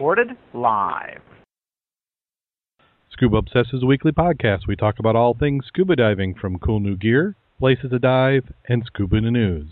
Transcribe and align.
recorded 0.00 0.34
live. 0.54 1.20
Scuba 3.12 3.36
Obsessed 3.36 3.74
is 3.74 3.82
a 3.82 3.86
weekly 3.86 4.12
podcast. 4.12 4.60
We 4.66 4.74
talk 4.74 4.98
about 4.98 5.14
all 5.14 5.34
things 5.34 5.66
scuba 5.66 5.94
diving 5.94 6.32
from 6.40 6.58
cool 6.58 6.80
new 6.80 6.96
gear, 6.96 7.36
places 7.58 7.90
to 7.90 7.98
dive, 7.98 8.50
and 8.66 8.82
scuba 8.86 9.20
news. 9.20 9.66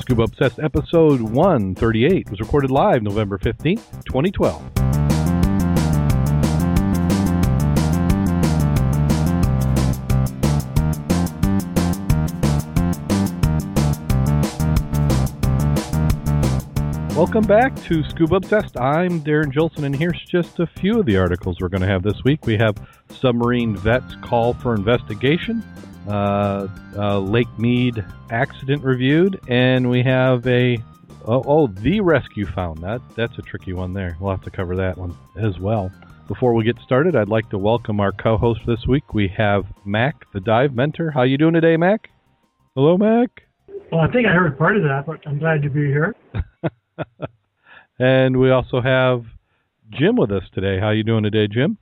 Scuba 0.00 0.22
Obsessed 0.22 0.58
episode 0.60 1.20
138 1.20 2.30
was 2.30 2.40
recorded 2.40 2.70
live 2.70 3.02
November 3.02 3.36
15th, 3.36 4.02
2012. 4.06 4.97
Welcome 17.18 17.46
back 17.46 17.74
to 17.86 18.04
Scuba 18.04 18.36
Obsessed. 18.36 18.78
I'm 18.78 19.20
Darren 19.22 19.52
Jolson, 19.52 19.82
and 19.82 19.96
here's 19.96 20.24
just 20.30 20.60
a 20.60 20.68
few 20.68 21.00
of 21.00 21.06
the 21.06 21.16
articles 21.16 21.56
we're 21.60 21.68
going 21.68 21.80
to 21.80 21.88
have 21.88 22.04
this 22.04 22.22
week. 22.22 22.46
We 22.46 22.56
have 22.58 22.76
Submarine 23.10 23.76
Vets 23.76 24.14
Call 24.22 24.54
for 24.54 24.72
Investigation, 24.72 25.64
uh, 26.06 26.68
uh, 26.96 27.18
Lake 27.18 27.48
Mead 27.58 28.04
accident 28.30 28.84
reviewed, 28.84 29.40
and 29.48 29.90
we 29.90 30.00
have 30.04 30.46
a 30.46 30.78
oh, 31.24 31.42
oh, 31.44 31.66
the 31.66 32.00
rescue 32.00 32.46
found. 32.46 32.78
That 32.84 33.00
that's 33.16 33.36
a 33.36 33.42
tricky 33.42 33.72
one 33.72 33.92
there. 33.94 34.16
We'll 34.20 34.30
have 34.30 34.44
to 34.44 34.50
cover 34.52 34.76
that 34.76 34.96
one 34.96 35.16
as 35.36 35.58
well. 35.58 35.90
Before 36.28 36.54
we 36.54 36.62
get 36.62 36.78
started, 36.84 37.16
I'd 37.16 37.28
like 37.28 37.50
to 37.50 37.58
welcome 37.58 37.98
our 37.98 38.12
co-host 38.12 38.60
this 38.64 38.86
week. 38.86 39.12
We 39.12 39.26
have 39.36 39.64
Mac, 39.84 40.24
the 40.32 40.40
dive 40.40 40.72
mentor. 40.72 41.10
How 41.10 41.24
you 41.24 41.36
doing 41.36 41.54
today, 41.54 41.76
Mac? 41.76 42.10
Hello, 42.76 42.96
Mac. 42.96 43.42
Well, 43.90 44.02
I 44.02 44.12
think 44.12 44.28
I 44.28 44.32
heard 44.32 44.56
part 44.56 44.76
of 44.76 44.84
that, 44.84 45.02
but 45.04 45.18
I'm 45.26 45.40
glad 45.40 45.62
to 45.62 45.68
be 45.68 45.86
here. 45.86 46.14
and 47.98 48.36
we 48.38 48.50
also 48.50 48.80
have 48.80 49.24
Jim 49.90 50.16
with 50.16 50.30
us 50.30 50.44
today. 50.54 50.78
How 50.78 50.86
are 50.86 50.94
you 50.94 51.04
doing 51.04 51.24
today, 51.24 51.46
Jim? 51.46 51.78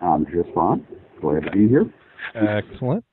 I'm 0.00 0.24
just 0.26 0.54
fine. 0.54 0.86
Glad 1.20 1.44
to 1.44 1.50
be 1.50 1.68
here. 1.68 1.92
Excellent. 2.34 3.04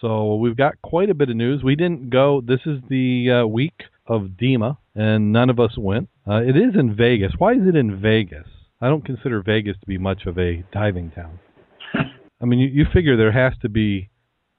So 0.00 0.34
we've 0.34 0.56
got 0.56 0.80
quite 0.82 1.10
a 1.10 1.14
bit 1.14 1.30
of 1.30 1.36
news. 1.36 1.62
We 1.62 1.76
didn't 1.76 2.10
go. 2.10 2.42
This 2.44 2.60
is 2.66 2.80
the 2.88 3.42
uh, 3.42 3.46
week 3.46 3.84
of 4.06 4.36
DEMA, 4.36 4.76
and 4.96 5.32
none 5.32 5.48
of 5.48 5.60
us 5.60 5.78
went. 5.78 6.08
Uh, 6.28 6.42
it 6.42 6.56
is 6.56 6.74
in 6.78 6.96
Vegas. 6.96 7.32
Why 7.38 7.52
is 7.52 7.68
it 7.68 7.76
in 7.76 8.00
Vegas? 8.00 8.46
I 8.80 8.88
don't 8.88 9.04
consider 9.04 9.40
Vegas 9.42 9.76
to 9.78 9.86
be 9.86 9.98
much 9.98 10.26
of 10.26 10.38
a 10.38 10.64
diving 10.72 11.12
town. 11.12 11.38
I 12.40 12.44
mean, 12.44 12.58
you, 12.58 12.68
you 12.68 12.84
figure 12.92 13.16
there 13.16 13.30
has 13.30 13.52
to 13.62 13.68
be. 13.68 14.10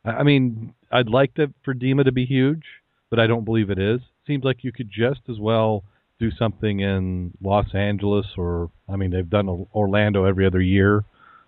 I 0.06 0.24
mean, 0.24 0.74
I'd 0.92 1.10
like 1.10 1.34
to, 1.36 1.54
for 1.66 1.74
DEMA 1.74 2.06
to 2.06 2.12
be 2.14 2.26
huge, 2.26 2.64
but 3.10 3.20
I 3.20 3.28
don't 3.28 3.46
believe 3.46 3.70
it 3.70 3.80
is. 3.80 4.00
Seems 4.26 4.44
like 4.44 4.64
you 4.64 4.72
could 4.72 4.90
just 4.90 5.22
as 5.30 5.40
well 5.40 5.84
do 6.20 6.32
something 6.32 6.80
in 6.80 7.32
Los 7.42 7.74
Angeles 7.74 8.26
or 8.38 8.70
I 8.88 8.96
mean 8.96 9.12
they've 9.12 9.30
done 9.30 9.68
Orlando 9.74 10.26
every 10.26 10.46
other 10.46 10.62
year, 10.62 11.04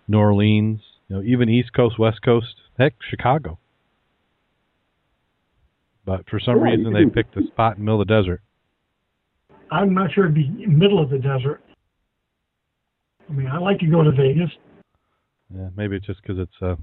New 0.08 0.18
Orleans, 0.18 0.80
you 1.08 1.16
know, 1.16 1.22
even 1.22 1.48
East 1.48 1.72
Coast, 1.72 1.98
West 1.98 2.22
Coast, 2.22 2.54
heck, 2.78 2.94
Chicago. 3.08 3.58
But 6.04 6.28
for 6.28 6.38
some 6.38 6.58
Yeah, 6.58 6.72
reason 6.74 6.92
they 6.92 7.06
picked 7.06 7.34
the 7.34 7.46
spot 7.48 7.76
in 7.76 7.80
the 7.80 7.84
middle 7.84 8.02
of 8.02 8.08
the 8.08 8.14
desert. 8.14 8.42
I'm 9.70 9.94
not 9.94 10.12
sure 10.12 10.24
it'd 10.24 10.34
be 10.34 10.66
middle 10.66 11.02
of 11.02 11.10
the 11.10 11.18
desert. 11.18 11.62
I 13.28 13.32
mean, 13.32 13.48
I 13.48 13.58
like 13.58 13.78
to 13.80 13.86
go 13.86 14.02
to 14.04 14.12
Vegas. 14.12 14.50
Yeah, 15.52 15.68
maybe 15.76 15.96
it's 15.96 16.06
just 16.06 16.22
because 16.22 16.38
it's 16.38 16.62
uh, 16.62 16.76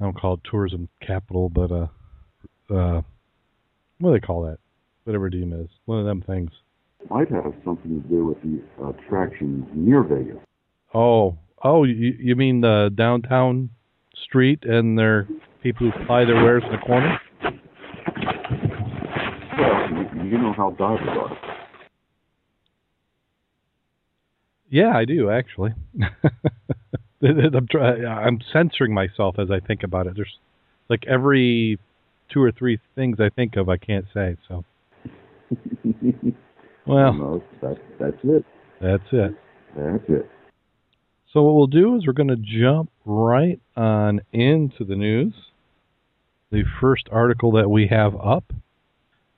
I 0.00 0.04
don't 0.04 0.16
call 0.16 0.34
it 0.34 0.40
tourism 0.48 0.88
capital, 1.04 1.48
but 1.48 1.72
uh, 1.72 1.86
uh, 2.70 3.02
what 3.98 4.10
do 4.10 4.12
they 4.12 4.24
call 4.26 4.42
that? 4.42 4.58
Whatever 5.04 5.30
DEMA 5.30 5.64
is, 5.64 5.70
one 5.84 5.98
of 5.98 6.06
them 6.06 6.22
things. 6.22 6.50
Might 7.10 7.30
have 7.30 7.52
something 7.64 8.02
to 8.02 8.08
do 8.08 8.24
with 8.24 8.38
the 8.42 8.62
attractions 8.88 9.66
near 9.74 10.02
Vegas. 10.02 10.38
Oh, 10.94 11.36
oh, 11.62 11.84
you, 11.84 12.14
you 12.18 12.34
mean 12.36 12.62
the 12.62 12.90
downtown 12.94 13.70
street 14.24 14.64
and 14.64 14.98
their 14.98 15.28
people 15.62 15.90
who 15.90 16.06
ply 16.06 16.24
their 16.24 16.36
wares 16.36 16.62
in 16.64 16.72
the 16.72 16.78
corner? 16.78 17.20
Well, 19.58 19.90
you, 19.90 20.30
you 20.30 20.38
know 20.38 20.54
how 20.56 20.70
divers 20.70 21.06
are. 21.08 21.38
Yeah, 24.70 24.96
I 24.96 25.04
do 25.04 25.30
actually. 25.30 25.70
I'm 27.22 27.68
try- 27.70 28.04
I'm 28.04 28.40
censoring 28.52 28.92
myself 28.92 29.38
as 29.38 29.50
I 29.50 29.60
think 29.60 29.82
about 29.82 30.06
it. 30.06 30.14
There's 30.16 30.38
like 30.88 31.04
every 31.06 31.78
two 32.32 32.42
or 32.42 32.50
three 32.50 32.78
things 32.94 33.18
I 33.20 33.28
think 33.28 33.56
of, 33.56 33.68
I 33.68 33.76
can't 33.76 34.06
say. 34.12 34.36
So, 34.48 34.64
well, 36.86 37.42
that's 37.62 37.80
that's 37.98 38.16
it. 38.24 38.44
that's 38.80 39.02
it. 39.12 39.34
That's 39.76 40.04
it. 40.08 40.30
So 41.32 41.42
what 41.42 41.54
we'll 41.54 41.66
do 41.66 41.96
is 41.96 42.06
we're 42.06 42.12
going 42.12 42.28
to 42.28 42.36
jump 42.36 42.90
right 43.04 43.60
on 43.76 44.20
into 44.32 44.84
the 44.84 44.94
news. 44.94 45.34
The 46.52 46.62
first 46.80 47.08
article 47.10 47.50
that 47.52 47.68
we 47.68 47.88
have 47.88 48.14
up 48.14 48.52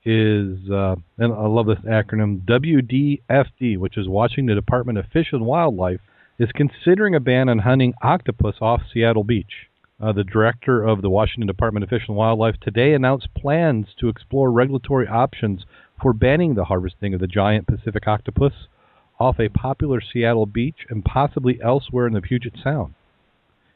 is, 0.05 0.71
uh, 0.71 0.97
and 1.19 1.33
I 1.33 1.47
love 1.47 1.67
this 1.67 1.79
acronym, 1.79 2.43
WDFD, 2.43 3.79
which 3.79 3.97
is 3.97 4.09
Washington 4.09 4.55
Department 4.55 4.99
of 4.99 5.07
Fish 5.07 5.29
and 5.33 5.47
Wildlife, 5.47 6.01
is 6.39 6.51
considering 6.55 7.15
a 7.15 7.21
ban 7.21 7.49
on 7.49 7.61
hunting 7.61 7.95
octopus 8.03 8.57
off 8.61 8.83
Seattle 8.93 9.25
Beach. 9.25 9.69
Uh, 9.99 10.13
the 10.13 10.25
director 10.25 10.85
of 10.85 11.01
the 11.01 11.09
Washington 11.09 11.47
Department 11.47 11.83
of 11.83 11.89
Fish 11.89 12.03
and 12.07 12.17
Wildlife 12.17 12.57
today 12.61 12.93
announced 12.93 13.29
plans 13.35 13.87
to 13.99 14.09
explore 14.09 14.53
regulatory 14.53 15.09
options 15.09 15.65
for 16.01 16.13
banning 16.13 16.55
the 16.55 16.65
harvesting 16.65 17.15
of 17.15 17.21
the 17.21 17.27
giant 17.27 17.67
Pacific 17.67 18.07
octopus 18.07 18.53
off 19.19 19.41
a 19.41 19.49
popular 19.49 20.01
Seattle 20.01 20.47
beach 20.47 20.87
and 20.91 21.05
possibly 21.05 21.59
elsewhere 21.63 22.07
in 22.07 22.13
the 22.13 22.21
Puget 22.21 22.55
Sound. 22.63 22.95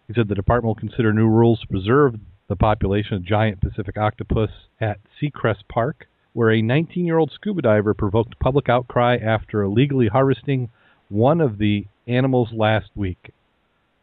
He 0.06 0.14
said 0.14 0.28
the 0.28 0.34
department 0.34 0.66
will 0.66 0.88
consider 0.88 1.12
new 1.12 1.28
rules 1.28 1.60
to 1.60 1.69
preserve 1.69 2.16
the 2.48 2.56
population 2.56 3.14
of 3.14 3.25
giant 3.25 3.60
Pacific 3.60 3.97
octopus 3.97 4.50
at 4.81 4.98
Seacrest 5.20 5.69
Park, 5.69 6.08
where 6.32 6.50
a 6.50 6.60
19 6.60 7.06
year 7.06 7.16
old 7.16 7.31
scuba 7.32 7.62
diver 7.62 7.94
provoked 7.94 8.38
public 8.41 8.69
outcry 8.69 9.16
after 9.16 9.62
illegally 9.62 10.08
harvesting 10.08 10.69
one 11.08 11.41
of 11.41 11.58
the 11.58 11.87
animals 12.06 12.48
last 12.52 12.91
week. 12.94 13.32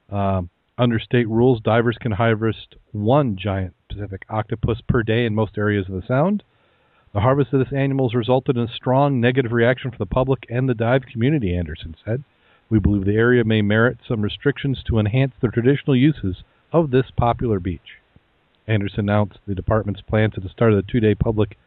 Um, 0.10 0.50
under 0.78 1.00
state 1.00 1.28
rules, 1.28 1.60
divers 1.62 1.98
can 2.00 2.14
harvest 2.14 2.76
one 2.92 3.36
giant 3.36 3.74
Pacific 3.90 4.24
octopus 4.30 4.80
per 4.88 5.04
day 5.04 5.26
in 5.26 5.36
most 5.36 5.58
areas 5.58 5.88
of 5.90 5.96
the 5.96 6.08
Sound. 6.08 6.44
The 7.14 7.22
harvest 7.22 7.54
of 7.54 7.60
this 7.60 7.74
animal 7.74 8.10
has 8.10 8.16
resulted 8.16 8.58
in 8.58 8.64
a 8.64 8.74
strong 8.74 9.20
negative 9.20 9.52
reaction 9.52 9.92
from 9.92 9.98
the 9.98 10.06
public 10.06 10.46
and 10.50 10.68
the 10.68 10.74
dive 10.74 11.04
community, 11.12 11.56
Anderson 11.56 11.96
said. 12.04 12.24
We 12.70 12.80
believe 12.80 13.06
the 13.06 13.16
area 13.16 13.44
may 13.46 13.62
merit 13.62 14.00
some 14.08 14.22
restrictions 14.22 14.84
to 14.88 15.00
enhance 15.00 15.34
the 15.42 15.48
traditional 15.48 15.96
uses 15.96 16.44
of 16.74 16.92
this 16.92 17.06
popular 17.16 17.60
beach. 17.60 18.02
Anderson 18.68 19.02
announced 19.02 19.40
the 19.48 19.56
department's 19.56 20.02
plans 20.02 20.34
at 20.36 20.44
the 20.44 20.50
start 20.50 20.74
of 20.74 20.78
the 20.78 20.92
two 20.92 21.00
day 21.00 21.16
public 21.16 21.58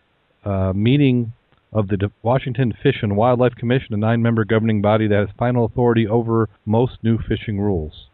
uh, 0.44 0.72
meeting 0.74 1.32
of 1.72 1.88
the 1.88 1.96
De- 1.96 2.12
Washington 2.22 2.72
Fish 2.82 3.02
and 3.02 3.16
Wildlife 3.16 3.54
Commission, 3.54 3.94
a 3.94 3.96
nine 3.96 4.20
member 4.20 4.44
governing 4.44 4.82
body 4.82 5.06
that 5.08 5.28
has 5.28 5.36
final 5.38 5.64
authority 5.64 6.06
over 6.06 6.48
most 6.66 6.98
new 7.02 7.16
fishing 7.18 7.58
rules. 7.60 8.08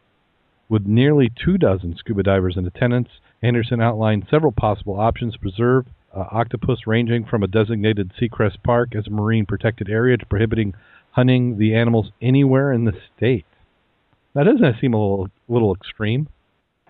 With 0.68 0.86
nearly 0.86 1.30
two 1.30 1.58
dozen 1.58 1.96
scuba 1.96 2.22
divers 2.22 2.56
in 2.56 2.66
attendance, 2.66 3.08
Anderson 3.42 3.80
outlined 3.80 4.26
several 4.30 4.52
possible 4.52 4.98
options 4.98 5.34
to 5.34 5.38
preserve 5.40 5.86
uh, 6.16 6.24
octopus, 6.32 6.86
ranging 6.86 7.24
from 7.24 7.42
a 7.42 7.46
designated 7.46 8.12
Seacrest 8.20 8.62
Park 8.64 8.94
as 8.96 9.06
a 9.06 9.10
marine 9.10 9.46
protected 9.46 9.88
area 9.90 10.16
to 10.16 10.26
prohibiting 10.26 10.74
hunting 11.10 11.58
the 11.58 11.74
animals 11.74 12.10
anywhere 12.22 12.72
in 12.72 12.84
the 12.84 12.92
state. 13.16 13.44
Now, 14.34 14.44
doesn't 14.44 14.62
that 14.62 14.74
seem 14.80 14.94
a 14.94 15.00
little, 15.00 15.28
little 15.48 15.74
extreme? 15.74 16.28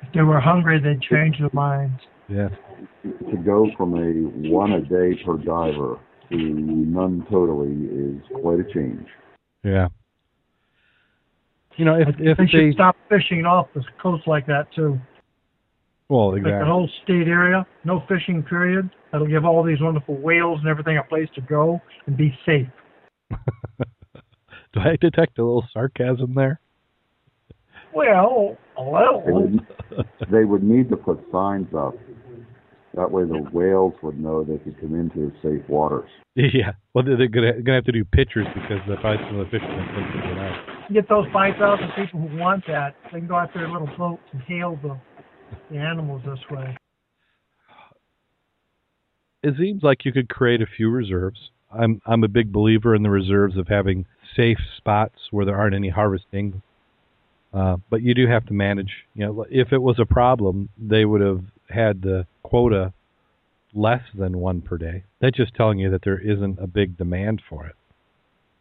If 0.03 0.13
they 0.13 0.23
were 0.23 0.41
hungry, 0.41 0.81
they'd 0.81 1.01
change 1.01 1.39
their 1.39 1.51
minds. 1.53 2.01
Yeah. 2.29 2.49
To 3.05 3.37
go 3.45 3.69
from 3.77 3.95
a 3.95 4.49
one 4.51 4.73
a 4.73 4.81
day 4.81 5.23
per 5.25 5.37
diver 5.39 5.99
to 6.31 6.37
none 6.37 7.25
totally 7.31 7.71
is 7.71 8.41
quite 8.41 8.59
a 8.61 8.65
change. 8.73 9.07
Yeah. 9.63 9.89
You 11.77 11.85
know, 11.85 11.95
if 11.95 12.09
if 12.19 12.37
they 12.37 12.45
they 12.45 12.51
should 12.51 12.75
stop 12.75 12.97
fishing 13.09 13.45
off 13.47 13.69
the 13.75 13.83
coast 14.03 14.27
like 14.27 14.47
that 14.47 14.67
too. 14.75 14.99
well 16.09 16.35
exactly. 16.35 16.53
Like 16.53 16.61
the 16.63 16.67
whole 16.67 16.91
state 17.05 17.29
area, 17.29 17.67
no 17.85 18.03
fishing 18.09 18.43
period. 18.43 18.91
That'll 19.17 19.29
give 19.29 19.47
all 19.47 19.63
these 19.63 19.81
wonderful 19.81 20.15
whales 20.19 20.59
and 20.61 20.69
everything 20.69 20.99
a 20.99 21.03
place 21.03 21.27
to 21.37 21.41
go 21.41 21.81
and 22.07 22.19
be 22.19 22.39
safe. 22.45 22.67
do 23.31 24.81
I 24.81 24.99
detect 25.01 25.39
a 25.39 25.43
little 25.43 25.65
sarcasm 25.73 26.35
there? 26.35 26.61
Well, 27.95 28.59
a 28.77 28.85
They 28.85 28.93
little. 28.93 29.23
would, 29.25 29.67
they 30.31 30.45
would 30.45 30.63
need 30.63 30.91
to 30.91 30.99
put 30.99 31.19
signs 31.33 31.69
up. 31.75 31.95
That 32.93 33.11
way 33.11 33.23
the 33.25 33.39
whales 33.55 33.95
would 34.03 34.21
know 34.21 34.45
they 34.45 34.59
could 34.59 34.79
come 34.79 34.95
into 34.95 35.33
safe 35.43 35.67
waters. 35.67 36.11
Yeah. 36.35 36.73
Well, 36.93 37.03
they're 37.03 37.17
they're 37.17 37.29
gonna 37.29 37.63
gonna 37.63 37.77
have 37.77 37.85
to 37.85 37.93
do 37.93 38.05
pictures 38.05 38.47
because 38.53 38.81
the 38.87 38.97
probably 38.97 39.25
some 39.31 39.41
of 39.41 39.47
the 39.47 39.51
fishermen 39.59 39.87
think 39.95 40.13
they're 40.13 40.45
out. 40.47 40.93
get 40.93 41.09
those 41.09 41.25
5,000 41.33 41.89
people 41.97 42.21
who 42.21 42.37
want 42.37 42.65
that, 42.67 42.97
they 43.11 43.21
can 43.21 43.29
go 43.29 43.37
out 43.37 43.49
their 43.55 43.71
little 43.71 43.89
boats 43.97 44.21
and 44.33 44.43
hail 44.43 44.79
the, 44.83 44.99
the 45.71 45.79
animals 45.79 46.21
this 46.27 46.39
way. 46.51 46.77
It 49.47 49.55
seems 49.57 49.85
like 49.85 50.05
you 50.05 50.11
could 50.11 50.29
create 50.29 50.61
a 50.61 50.67
few 50.67 50.91
reserves. 50.91 51.51
I'm 51.73 52.03
I'm 52.05 52.25
a 52.25 52.29
big 52.29 52.53
believer 52.53 52.97
in 52.97 53.05
the 53.05 53.11
reserves 53.11 53.57
of 53.57 53.69
having 53.69 54.07
safe 54.35 54.59
spots 54.77 55.29
where 55.31 55.47
there 55.47 55.55
aren't 55.55 55.77
any 55.77 55.89
harvesting. 55.89 56.63
Uh, 57.55 57.77
but 57.89 58.03
you 58.03 58.13
do 58.13 58.27
have 58.27 58.45
to 58.47 58.53
manage. 58.53 59.05
You 59.15 59.25
know, 59.25 59.47
if 59.49 59.73
it 59.73 59.79
was 59.79 60.01
a 60.01 60.05
problem, 60.05 60.71
they 60.77 61.05
would 61.05 61.21
have 61.21 61.45
had 61.71 62.03
the 62.03 62.27
quota 62.43 62.93
less 63.73 64.03
than 64.19 64.39
one 64.39 64.63
per 64.63 64.79
day. 64.79 65.05
That's 65.21 65.37
just 65.37 65.55
telling 65.55 65.79
you 65.79 65.91
that 65.91 66.03
there 66.03 66.19
isn't 66.19 66.59
a 66.59 66.67
big 66.67 66.99
demand 66.99 67.41
for 67.49 67.67
it. 67.67 67.77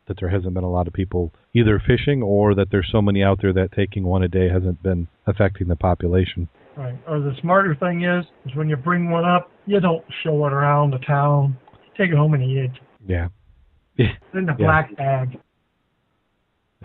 That 0.08 0.18
there 0.20 0.30
hasn't 0.30 0.54
been 0.54 0.64
a 0.64 0.70
lot 0.70 0.86
of 0.86 0.94
people 0.94 1.34
either 1.56 1.80
fishing 1.80 2.22
or 2.22 2.54
that 2.54 2.70
there's 2.70 2.90
so 2.92 3.02
many 3.02 3.24
out 3.24 3.42
there 3.42 3.54
that 3.54 3.72
taking 3.72 4.04
one 4.04 4.22
a 4.22 4.28
day 4.28 4.50
hasn't 4.50 4.84
been 4.84 5.08
affecting 5.26 5.68
the 5.68 5.76
population. 5.76 6.48
Right. 6.78 6.98
Or 7.08 7.20
the 7.20 7.34
smarter 7.42 7.76
thing 7.76 8.04
is, 8.04 8.26
is 8.46 8.56
when 8.56 8.68
you 8.68 8.76
bring 8.76 9.10
one 9.10 9.24
up, 9.26 9.50
you 9.66 9.80
don't 9.80 10.04
show 10.24 10.46
it 10.46 10.52
around 10.54 10.92
the 10.92 10.98
town. 11.00 11.58
Take 11.98 12.12
it 12.12 12.18
home 12.18 12.34
and 12.34 12.44
eat 12.44 12.58
it. 12.58 12.72
Yeah. 13.08 13.28
in 13.98 14.46
the 14.46 14.56
Yeah. 14.60 14.66
black 14.66 14.96
bag. 14.98 15.40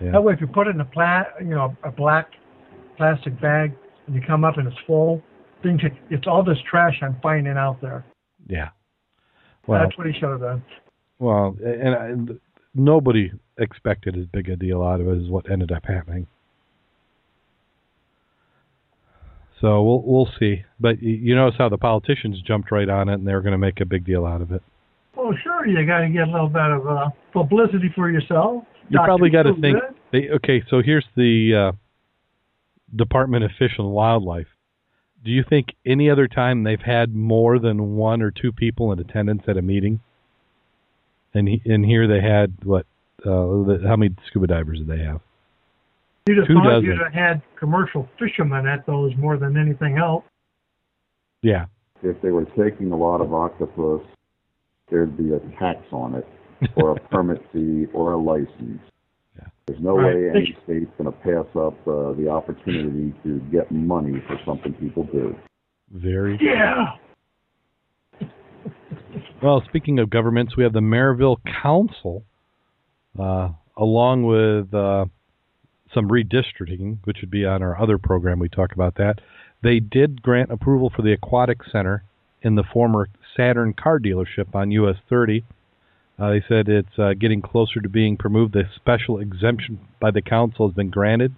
Yeah. 0.01 0.11
That 0.11 0.23
way, 0.23 0.33
if 0.33 0.41
you 0.41 0.47
put 0.47 0.67
it 0.67 0.75
in 0.75 0.81
a 0.81 0.85
pla, 0.85 1.23
you 1.39 1.49
know, 1.49 1.75
a 1.83 1.91
black 1.91 2.29
plastic 2.97 3.39
bag, 3.41 3.73
and 4.07 4.15
you 4.15 4.21
come 4.25 4.43
up 4.45 4.57
and 4.57 4.67
it's 4.67 4.77
full, 4.87 5.21
then 5.63 5.77
it's 6.09 6.25
all 6.25 6.43
this 6.43 6.57
trash 6.69 6.95
I'm 7.01 7.17
finding 7.21 7.57
out 7.57 7.81
there. 7.81 8.05
Yeah. 8.47 8.69
Well, 9.67 9.81
That's 9.83 9.97
what 9.97 10.07
he 10.07 10.13
should 10.13 10.29
have 10.29 10.39
done. 10.41 10.63
well, 11.19 11.55
and, 11.63 11.93
and 11.93 12.39
nobody 12.73 13.31
expected 13.59 14.17
as 14.17 14.25
big 14.27 14.49
a 14.49 14.55
deal 14.55 14.81
out 14.81 15.01
of 15.01 15.07
it 15.07 15.21
as 15.23 15.29
what 15.29 15.51
ended 15.51 15.71
up 15.71 15.85
happening. 15.85 16.25
So 19.61 19.83
we'll 19.83 20.01
we'll 20.03 20.29
see. 20.39 20.63
But 20.79 21.01
you 21.01 21.35
notice 21.35 21.55
how 21.57 21.69
the 21.69 21.77
politicians 21.77 22.41
jumped 22.41 22.71
right 22.71 22.89
on 22.89 23.07
it 23.07 23.13
and 23.13 23.27
they're 23.27 23.41
going 23.41 23.53
to 23.53 23.59
make 23.59 23.79
a 23.79 23.85
big 23.85 24.05
deal 24.05 24.25
out 24.25 24.41
of 24.41 24.51
it. 24.51 24.63
Well, 25.15 25.33
sure, 25.43 25.67
you 25.67 25.85
got 25.85 25.99
to 25.99 26.09
get 26.09 26.27
a 26.27 26.31
little 26.31 26.49
bit 26.49 26.61
of 26.61 26.87
uh, 26.87 27.09
publicity 27.31 27.91
for 27.93 28.09
yourself. 28.09 28.63
You 28.89 28.97
Not 28.97 29.05
probably 29.05 29.29
got 29.29 29.43
to 29.43 29.53
think. 29.61 29.77
They, 30.11 30.29
okay, 30.29 30.63
so 30.69 30.81
here's 30.83 31.05
the 31.15 31.71
uh, 31.71 31.77
Department 32.95 33.43
of 33.43 33.51
Fish 33.57 33.73
and 33.77 33.89
Wildlife. 33.91 34.47
Do 35.23 35.31
you 35.31 35.43
think 35.47 35.67
any 35.85 36.09
other 36.09 36.27
time 36.27 36.63
they've 36.63 36.81
had 36.81 37.13
more 37.13 37.59
than 37.59 37.95
one 37.95 38.21
or 38.21 38.31
two 38.31 38.51
people 38.51 38.91
in 38.91 38.99
attendance 38.99 39.43
at 39.47 39.57
a 39.57 39.61
meeting? 39.61 39.99
And 41.33 41.47
he, 41.47 41.61
and 41.65 41.85
here 41.85 42.07
they 42.07 42.25
had 42.27 42.57
what? 42.63 42.87
Uh, 43.23 43.63
the, 43.67 43.83
how 43.87 43.95
many 43.95 44.15
scuba 44.27 44.47
divers 44.47 44.79
did 44.79 44.87
they 44.87 45.03
have? 45.03 45.21
You'd 46.27 46.37
have 46.37 46.47
Two 46.47 46.53
thought 46.55 46.69
dozen. 46.69 46.83
you'd 46.85 46.99
have 47.01 47.13
had 47.13 47.41
commercial 47.59 48.07
fishermen 48.19 48.67
at 48.67 48.85
those 48.85 49.11
more 49.17 49.37
than 49.37 49.57
anything 49.57 49.97
else. 49.97 50.23
Yeah, 51.41 51.65
If 52.03 52.21
they 52.21 52.29
were 52.29 52.45
taking 52.45 52.91
a 52.91 52.95
lot 52.97 53.21
of 53.21 53.33
octopus, 53.33 54.01
there'd 54.89 55.17
be 55.17 55.33
a 55.33 55.39
tax 55.59 55.79
on 55.91 56.13
it, 56.15 56.27
or 56.75 56.91
a 56.91 56.99
permit 57.09 57.41
fee, 57.51 57.87
or 57.93 58.11
a 58.13 58.17
license. 58.17 58.79
Yeah. 59.35 59.47
There's 59.65 59.79
no 59.81 59.97
Right. 59.97 60.15
way 60.15 60.29
any 60.29 60.57
state's 60.63 60.91
going 60.99 61.11
to 61.11 61.17
pass 61.19 61.47
up 61.55 61.75
uh, 61.87 62.13
the 62.13 62.27
opportunity 62.29 63.13
to 63.23 63.39
get 63.51 63.71
money 63.71 64.21
for 64.27 64.37
something 64.45 64.73
people 64.73 65.03
do. 65.05 65.35
very. 65.91 66.37
Yeah. 66.41 66.97
Well, 69.41 69.63
speaking 69.67 69.97
of 69.97 70.11
governments, 70.11 70.55
we 70.55 70.63
have 70.63 70.73
the 70.73 70.81
Maryville 70.81 71.37
Council, 71.63 72.23
uh, 73.19 73.49
along 73.75 74.23
with 74.23 74.71
uh, 74.71 75.05
some 75.93 76.09
redistricting, 76.09 76.97
which 77.03 77.17
would 77.21 77.31
be 77.31 77.45
on 77.45 77.61
our 77.61 77.79
other 77.81 77.97
program. 77.97 78.39
We 78.39 78.49
talk 78.49 78.73
about 78.73 78.95
that. 78.95 79.19
They 79.63 79.79
did 79.79 80.21
grant 80.21 80.51
approval 80.51 80.91
for 80.93 81.01
the 81.01 81.13
Aquatic 81.13 81.59
Center 81.69 82.03
in 82.41 82.55
the 82.55 82.63
former 82.63 83.09
Saturn 83.35 83.73
car 83.73 83.99
dealership 83.99 84.53
on 84.55 84.71
US 84.71 84.97
30. 85.09 85.43
Uh, 86.19 86.29
they 86.31 86.43
said 86.47 86.67
it's 86.67 86.99
uh, 86.99 87.13
getting 87.13 87.41
closer 87.41 87.79
to 87.79 87.89
being 87.89 88.17
permitted. 88.17 88.53
The 88.53 88.63
special 88.75 89.19
exemption 89.19 89.79
by 89.99 90.11
the 90.11 90.21
council 90.21 90.67
has 90.67 90.75
been 90.75 90.89
granted. 90.89 91.33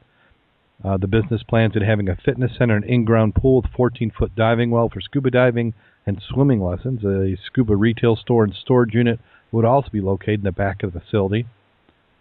Uh, 0.83 0.97
the 0.97 1.07
business 1.07 1.41
plans 1.43 1.75
at 1.75 1.81
having 1.81 2.09
a 2.09 2.15
fitness 2.15 2.51
center, 2.57 2.75
an 2.75 2.83
in-ground 2.83 3.35
pool 3.35 3.61
with 3.61 3.71
14-foot 3.71 4.35
diving 4.35 4.71
well 4.71 4.89
for 4.89 4.99
scuba 4.99 5.31
diving 5.31 5.73
and 6.05 6.21
swimming 6.27 6.61
lessons. 6.61 7.03
A 7.05 7.37
scuba 7.45 7.75
retail 7.75 8.15
store 8.17 8.43
and 8.43 8.53
storage 8.53 8.93
unit 8.93 9.19
would 9.51 9.63
also 9.63 9.89
be 9.89 10.01
located 10.01 10.39
in 10.39 10.43
the 10.43 10.51
back 10.51 10.83
of 10.83 10.91
the 10.91 10.99
facility. 10.99 11.45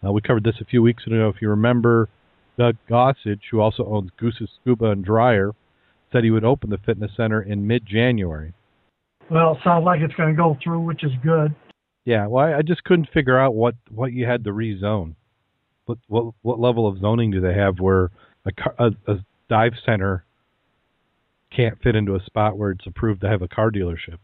Uh, 0.04 0.12
we 0.12 0.20
covered 0.20 0.44
this 0.44 0.60
a 0.60 0.64
few 0.64 0.82
weeks 0.82 1.06
ago. 1.06 1.32
If 1.34 1.40
you 1.42 1.48
remember, 1.48 2.08
Doug 2.58 2.76
Gossage, 2.88 3.40
who 3.50 3.60
also 3.60 3.84
owns 3.86 4.10
Goose's 4.18 4.50
Scuba 4.60 4.90
and 4.90 5.04
Dryer, 5.04 5.52
said 6.12 6.24
he 6.24 6.30
would 6.30 6.44
open 6.44 6.70
the 6.70 6.78
fitness 6.78 7.10
center 7.16 7.42
in 7.42 7.66
mid-January. 7.66 8.52
Well, 9.30 9.58
sounds 9.64 9.84
like 9.84 10.00
it's 10.00 10.14
going 10.14 10.28
to 10.28 10.36
go 10.36 10.58
through, 10.62 10.80
which 10.80 11.04
is 11.04 11.12
good. 11.22 11.54
Yeah, 12.04 12.26
well, 12.26 12.44
I, 12.44 12.58
I 12.58 12.62
just 12.62 12.84
couldn't 12.84 13.08
figure 13.14 13.38
out 13.38 13.54
what 13.54 13.76
what 13.90 14.12
you 14.12 14.26
had 14.26 14.44
to 14.44 14.50
rezone. 14.50 15.14
What 15.86 15.98
what 16.08 16.34
what 16.42 16.60
level 16.60 16.86
of 16.86 16.98
zoning 17.00 17.30
do 17.30 17.40
they 17.40 17.54
have 17.54 17.78
where 17.78 18.10
a, 18.44 18.52
car, 18.52 18.74
a, 18.78 18.90
a 19.10 19.24
dive 19.48 19.72
center 19.86 20.24
can't 21.54 21.80
fit 21.82 21.94
into 21.94 22.16
a 22.16 22.24
spot 22.24 22.58
where 22.58 22.72
it's 22.72 22.86
approved 22.86 23.20
to 23.20 23.28
have 23.28 23.42
a 23.42 23.48
car 23.48 23.70
dealership? 23.70 24.18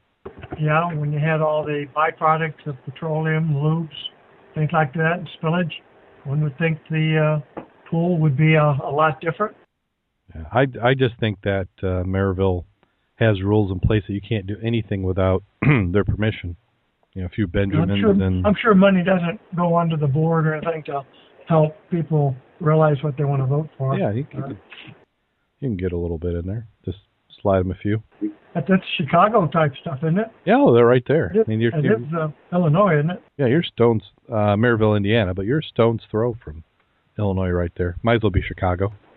Yeah, 0.60 0.92
when 0.92 1.12
you 1.12 1.20
had 1.20 1.40
all 1.40 1.64
the 1.64 1.86
byproducts 1.96 2.66
of 2.66 2.76
petroleum, 2.84 3.54
lubes, 3.54 3.88
things 4.54 4.70
like 4.72 4.92
that, 4.94 5.18
and 5.18 5.28
spillage, 5.40 5.72
one 6.24 6.42
would 6.42 6.58
think 6.58 6.78
the 6.90 7.40
uh, 7.56 7.62
pool 7.90 8.18
would 8.18 8.36
be 8.36 8.54
a, 8.54 8.76
a 8.84 8.90
lot 8.90 9.20
different. 9.20 9.56
Yeah, 10.34 10.44
I 10.52 10.66
I 10.82 10.94
just 10.94 11.18
think 11.18 11.40
that 11.42 11.68
uh, 11.82 12.04
Maryville 12.04 12.64
has 13.16 13.42
rules 13.42 13.70
in 13.70 13.80
place 13.80 14.02
that 14.06 14.14
you 14.14 14.20
can't 14.20 14.46
do 14.46 14.56
anything 14.62 15.02
without 15.02 15.42
their 15.92 16.04
permission. 16.04 16.56
You 17.14 17.22
know, 17.22 17.26
a 17.26 17.30
few 17.30 17.44
I'm 17.44 17.50
Benjamins 17.50 18.00
sure, 18.00 18.10
and 18.10 18.46
I'm 18.46 18.54
sure 18.60 18.74
money 18.74 19.02
doesn't 19.02 19.40
go 19.56 19.76
under 19.76 19.96
the 19.96 20.06
board 20.06 20.46
or 20.46 20.54
anything 20.54 20.84
to 20.84 21.02
help 21.48 21.74
people 21.90 22.36
realize 22.60 22.96
what 23.02 23.16
they 23.16 23.24
want 23.24 23.42
to 23.42 23.46
vote 23.46 23.68
for. 23.76 23.98
yeah, 23.98 24.12
you 24.12 24.24
can, 24.24 24.58
you 25.60 25.68
can 25.68 25.76
get 25.76 25.92
a 25.92 25.96
little 25.96 26.18
bit 26.18 26.34
in 26.34 26.46
there. 26.46 26.66
Just 26.84 26.98
slide 27.40 27.60
them 27.60 27.70
a 27.70 27.74
few. 27.74 28.02
But 28.54 28.64
that's 28.68 28.82
Chicago 28.96 29.46
type 29.46 29.72
stuff, 29.80 29.98
isn't 30.02 30.18
it? 30.18 30.28
Yeah, 30.44 30.56
well, 30.56 30.74
they're 30.74 30.86
right 30.86 31.04
there. 31.06 31.32
It 31.34 31.44
I 31.46 31.48
mean, 31.48 31.60
you're, 31.60 31.74
it 31.76 31.84
you're 31.84 31.98
is 31.98 32.06
uh, 32.18 32.28
Illinois, 32.52 32.98
isn't 32.98 33.10
it? 33.10 33.22
Yeah, 33.36 33.46
you're 33.46 33.62
Stones, 33.62 34.02
uh, 34.28 34.56
Maryville, 34.56 34.96
Indiana, 34.96 35.34
but 35.34 35.46
you're 35.46 35.62
Stones 35.62 36.02
throw 36.10 36.36
from 36.42 36.64
Illinois 37.18 37.50
right 37.50 37.72
there. 37.76 37.96
Might 38.02 38.16
as 38.16 38.22
well 38.22 38.30
be 38.30 38.42
Chicago. 38.42 38.92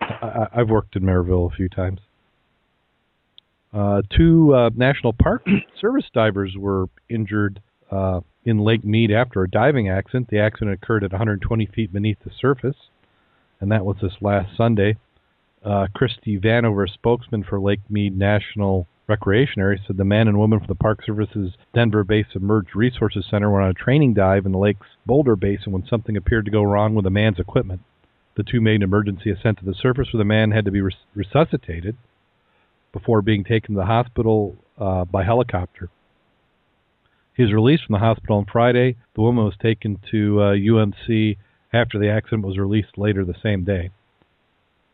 I, 0.00 0.46
I've 0.54 0.68
worked 0.68 0.96
in 0.96 1.02
Maryville 1.02 1.52
a 1.52 1.54
few 1.54 1.68
times. 1.68 2.00
Uh, 3.72 4.02
two 4.16 4.54
uh, 4.54 4.70
National 4.74 5.12
Park 5.12 5.46
Service 5.80 6.06
divers 6.12 6.54
were 6.56 6.86
injured 7.08 7.60
uh, 7.90 8.20
in 8.44 8.60
Lake 8.60 8.84
Mead 8.84 9.10
after 9.10 9.42
a 9.42 9.50
diving 9.50 9.88
accident. 9.88 10.28
The 10.30 10.38
accident 10.38 10.80
occurred 10.82 11.04
at 11.04 11.12
120 11.12 11.66
feet 11.66 11.92
beneath 11.92 12.18
the 12.24 12.30
surface, 12.40 12.76
and 13.60 13.70
that 13.70 13.84
was 13.84 13.96
this 14.00 14.14
last 14.20 14.56
Sunday. 14.56 14.96
Uh, 15.64 15.88
Christy 15.94 16.38
Vanover, 16.38 16.88
spokesman 16.88 17.42
for 17.42 17.60
Lake 17.60 17.80
Mead 17.90 18.16
National 18.16 18.86
Recreation 19.08 19.62
Area, 19.62 19.78
said 19.86 19.96
the 19.96 20.04
man 20.04 20.26
and 20.26 20.38
woman 20.38 20.58
from 20.58 20.66
the 20.66 20.74
Park 20.74 21.00
Service's 21.04 21.52
Denver 21.72 22.02
based 22.02 22.32
Submerged 22.32 22.74
Resources 22.74 23.24
Center 23.30 23.50
were 23.50 23.60
on 23.60 23.70
a 23.70 23.74
training 23.74 24.14
dive 24.14 24.46
in 24.46 24.52
the 24.52 24.58
lake's 24.58 24.86
boulder 25.04 25.36
basin 25.36 25.72
when 25.72 25.86
something 25.86 26.16
appeared 26.16 26.44
to 26.46 26.50
go 26.50 26.62
wrong 26.62 26.94
with 26.94 27.04
the 27.04 27.10
man's 27.10 27.38
equipment. 27.38 27.82
The 28.36 28.42
two 28.42 28.60
made 28.60 28.76
an 28.76 28.82
emergency 28.82 29.30
ascent 29.30 29.58
to 29.58 29.64
the 29.64 29.74
surface 29.74 30.08
where 30.12 30.18
the 30.18 30.24
man 30.24 30.50
had 30.50 30.64
to 30.64 30.70
be 30.70 30.80
res- 30.80 30.96
resuscitated 31.14 31.96
before 32.92 33.22
being 33.22 33.44
taken 33.44 33.74
to 33.74 33.80
the 33.80 33.86
hospital 33.86 34.56
uh, 34.78 35.04
by 35.04 35.22
helicopter. 35.22 35.88
He 37.34 37.42
was 37.42 37.52
released 37.52 37.84
from 37.84 37.94
the 37.94 38.00
hospital 38.00 38.38
on 38.38 38.46
Friday. 38.50 38.96
The 39.14 39.20
woman 39.20 39.44
was 39.44 39.56
taken 39.60 40.00
to 40.10 40.40
uh, 40.40 40.52
UMC 40.52 41.36
after 41.72 41.98
the 41.98 42.10
accident 42.10 42.44
was 42.44 42.58
released 42.58 42.96
later 42.96 43.24
the 43.24 43.34
same 43.42 43.64
day. 43.64 43.90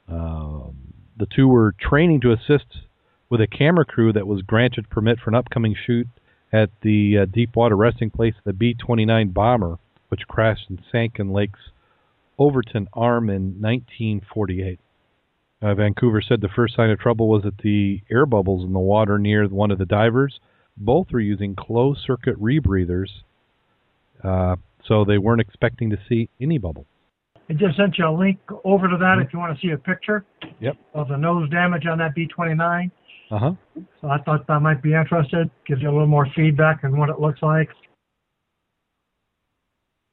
Um, 0.08 0.74
the 1.16 1.26
two 1.26 1.48
were 1.48 1.74
training 1.80 2.20
to 2.22 2.32
assist 2.32 2.66
with 3.32 3.40
a 3.40 3.46
camera 3.46 3.86
crew 3.86 4.12
that 4.12 4.26
was 4.26 4.42
granted 4.42 4.90
permit 4.90 5.18
for 5.18 5.30
an 5.30 5.34
upcoming 5.34 5.74
shoot 5.86 6.06
at 6.52 6.68
the 6.82 7.16
uh, 7.16 7.24
Deepwater 7.24 7.74
resting 7.74 8.10
place 8.10 8.34
of 8.36 8.44
the 8.44 8.52
B 8.52 8.74
29 8.74 9.30
bomber, 9.30 9.78
which 10.08 10.28
crashed 10.28 10.68
and 10.68 10.82
sank 10.92 11.18
in 11.18 11.32
Lake's 11.32 11.70
Overton 12.38 12.88
Arm 12.92 13.30
in 13.30 13.58
1948. 13.58 14.78
Uh, 15.62 15.66
Vanover 15.66 16.20
said 16.22 16.42
the 16.42 16.50
first 16.54 16.76
sign 16.76 16.90
of 16.90 16.98
trouble 16.98 17.26
was 17.26 17.42
that 17.44 17.56
the 17.62 18.02
air 18.10 18.26
bubbles 18.26 18.66
in 18.66 18.74
the 18.74 18.78
water 18.78 19.18
near 19.18 19.48
one 19.48 19.70
of 19.70 19.78
the 19.78 19.86
divers. 19.86 20.38
Both 20.76 21.06
were 21.10 21.20
using 21.20 21.56
closed 21.56 22.00
circuit 22.06 22.38
rebreathers, 22.38 23.08
uh, 24.22 24.56
so 24.84 25.06
they 25.06 25.16
weren't 25.16 25.40
expecting 25.40 25.88
to 25.88 25.98
see 26.06 26.28
any 26.38 26.58
bubble. 26.58 26.84
I 27.48 27.54
just 27.54 27.78
sent 27.78 27.96
you 27.96 28.06
a 28.06 28.12
link 28.12 28.40
over 28.64 28.88
to 28.88 28.96
that 28.98 29.04
mm-hmm. 29.04 29.22
if 29.22 29.32
you 29.32 29.38
want 29.38 29.58
to 29.58 29.66
see 29.66 29.72
a 29.72 29.78
picture 29.78 30.26
yep. 30.60 30.76
of 30.92 31.08
the 31.08 31.16
nose 31.16 31.48
damage 31.48 31.86
on 31.86 31.96
that 31.98 32.14
B 32.14 32.26
29. 32.26 32.92
Uh-huh. 33.32 33.52
So 34.02 34.08
I 34.08 34.18
thought 34.18 34.46
that 34.46 34.60
might 34.60 34.82
be 34.82 34.92
interested, 34.92 35.50
gives 35.66 35.80
you 35.80 35.88
a 35.88 35.90
little 35.92 36.06
more 36.06 36.26
feedback 36.36 36.84
on 36.84 36.98
what 36.98 37.08
it 37.08 37.18
looks 37.18 37.40
like. 37.40 37.70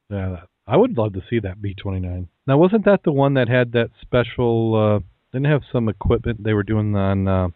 Yeah, 0.09 0.38
I 0.65 0.77
would 0.77 0.97
love 0.97 1.13
to 1.13 1.21
see 1.29 1.39
that 1.39 1.61
B29. 1.61 2.27
Now, 2.47 2.57
wasn't 2.57 2.85
that 2.85 3.01
the 3.03 3.11
one 3.11 3.33
that 3.33 3.49
had 3.49 3.73
that 3.73 3.89
special? 4.01 4.73
Uh, 4.73 5.05
didn't 5.33 5.51
have 5.51 5.61
some 5.71 5.89
equipment 5.89 6.43
they 6.43 6.53
were 6.53 6.63
doing 6.63 6.95
on. 6.95 7.27
Uh, 7.27 7.47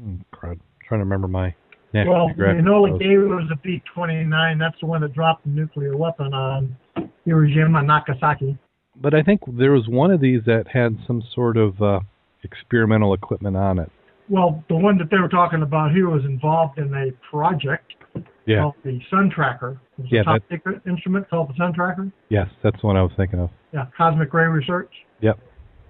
hmm, 0.00 0.16
crud, 0.34 0.52
I'm 0.52 0.60
trying 0.86 1.00
to 1.00 1.04
remember 1.04 1.28
my. 1.28 1.54
Well, 1.94 2.28
Enola 2.38 2.98
Gay 2.98 3.16
was 3.16 3.50
a 3.50 3.66
B29. 3.66 4.58
That's 4.58 4.78
the 4.78 4.86
one 4.86 5.00
that 5.00 5.14
dropped 5.14 5.44
the 5.44 5.50
nuclear 5.50 5.96
weapon 5.96 6.34
on 6.34 6.76
Hiroshima 7.24 7.78
and 7.78 7.88
Nagasaki. 7.88 8.58
But 9.00 9.14
I 9.14 9.22
think 9.22 9.40
there 9.46 9.72
was 9.72 9.88
one 9.88 10.10
of 10.10 10.20
these 10.20 10.42
that 10.44 10.68
had 10.70 10.98
some 11.06 11.22
sort 11.34 11.56
of 11.56 11.80
uh, 11.80 12.00
experimental 12.44 13.14
equipment 13.14 13.56
on 13.56 13.78
it. 13.78 13.90
Well, 14.30 14.62
the 14.68 14.76
one 14.76 14.98
that 14.98 15.10
they 15.10 15.18
were 15.18 15.28
talking 15.28 15.62
about 15.62 15.92
here 15.92 16.08
was 16.08 16.24
involved 16.24 16.78
in 16.78 16.92
a 16.94 17.12
project 17.30 17.94
Yeah. 18.46 18.60
called 18.62 18.74
the 18.84 19.00
Sun 19.10 19.30
Tracker. 19.30 19.78
It 19.98 20.02
was 20.02 20.12
Yeah, 20.12 20.20
a 20.20 20.24
top 20.24 20.42
secret 20.50 20.82
instrument 20.86 21.28
called 21.30 21.48
the 21.50 21.54
Sun 21.54 21.72
Tracker. 21.74 22.10
Yes, 22.28 22.48
that's 22.62 22.80
the 22.80 22.86
one 22.86 22.96
I 22.96 23.02
was 23.02 23.12
thinking 23.16 23.40
of. 23.40 23.50
Yeah, 23.72 23.86
cosmic 23.96 24.32
ray 24.34 24.46
research. 24.46 24.92
Yep. 25.20 25.38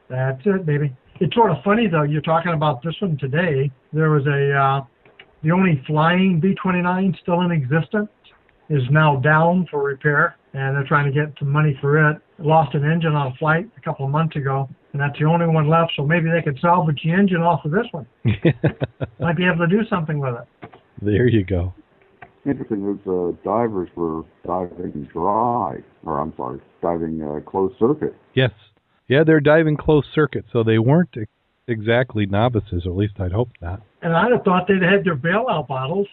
That's 0.08 0.40
it, 0.46 0.64
baby. 0.66 0.92
It's 1.20 1.34
sort 1.34 1.50
of 1.50 1.62
funny 1.64 1.88
though. 1.88 2.02
You're 2.02 2.22
talking 2.22 2.52
about 2.52 2.82
this 2.82 2.94
one 3.00 3.16
today. 3.18 3.70
There 3.92 4.10
was 4.10 4.26
a 4.26 4.52
uh, 4.56 4.84
the 5.42 5.50
only 5.52 5.82
flying 5.86 6.40
B-29 6.40 7.18
still 7.20 7.40
in 7.42 7.50
existence 7.52 8.08
is 8.70 8.82
now 8.90 9.16
down 9.16 9.66
for 9.70 9.82
repair, 9.82 10.36
and 10.52 10.76
they're 10.76 10.84
trying 10.86 11.06
to 11.06 11.12
get 11.12 11.32
some 11.38 11.50
money 11.50 11.76
for 11.80 12.10
it. 12.10 12.18
Lost 12.38 12.74
an 12.74 12.84
engine 12.84 13.14
on 13.14 13.28
a 13.28 13.34
flight 13.36 13.68
a 13.76 13.80
couple 13.80 14.04
of 14.04 14.10
months 14.12 14.36
ago, 14.36 14.68
and 14.98 15.08
that's 15.08 15.18
the 15.20 15.26
only 15.26 15.46
one 15.46 15.68
left. 15.68 15.92
So 15.96 16.04
maybe 16.04 16.28
they 16.28 16.42
could 16.42 16.58
salvage 16.60 17.00
the 17.04 17.12
engine 17.12 17.42
off 17.42 17.64
of 17.64 17.70
this 17.70 17.86
one. 17.92 18.06
Might 19.20 19.36
be 19.36 19.46
able 19.46 19.58
to 19.58 19.68
do 19.68 19.84
something 19.88 20.18
with 20.18 20.34
it. 20.34 20.70
there 21.00 21.28
you 21.28 21.44
go. 21.44 21.72
Interesting, 22.44 22.84
those 22.84 23.06
uh, 23.06 23.36
divers 23.44 23.88
were 23.94 24.22
diving 24.44 25.08
dry, 25.12 25.76
or 26.04 26.20
I'm 26.20 26.32
sorry, 26.36 26.60
diving 26.82 27.22
uh, 27.22 27.48
closed 27.48 27.74
circuit. 27.78 28.16
Yes. 28.34 28.50
Yeah, 29.06 29.22
they're 29.24 29.40
diving 29.40 29.76
closed 29.76 30.08
circuit, 30.14 30.46
so 30.52 30.62
they 30.64 30.78
weren't 30.78 31.10
ex- 31.16 31.30
exactly 31.68 32.26
novices, 32.26 32.84
or 32.86 32.90
at 32.90 32.96
least 32.96 33.14
I'd 33.20 33.32
hope 33.32 33.50
not. 33.60 33.82
And 34.02 34.14
I'd 34.14 34.32
have 34.32 34.42
thought 34.44 34.66
they'd 34.66 34.82
had 34.82 35.04
their 35.04 35.16
bailout 35.16 35.68
bottles, 35.68 36.08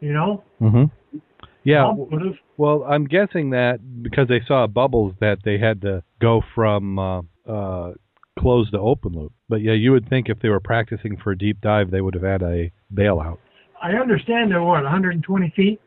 you 0.00 0.12
know. 0.12 0.42
Mm-hmm. 0.60 1.18
Yeah. 1.64 1.90
Would 1.92 2.22
have. 2.22 2.34
Well, 2.56 2.84
I'm 2.88 3.06
guessing 3.06 3.50
that 3.50 4.02
because 4.02 4.28
they 4.28 4.40
saw 4.46 4.66
bubbles 4.66 5.14
that 5.20 5.38
they 5.44 5.58
had 5.58 5.80
to 5.82 6.02
go 6.20 6.42
from 6.54 6.98
uh, 6.98 7.20
uh, 7.46 7.92
closed 8.38 8.72
the 8.72 8.78
open 8.78 9.12
loop. 9.12 9.32
But 9.48 9.62
yeah, 9.62 9.72
you 9.72 9.92
would 9.92 10.08
think 10.08 10.28
if 10.28 10.38
they 10.40 10.48
were 10.48 10.60
practicing 10.60 11.16
for 11.16 11.32
a 11.32 11.38
deep 11.38 11.60
dive, 11.60 11.90
they 11.90 12.00
would 12.00 12.14
have 12.14 12.22
had 12.22 12.42
a 12.42 12.70
bailout. 12.94 13.38
I 13.82 13.92
understand 13.92 14.50
they're 14.50 14.62
what 14.62 14.82
120 14.82 15.52
feet. 15.56 15.80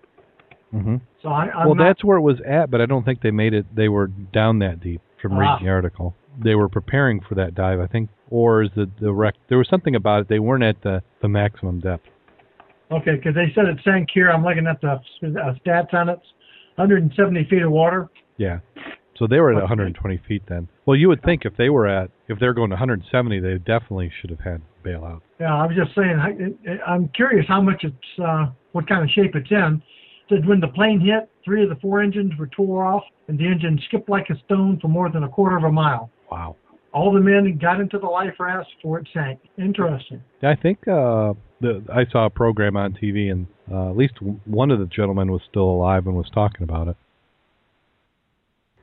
Mm-hmm. 0.73 0.97
So 1.21 1.29
I, 1.29 1.49
I'm 1.51 1.65
Well, 1.67 1.75
not, 1.75 1.83
that's 1.87 2.03
where 2.03 2.17
it 2.17 2.21
was 2.21 2.37
at, 2.47 2.69
but 2.69 2.81
I 2.81 2.85
don't 2.85 3.03
think 3.03 3.21
they 3.21 3.31
made 3.31 3.53
it. 3.53 3.65
They 3.75 3.89
were 3.89 4.07
down 4.07 4.59
that 4.59 4.79
deep 4.81 5.01
from 5.21 5.33
Ah. 5.33 5.53
reading 5.53 5.65
the 5.67 5.71
article. 5.71 6.15
They 6.41 6.55
were 6.55 6.69
preparing 6.69 7.19
for 7.27 7.35
that 7.35 7.55
dive, 7.55 7.79
I 7.79 7.87
think, 7.87 8.09
or 8.29 8.63
is 8.63 8.69
the 8.75 8.89
the 9.01 9.11
wreck? 9.11 9.33
There 9.49 9.57
was 9.57 9.67
something 9.67 9.95
about 9.95 10.21
it. 10.21 10.27
They 10.29 10.39
weren't 10.39 10.63
at 10.63 10.81
the 10.83 11.01
the 11.21 11.27
maximum 11.27 11.79
depth. 11.79 12.05
okay 12.91 13.15
because 13.15 13.33
they 13.35 13.51
said 13.53 13.65
it 13.65 13.77
sank 13.83 14.09
here. 14.13 14.29
I'm 14.29 14.43
looking 14.43 14.67
at 14.67 14.79
the 14.79 14.91
uh, 14.91 15.53
stats 15.65 15.93
on 15.93 16.07
it. 16.09 16.19
170 16.75 17.43
feet 17.49 17.63
of 17.63 17.71
water. 17.71 18.09
Yeah. 18.37 18.59
So 19.17 19.27
they 19.27 19.39
were 19.41 19.49
at 19.49 19.55
Okay. 19.57 19.63
120 19.63 20.17
feet 20.27 20.43
then. 20.47 20.69
Well, 20.85 20.95
you 20.95 21.09
would 21.09 21.21
think 21.23 21.43
if 21.43 21.57
they 21.57 21.69
were 21.69 21.87
at 21.87 22.09
if 22.29 22.39
they're 22.39 22.53
going 22.53 22.69
to 22.69 22.75
170, 22.75 23.39
they 23.39 23.57
definitely 23.57 24.11
should 24.21 24.29
have 24.29 24.39
had 24.39 24.61
bailout. 24.85 25.21
Yeah, 25.39 25.55
I 25.55 25.65
was 25.65 25.75
just 25.75 25.95
saying. 25.95 26.17
I, 26.19 26.89
I'm 26.89 27.09
curious 27.09 27.45
how 27.47 27.61
much 27.61 27.83
it's, 27.83 28.23
uh, 28.23 28.45
what 28.71 28.87
kind 28.87 29.03
of 29.03 29.09
shape 29.09 29.35
it's 29.35 29.49
in. 29.51 29.81
Said 30.29 30.47
when 30.47 30.59
the 30.59 30.67
plane 30.67 30.99
hit, 30.99 31.27
three 31.43 31.63
of 31.63 31.69
the 31.69 31.75
four 31.77 32.01
engines 32.01 32.31
were 32.37 32.47
tore 32.47 32.85
off, 32.85 33.03
and 33.27 33.37
the 33.37 33.47
engine 33.47 33.79
skipped 33.87 34.09
like 34.09 34.27
a 34.29 34.37
stone 34.45 34.77
for 34.79 34.87
more 34.87 35.09
than 35.11 35.23
a 35.23 35.29
quarter 35.29 35.57
of 35.57 35.63
a 35.63 35.71
mile. 35.71 36.11
Wow. 36.31 36.55
All 36.93 37.11
the 37.11 37.19
men 37.19 37.57
got 37.59 37.79
into 37.79 37.97
the 37.97 38.05
life 38.05 38.33
rafts 38.39 38.69
before 38.75 38.99
it 38.99 39.07
sank. 39.11 39.39
Interesting. 39.57 40.21
I 40.43 40.55
think 40.55 40.87
uh, 40.87 41.33
the, 41.61 41.83
I 41.91 42.05
saw 42.11 42.27
a 42.27 42.29
program 42.29 42.77
on 42.77 42.93
TV, 42.93 43.31
and 43.31 43.47
uh, 43.71 43.89
at 43.89 43.97
least 43.97 44.13
one 44.45 44.69
of 44.69 44.79
the 44.79 44.85
gentlemen 44.85 45.31
was 45.31 45.41
still 45.49 45.69
alive 45.69 46.05
and 46.05 46.15
was 46.15 46.29
talking 46.33 46.63
about 46.63 46.87
it. 46.87 46.97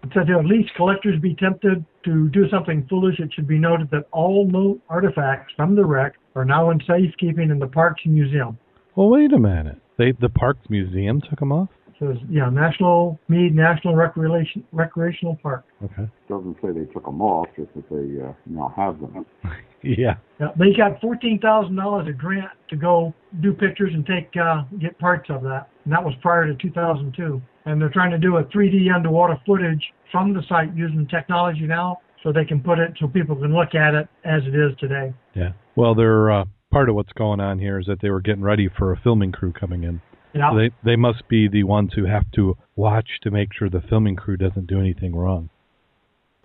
It 0.07 0.13
said 0.15 0.31
at 0.31 0.47
least 0.47 0.73
collectors 0.77 1.21
be 1.21 1.35
tempted 1.35 1.85
to 2.05 2.29
do 2.29 2.49
something 2.49 2.87
foolish. 2.89 3.19
It 3.19 3.33
should 3.35 3.49
be 3.49 3.59
noted 3.59 3.91
that 3.91 4.07
all 4.13 4.47
known 4.47 4.81
artifacts 4.89 5.53
from 5.57 5.75
the 5.75 5.85
wreck 5.85 6.15
are 6.37 6.45
now 6.45 6.71
in 6.71 6.81
safekeeping 6.87 7.51
in 7.51 7.59
the 7.59 7.67
Parks 7.67 8.03
Museum. 8.07 8.57
Well, 8.95 9.09
wait 9.09 9.33
a 9.33 9.39
minute. 9.39 9.79
They 9.99 10.13
the 10.13 10.29
Parks 10.29 10.71
Museum 10.71 11.21
took 11.21 11.41
them 11.41 11.51
off. 11.51 11.71
It 11.99 12.05
says, 12.05 12.17
yeah, 12.29 12.51
National 12.51 13.19
Mead 13.29 13.55
National 13.55 13.95
Recreation 13.95 14.65
Recreational 14.73 15.39
Park. 15.43 15.65
Okay. 15.83 16.09
Doesn't 16.29 16.57
say 16.61 16.69
they 16.73 16.93
took 16.93 17.05
them 17.05 17.23
off, 17.23 17.47
just 17.57 17.73
that 17.75 17.89
they 17.89 18.23
uh, 18.23 18.33
now 18.47 18.73
have 18.77 19.01
them. 19.01 19.25
Yeah. 19.83 20.17
Yeah, 20.41 20.49
they 20.59 20.73
got 20.77 21.01
fourteen 21.01 21.39
thousand 21.39 21.77
dollars 21.77 22.09
a 22.09 22.13
grant 22.13 22.51
to 22.71 22.77
go 22.77 23.15
do 23.41 23.53
pictures 23.53 23.93
and 23.95 24.05
take 24.05 24.29
uh, 24.37 24.65
get 24.81 24.99
parts 24.99 25.31
of 25.31 25.43
that, 25.43 25.69
and 25.85 25.93
that 25.93 26.03
was 26.03 26.13
prior 26.23 26.45
to 26.47 26.55
2002. 26.57 27.41
And 27.67 27.81
they're 27.81 27.91
trying 27.91 28.11
to 28.11 28.19
do 28.19 28.39
a 28.39 28.45
3D 28.45 28.93
underwater 28.93 29.41
footage 29.47 29.85
from 30.11 30.33
the 30.33 30.43
site 30.49 30.75
using 30.75 31.07
technology 31.07 31.67
now, 31.67 31.99
so 32.23 32.33
they 32.33 32.45
can 32.45 32.61
put 32.61 32.79
it 32.79 32.93
so 32.99 33.07
people 33.07 33.37
can 33.37 33.55
look 33.55 33.75
at 33.75 33.95
it 33.95 34.09
as 34.25 34.43
it 34.45 34.55
is 34.55 34.77
today. 34.81 35.13
Yeah. 35.35 35.53
Well, 35.77 35.95
they're 35.95 36.33
uh, 36.33 36.45
part 36.73 36.89
of 36.89 36.95
what's 36.95 37.13
going 37.13 37.41
on 37.41 37.59
here 37.59 37.79
is 37.79 37.87
that 37.87 38.01
they 38.01 38.11
were 38.11 38.21
getting 38.21 38.43
ready 38.43 38.69
for 38.77 38.93
a 38.93 39.01
filming 39.03 39.31
crew 39.31 39.53
coming 39.53 39.85
in. 39.85 40.01
Yeah, 40.37 40.51
So 40.51 40.59
they 40.59 40.71
they 40.85 40.97
must 40.97 41.29
be 41.29 41.49
the 41.49 41.65
ones 41.65 41.93
who 41.95 42.05
have 42.05 42.31
to 42.33 42.57
watch 42.75 43.21
to 43.23 43.31
make 43.31 43.53
sure 43.53 43.69
the 43.69 43.81
filming 43.81 44.17
crew 44.17 44.37
doesn't 44.37 44.67
do 44.67 44.81
anything 44.81 45.15
wrong. 45.15 45.49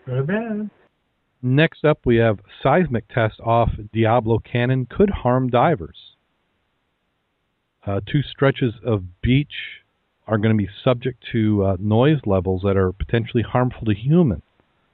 could 0.06 0.18
have 0.18 0.28
been. 0.28 0.72
Next 1.42 1.84
up, 1.84 2.00
we 2.06 2.18
have 2.18 2.40
seismic 2.62 3.08
test 3.08 3.40
off 3.40 3.72
Diablo 3.92 4.40
Canyon 4.40 4.86
could 4.86 5.10
harm 5.10 5.50
divers. 5.50 6.16
Uh, 7.86 8.00
two 8.06 8.22
stretches 8.22 8.76
of 8.86 9.22
beach 9.22 9.82
are 10.28 10.38
going 10.38 10.56
to 10.56 10.64
be 10.64 10.70
subject 10.84 11.24
to 11.32 11.66
uh, 11.66 11.78
noise 11.80 12.20
levels 12.26 12.62
that 12.64 12.78
are 12.78 12.92
potentially 12.92 13.44
harmful 13.44 13.86
to 13.86 13.94
humans. 13.94 14.44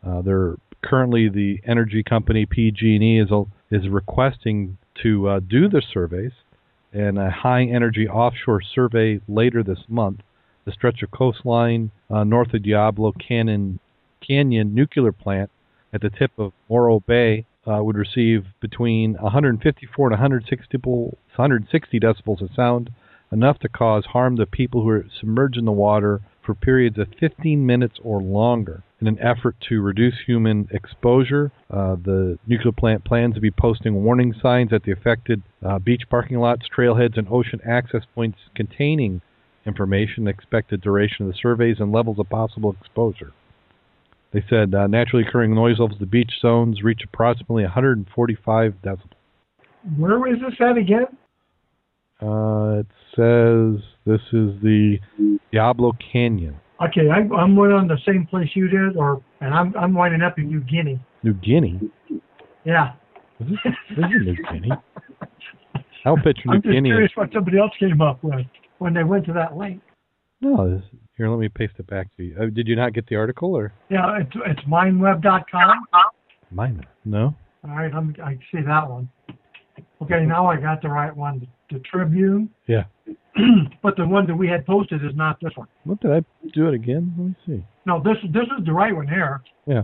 Uh, 0.05 0.21
they're 0.21 0.55
currently 0.81 1.27
the 1.27 1.59
energy 1.65 2.01
company 2.01 2.45
PG&E 2.45 3.19
is 3.19 3.29
is 3.69 3.89
requesting 3.89 4.77
to 5.03 5.27
uh, 5.27 5.39
do 5.41 5.67
the 5.67 5.81
surveys, 5.93 6.31
and 6.93 7.17
a 7.17 7.29
high 7.29 7.63
energy 7.63 8.07
offshore 8.07 8.61
survey 8.61 9.19
later 9.27 9.63
this 9.63 9.83
month. 9.87 10.21
The 10.65 10.71
stretch 10.71 11.01
of 11.03 11.11
coastline 11.11 11.91
uh, 12.09 12.23
north 12.23 12.53
of 12.53 12.63
Diablo 12.63 13.13
Canyon 13.13 13.79
Canyon 14.25 14.73
nuclear 14.73 15.11
plant 15.11 15.49
at 15.93 16.01
the 16.01 16.09
tip 16.09 16.31
of 16.37 16.53
Morro 16.69 16.99
Bay 16.99 17.45
uh, 17.65 17.83
would 17.83 17.95
receive 17.95 18.45
between 18.59 19.13
154 19.13 20.07
and 20.07 20.11
160, 20.11 20.77
160 20.77 21.99
decibels 21.99 22.41
of 22.41 22.49
sound, 22.55 22.89
enough 23.31 23.59
to 23.59 23.69
cause 23.69 24.05
harm 24.05 24.37
to 24.37 24.45
people 24.45 24.81
who 24.83 24.89
are 24.89 25.05
submerged 25.19 25.57
in 25.57 25.65
the 25.65 25.71
water 25.71 26.21
for 26.45 26.55
periods 26.55 26.97
of 26.97 27.07
15 27.19 27.65
minutes 27.65 27.99
or 28.03 28.21
longer. 28.21 28.83
In 28.99 29.07
an 29.07 29.19
effort 29.19 29.55
to 29.69 29.81
reduce 29.81 30.15
human 30.25 30.67
exposure, 30.71 31.51
uh, 31.69 31.97
the 32.03 32.39
nuclear 32.47 32.71
plant 32.71 33.05
plans 33.05 33.35
to 33.35 33.41
be 33.41 33.51
posting 33.51 34.03
warning 34.03 34.33
signs 34.41 34.73
at 34.73 34.83
the 34.83 34.91
affected 34.91 35.43
uh, 35.63 35.77
beach 35.77 36.03
parking 36.09 36.39
lots, 36.39 36.65
trailheads, 36.75 37.15
and 37.17 37.27
ocean 37.29 37.59
access 37.63 38.01
points 38.15 38.39
containing 38.55 39.21
information, 39.67 40.27
expected 40.27 40.81
duration 40.81 41.27
of 41.27 41.31
the 41.31 41.37
surveys, 41.39 41.77
and 41.79 41.91
levels 41.91 42.17
of 42.17 42.27
possible 42.29 42.75
exposure. 42.81 43.33
They 44.33 44.43
said 44.49 44.73
uh, 44.73 44.87
naturally 44.87 45.25
occurring 45.27 45.53
noise 45.53 45.79
levels 45.79 45.93
of 45.93 45.99
the 45.99 46.05
beach 46.05 46.31
zones 46.41 46.81
reach 46.81 47.01
approximately 47.03 47.63
145 47.63 48.73
decibels. 48.83 48.99
Where 49.95 50.27
is 50.33 50.39
this 50.41 50.59
at 50.59 50.77
again? 50.77 51.05
Uh, 52.19 52.79
it 52.79 52.87
says 53.15 53.83
this 54.05 54.21
is 54.33 54.59
the 54.61 54.97
Diablo 55.51 55.93
Canyon, 56.11 56.59
Okay, 56.81 57.09
I, 57.09 57.17
I'm 57.35 57.57
right 57.57 57.73
on 57.73 57.87
the 57.87 57.97
same 58.05 58.27
place 58.27 58.49
you 58.53 58.67
did, 58.67 58.95
or 58.97 59.21
and 59.41 59.53
I'm 59.53 59.75
I'm 59.75 59.93
winding 59.93 60.21
up 60.21 60.37
in 60.37 60.47
New 60.47 60.61
Guinea. 60.61 60.99
New 61.23 61.33
Guinea. 61.33 61.79
Yeah. 62.65 62.93
Is 63.39 63.47
this, 63.49 63.57
this 63.95 64.05
is 64.05 64.25
New 64.25 64.35
Guinea. 64.51 64.71
I 65.01 65.79
don't 66.05 66.23
picture 66.23 66.43
New 66.45 66.53
I'm 66.55 66.61
just 66.61 66.71
Guinea. 66.73 66.89
curious 66.89 67.11
what 67.15 67.29
somebody 67.33 67.57
else 67.57 67.71
came 67.79 68.01
up 68.01 68.23
with 68.23 68.45
when 68.77 68.93
they 68.93 69.03
went 69.03 69.25
to 69.25 69.33
that 69.33 69.57
link. 69.57 69.81
No, 70.41 70.69
this, 70.69 70.83
here, 71.17 71.29
let 71.29 71.39
me 71.39 71.49
paste 71.49 71.73
it 71.79 71.87
back 71.87 72.15
to 72.17 72.23
you. 72.23 72.37
Uh, 72.39 72.45
did 72.53 72.67
you 72.67 72.75
not 72.75 72.93
get 72.93 73.07
the 73.07 73.15
article 73.15 73.55
or 73.55 73.73
Yeah, 73.89 74.19
it's 74.19 74.31
it's 74.45 74.59
mindweb.com. 74.67 75.85
mine? 76.51 76.85
No. 77.05 77.33
All 77.67 77.75
right, 77.75 77.91
I'm, 77.93 78.15
I 78.23 78.35
see 78.51 78.61
that 78.65 78.87
one. 78.87 79.09
Okay, 80.01 80.25
now 80.27 80.45
I 80.45 80.57
got 80.57 80.81
the 80.83 80.89
right 80.89 81.15
one. 81.15 81.47
The 81.71 81.79
Tribune. 81.79 82.49
Yeah. 82.67 82.83
but 83.83 83.95
the 83.95 84.07
one 84.07 84.25
that 84.27 84.35
we 84.35 84.47
had 84.47 84.65
posted 84.65 85.03
is 85.03 85.11
not 85.15 85.37
this 85.41 85.51
one. 85.55 85.67
What 85.83 85.99
did 86.01 86.11
I 86.11 86.21
do 86.53 86.67
it 86.67 86.73
again? 86.73 87.13
Let 87.17 87.27
me 87.27 87.35
see. 87.45 87.65
No, 87.85 88.01
this 88.03 88.17
this 88.33 88.47
is 88.57 88.65
the 88.65 88.73
right 88.73 88.95
one 88.95 89.07
here. 89.07 89.41
Yeah. 89.65 89.83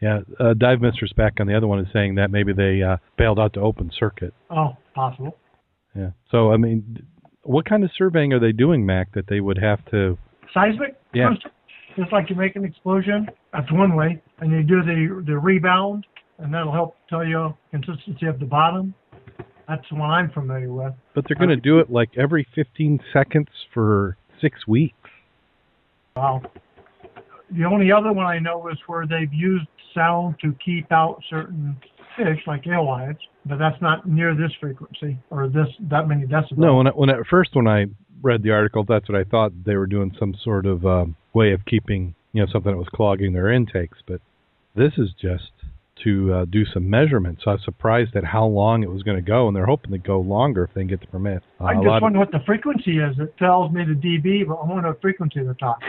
Yeah, 0.00 0.20
uh, 0.38 0.54
Dive 0.54 0.80
Mistress 0.80 1.12
back 1.12 1.34
on 1.40 1.46
the 1.46 1.54
other 1.54 1.66
one 1.66 1.78
is 1.78 1.86
saying 1.92 2.14
that 2.14 2.30
maybe 2.30 2.54
they 2.54 2.80
uh, 2.82 2.96
bailed 3.18 3.38
out 3.38 3.52
to 3.52 3.60
open 3.60 3.90
circuit. 3.98 4.32
Oh, 4.48 4.74
possible. 4.94 5.36
Yeah. 5.94 6.12
So 6.30 6.52
I 6.52 6.56
mean, 6.56 7.06
what 7.42 7.66
kind 7.66 7.84
of 7.84 7.90
surveying 7.96 8.32
are 8.32 8.40
they 8.40 8.52
doing, 8.52 8.86
Mac? 8.86 9.12
That 9.12 9.26
they 9.28 9.40
would 9.40 9.58
have 9.58 9.84
to? 9.90 10.16
Seismic. 10.54 10.96
Yeah. 11.12 11.30
Just 11.96 12.12
like 12.12 12.30
you 12.30 12.36
make 12.36 12.56
an 12.56 12.64
explosion. 12.64 13.28
That's 13.52 13.70
one 13.72 13.94
way, 13.94 14.22
and 14.38 14.50
you 14.52 14.62
do 14.62 14.82
the 14.82 15.22
the 15.26 15.36
rebound, 15.36 16.06
and 16.38 16.54
that'll 16.54 16.72
help 16.72 16.96
tell 17.08 17.24
you 17.24 17.54
consistency 17.70 18.26
of 18.26 18.38
the 18.38 18.46
bottom. 18.46 18.94
That's 19.70 19.88
the 19.88 19.94
one 19.94 20.10
I'm 20.10 20.32
familiar 20.32 20.72
with. 20.72 20.92
But 21.14 21.26
they're 21.28 21.36
going 21.36 21.50
to 21.50 21.56
do 21.56 21.78
it 21.78 21.90
like 21.90 22.10
every 22.18 22.44
15 22.56 22.98
seconds 23.12 23.46
for 23.72 24.16
six 24.40 24.66
weeks. 24.66 24.96
Wow. 26.16 26.42
The 27.52 27.64
only 27.64 27.92
other 27.92 28.12
one 28.12 28.26
I 28.26 28.40
know 28.40 28.68
is 28.68 28.78
where 28.88 29.06
they've 29.06 29.32
used 29.32 29.68
sound 29.94 30.34
to 30.42 30.56
keep 30.64 30.90
out 30.90 31.22
certain 31.30 31.76
fish, 32.16 32.40
like 32.48 32.66
alewives, 32.66 33.20
but 33.46 33.60
that's 33.60 33.80
not 33.80 34.08
near 34.08 34.34
this 34.34 34.50
frequency 34.60 35.16
or 35.30 35.46
this 35.46 35.68
that 35.88 36.08
many 36.08 36.26
decibels. 36.26 36.58
No, 36.58 36.76
when 36.76 36.88
I, 36.88 36.90
when 36.90 37.08
at 37.08 37.24
first 37.28 37.50
when 37.54 37.68
I 37.68 37.86
read 38.22 38.42
the 38.42 38.50
article, 38.50 38.84
that's 38.84 39.08
what 39.08 39.16
I 39.16 39.22
thought 39.22 39.52
they 39.64 39.76
were 39.76 39.86
doing 39.86 40.12
some 40.18 40.34
sort 40.42 40.66
of 40.66 40.84
um, 40.84 41.14
way 41.32 41.52
of 41.52 41.64
keeping 41.64 42.16
you 42.32 42.42
know 42.42 42.48
something 42.52 42.72
that 42.72 42.78
was 42.78 42.88
clogging 42.92 43.34
their 43.34 43.52
intakes. 43.52 43.98
But 44.04 44.20
this 44.74 44.92
is 44.98 45.10
just 45.20 45.52
to 46.04 46.32
uh, 46.34 46.44
do 46.46 46.64
some 46.64 46.88
measurements. 46.88 47.42
So 47.44 47.50
I 47.50 47.54
was 47.54 47.64
surprised 47.64 48.16
at 48.16 48.24
how 48.24 48.46
long 48.46 48.82
it 48.82 48.90
was 48.90 49.02
going 49.02 49.16
to 49.16 49.22
go, 49.22 49.46
and 49.48 49.56
they're 49.56 49.66
hoping 49.66 49.92
to 49.92 49.98
go 49.98 50.20
longer 50.20 50.64
if 50.64 50.74
they 50.74 50.80
can 50.82 50.88
get 50.88 51.00
the 51.00 51.06
permit. 51.06 51.42
Uh, 51.60 51.64
I 51.64 51.74
just 51.74 51.86
lot 51.86 51.96
of- 51.98 52.02
wonder 52.02 52.18
what 52.18 52.32
the 52.32 52.40
frequency 52.46 52.98
is. 52.98 53.18
It 53.18 53.36
tells 53.38 53.72
me 53.72 53.84
the 53.84 53.94
dB, 53.94 54.46
but 54.48 54.54
I 54.54 54.66
wonder 54.66 54.88
what 54.88 55.00
frequency 55.00 55.42
they're 55.42 55.54
talking. 55.54 55.88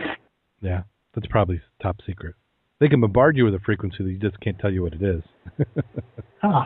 yeah, 0.62 0.84
that's 1.16 1.28
probably 1.28 1.62
top 1.82 1.98
secret. 2.06 2.36
They 2.80 2.88
can 2.88 3.00
bombard 3.02 3.38
you 3.38 3.46
with 3.46 3.54
a 3.54 3.60
frequency 3.60 4.04
that 4.04 4.10
you 4.12 4.18
just 4.18 4.40
can't 4.40 4.58
tell 4.60 4.72
you 4.72 4.82
what 4.84 4.94
it 4.94 5.02
is. 5.04 5.22
Huh. 6.42 6.66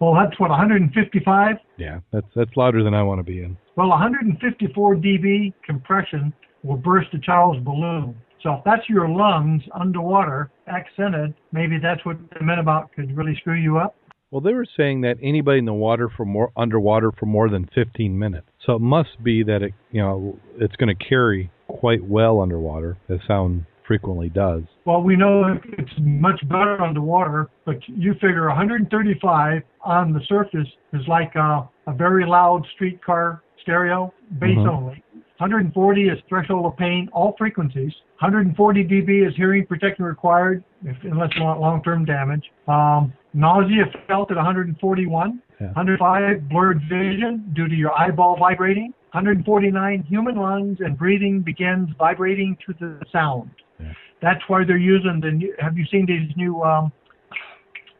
Well, 0.00 0.14
that's 0.14 0.38
what 0.40 0.50
155. 0.50 1.56
yeah, 1.76 2.00
that's 2.12 2.26
that's 2.34 2.50
louder 2.56 2.82
than 2.84 2.94
I 2.94 3.02
want 3.02 3.18
to 3.20 3.22
be 3.24 3.42
in. 3.42 3.56
Well, 3.76 3.88
154 3.90 4.96
dB 4.96 5.52
compression 5.64 6.32
will 6.62 6.76
burst 6.76 7.14
a 7.14 7.18
child's 7.18 7.64
balloon. 7.64 8.16
So 8.42 8.54
if 8.54 8.64
that's 8.64 8.88
your 8.88 9.08
lungs 9.08 9.62
underwater, 9.74 10.50
accented, 10.66 11.34
maybe 11.52 11.78
that's 11.82 12.04
what 12.04 12.16
they 12.32 12.44
meant 12.44 12.60
about 12.60 12.92
could 12.92 13.16
really 13.16 13.36
screw 13.36 13.54
you 13.54 13.78
up. 13.78 13.94
Well, 14.30 14.42
they 14.42 14.52
were 14.52 14.66
saying 14.76 15.00
that 15.02 15.16
anybody 15.22 15.58
in 15.58 15.64
the 15.64 15.72
water 15.72 16.10
for 16.14 16.26
more 16.26 16.52
underwater 16.56 17.12
for 17.12 17.26
more 17.26 17.48
than 17.48 17.68
15 17.74 18.18
minutes. 18.18 18.46
So 18.66 18.74
it 18.74 18.80
must 18.80 19.22
be 19.24 19.42
that 19.44 19.62
it, 19.62 19.72
you 19.90 20.02
know, 20.02 20.38
it's 20.60 20.76
going 20.76 20.94
to 20.94 21.04
carry 21.04 21.50
quite 21.68 22.04
well 22.04 22.40
underwater, 22.42 22.98
as 23.08 23.20
sound 23.26 23.64
frequently 23.86 24.28
does. 24.28 24.64
Well, 24.84 25.02
we 25.02 25.16
know 25.16 25.58
it's 25.78 25.92
much 25.98 26.46
better 26.46 26.80
underwater, 26.82 27.48
but 27.64 27.76
you 27.88 28.12
figure 28.14 28.46
135 28.48 29.62
on 29.82 30.12
the 30.12 30.20
surface 30.28 30.68
is 30.92 31.08
like 31.08 31.34
a, 31.34 31.66
a 31.86 31.94
very 31.94 32.26
loud 32.26 32.66
streetcar 32.74 33.42
stereo, 33.62 34.12
bass 34.38 34.58
Mhm. 34.58 34.68
only. 34.68 35.02
140 35.38 36.02
is 36.08 36.18
threshold 36.28 36.66
of 36.66 36.76
pain, 36.76 37.08
all 37.12 37.34
frequencies. 37.38 37.92
140 38.18 38.84
dB 38.84 39.26
is 39.26 39.36
hearing 39.36 39.64
protection 39.64 40.04
required, 40.04 40.64
if, 40.84 40.96
unless 41.04 41.30
you 41.36 41.44
want 41.44 41.60
long-term 41.60 42.04
damage. 42.04 42.44
Um, 42.66 43.12
nausea 43.34 43.84
felt 44.08 44.32
at 44.32 44.36
141. 44.36 45.42
Yeah. 45.60 45.66
105 45.68 46.48
blurred 46.48 46.80
vision 46.88 47.52
due 47.54 47.68
to 47.68 47.74
your 47.74 47.96
eyeball 47.96 48.36
vibrating. 48.36 48.92
149 49.12 50.02
human 50.08 50.36
lungs 50.36 50.78
and 50.80 50.98
breathing 50.98 51.40
begins 51.40 51.88
vibrating 51.98 52.56
to 52.66 52.74
the 52.80 53.00
sound. 53.12 53.50
Yeah. 53.78 53.92
That's 54.20 54.40
why 54.48 54.64
they're 54.64 54.76
using 54.76 55.20
the 55.22 55.30
new. 55.30 55.54
Have 55.60 55.78
you 55.78 55.86
seen 55.90 56.04
these 56.04 56.36
new? 56.36 56.60
Um, 56.62 56.92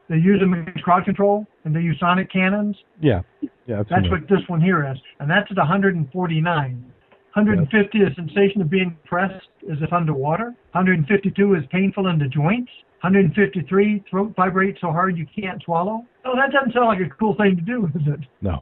they 0.09 0.17
use 0.17 0.41
them 0.41 0.55
in 0.55 0.67
crowd 0.83 1.05
control 1.05 1.47
and 1.65 1.75
they 1.75 1.81
use 1.81 1.99
sonic 2.01 2.33
cannons. 2.33 2.77
Yeah, 3.01 3.23
yeah. 3.67 3.83
That's 3.89 4.09
what 4.11 4.23
this 4.29 4.41
one 4.49 4.61
here 4.61 4.91
is, 4.91 4.99
and 5.21 5.31
that's 5.31 5.51
at 5.51 5.57
149. 5.57 6.93
150 7.39 7.99
is 7.99 8.17
sensation 8.17 8.61
of 8.61 8.69
being 8.69 8.97
pressed 9.05 9.47
as 9.71 9.79
if 9.81 9.93
underwater. 9.93 10.47
152 10.73 11.55
is 11.55 11.63
painful 11.71 12.09
in 12.09 12.19
the 12.19 12.27
joints. 12.27 12.71
153 13.03 14.05
throat 14.11 14.33
vibrates 14.35 14.81
so 14.81 14.89
hard 14.89 15.17
you 15.17 15.25
can't 15.41 15.63
swallow. 15.63 16.05
Oh, 16.25 16.35
that 16.35 16.51
doesn't 16.51 16.75
sound 16.75 16.87
like 16.87 16.99
a 16.99 17.09
cool 17.15 17.37
thing 17.37 17.55
to 17.55 17.63
do, 17.63 17.87
is 17.95 18.07
it? 18.09 18.27
No, 18.43 18.59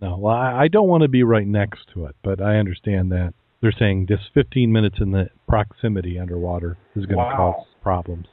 no. 0.00 0.16
Well, 0.16 0.34
I, 0.34 0.62
I 0.62 0.68
don't 0.68 0.88
want 0.88 1.02
to 1.02 1.08
be 1.08 1.22
right 1.22 1.46
next 1.46 1.80
to 1.92 2.06
it, 2.06 2.16
but 2.24 2.40
I 2.40 2.56
understand 2.56 3.12
that 3.12 3.34
they're 3.60 3.74
saying 3.78 4.06
just 4.08 4.22
15 4.32 4.72
minutes 4.72 4.96
in 5.00 5.10
the 5.10 5.28
proximity 5.46 6.18
underwater 6.18 6.78
is 6.96 7.04
going 7.04 7.18
to 7.18 7.36
cause 7.36 7.66
problems. 7.82 8.26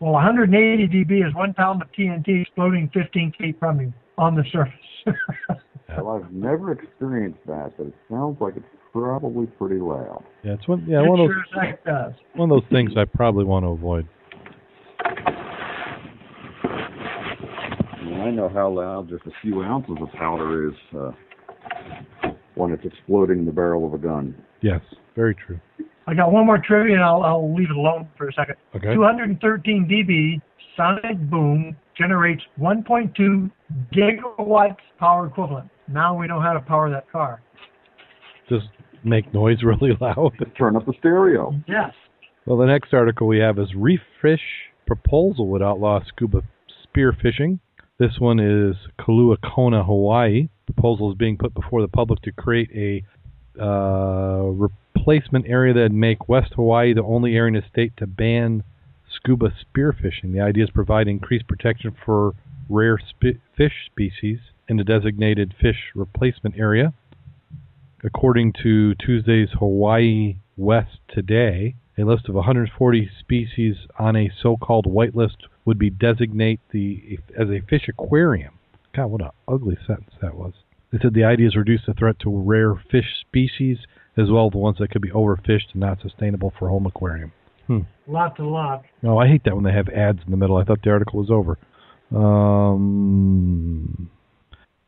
Well, 0.00 0.14
180 0.14 0.88
dB 0.88 1.28
is 1.28 1.32
one 1.32 1.54
pound 1.54 1.80
of 1.80 1.86
TNT 1.92 2.42
exploding 2.42 2.90
15 2.92 3.34
feet 3.38 3.56
from 3.60 3.80
you 3.80 3.92
on 4.18 4.34
the 4.34 4.42
surface. 4.50 4.74
Well, 6.00 6.22
I've 6.22 6.32
never 6.32 6.72
experienced 6.72 7.40
that, 7.46 7.72
but 7.76 7.88
it 7.88 7.94
sounds 8.10 8.40
like 8.40 8.56
it's 8.56 8.66
probably 8.92 9.46
pretty 9.46 9.80
loud. 9.80 10.24
Yeah, 10.44 10.54
it's 10.54 10.68
one. 10.68 10.84
Yeah, 10.88 11.02
it 11.02 11.08
one 11.08 11.20
of 11.20 11.28
those 11.28 11.36
sure 11.52 11.78
does. 11.84 12.12
one 12.34 12.50
of 12.50 12.62
those 12.62 12.70
things 12.70 12.92
I 12.96 13.04
probably 13.04 13.44
want 13.44 13.64
to 13.64 13.68
avoid. 13.68 14.06
I 18.00 18.26
I 18.26 18.30
know 18.30 18.48
how 18.48 18.70
loud 18.70 19.08
just 19.08 19.26
a 19.26 19.32
few 19.42 19.62
ounces 19.62 19.96
of 20.00 20.08
powder 20.12 20.68
is 20.68 20.74
uh, 20.96 21.10
when 22.54 22.72
it's 22.72 22.84
exploding 22.84 23.40
in 23.40 23.46
the 23.46 23.52
barrel 23.52 23.86
of 23.86 23.94
a 23.94 23.98
gun. 23.98 24.34
Yes, 24.60 24.80
very 25.16 25.34
true. 25.34 25.58
I 26.06 26.14
got 26.14 26.32
one 26.32 26.46
more 26.46 26.58
trivia, 26.58 26.94
and 26.94 27.04
I'll, 27.04 27.22
I'll 27.22 27.54
leave 27.54 27.70
it 27.70 27.76
alone 27.76 28.08
for 28.16 28.28
a 28.28 28.32
second. 28.32 28.56
Okay. 28.76 28.94
213 28.94 29.88
dB 29.88 30.40
sonic 30.76 31.18
boom 31.30 31.76
generates 31.96 32.42
1.2 32.60 33.50
gigawatts 33.92 34.76
power 34.98 35.26
equivalent. 35.26 35.68
Now 35.88 36.18
we 36.18 36.26
know 36.26 36.40
how 36.40 36.52
to 36.52 36.60
power 36.60 36.90
that 36.90 37.10
car. 37.10 37.42
Just 38.48 38.66
make 39.04 39.32
noise 39.34 39.58
really 39.64 39.96
loud. 40.00 40.32
Turn 40.56 40.76
up 40.76 40.86
the 40.86 40.94
stereo. 40.98 41.54
Yes. 41.66 41.92
Well, 42.46 42.58
the 42.58 42.66
next 42.66 42.92
article 42.92 43.26
we 43.26 43.38
have 43.38 43.58
is 43.58 43.68
Reef 43.76 44.00
Fish 44.20 44.40
Proposal 44.86 45.48
would 45.48 45.62
outlaw 45.62 46.00
scuba 46.06 46.42
spear 46.82 47.16
fishing. 47.20 47.60
This 47.98 48.18
one 48.18 48.40
is 48.40 48.74
Kailua 48.98 49.36
Kona, 49.42 49.84
Hawaii. 49.84 50.48
Proposal 50.66 51.12
is 51.12 51.16
being 51.16 51.36
put 51.36 51.54
before 51.54 51.82
the 51.82 51.88
public 51.88 52.20
to 52.22 52.32
create 52.32 52.70
a 52.74 53.04
uh, 53.62 54.42
replacement 54.42 55.46
area 55.46 55.72
that 55.72 55.82
would 55.82 55.92
make 55.92 56.28
West 56.28 56.54
Hawaii 56.56 56.94
the 56.94 57.02
only 57.02 57.36
area 57.36 57.56
in 57.56 57.62
the 57.62 57.68
state 57.70 57.96
to 57.98 58.06
ban 58.06 58.64
scuba 59.14 59.52
spearfishing. 59.52 60.32
The 60.32 60.40
idea 60.40 60.64
is 60.64 60.70
provide 60.70 61.06
increased 61.06 61.46
protection 61.46 61.94
for 62.04 62.34
rare 62.68 62.98
spe- 62.98 63.38
fish 63.56 63.88
species 63.90 64.38
in 64.68 64.76
the 64.76 64.84
designated 64.84 65.54
fish 65.60 65.90
replacement 65.94 66.56
area. 66.58 66.92
According 68.04 68.54
to 68.62 68.94
Tuesday's 68.96 69.50
Hawaii 69.58 70.36
West 70.56 70.98
Today, 71.08 71.76
a 71.98 72.04
list 72.04 72.28
of 72.28 72.34
140 72.34 73.10
species 73.20 73.76
on 73.98 74.16
a 74.16 74.30
so-called 74.40 74.86
whitelist 74.86 75.46
would 75.64 75.78
be 75.78 75.90
designate 75.90 76.60
the 76.72 77.18
as 77.38 77.48
a 77.48 77.60
fish 77.68 77.88
aquarium. 77.88 78.54
God, 78.94 79.06
what 79.06 79.22
an 79.22 79.30
ugly 79.46 79.76
sentence 79.86 80.14
that 80.20 80.34
was. 80.34 80.52
They 80.90 80.98
said 81.00 81.14
the 81.14 81.24
idea 81.24 81.48
is 81.48 81.56
reduce 81.56 81.82
the 81.86 81.94
threat 81.94 82.18
to 82.20 82.30
rare 82.30 82.74
fish 82.90 83.20
species 83.20 83.78
as 84.16 84.30
well 84.30 84.46
as 84.46 84.52
the 84.52 84.58
ones 84.58 84.76
that 84.78 84.90
could 84.90 85.00
be 85.00 85.10
overfished 85.10 85.72
and 85.72 85.80
not 85.80 86.00
sustainable 86.02 86.52
for 86.58 86.68
home 86.68 86.86
aquarium. 86.86 87.32
Hmm. 87.66 87.80
Lots 88.06 88.38
and 88.38 88.50
lots. 88.50 88.84
No, 89.00 89.18
I 89.18 89.28
hate 89.28 89.44
that 89.44 89.54
when 89.54 89.64
they 89.64 89.72
have 89.72 89.88
ads 89.88 90.20
in 90.24 90.30
the 90.30 90.36
middle. 90.36 90.56
I 90.56 90.64
thought 90.64 90.82
the 90.82 90.90
article 90.90 91.20
was 91.20 91.30
over. 91.30 91.58
Um, 92.14 94.10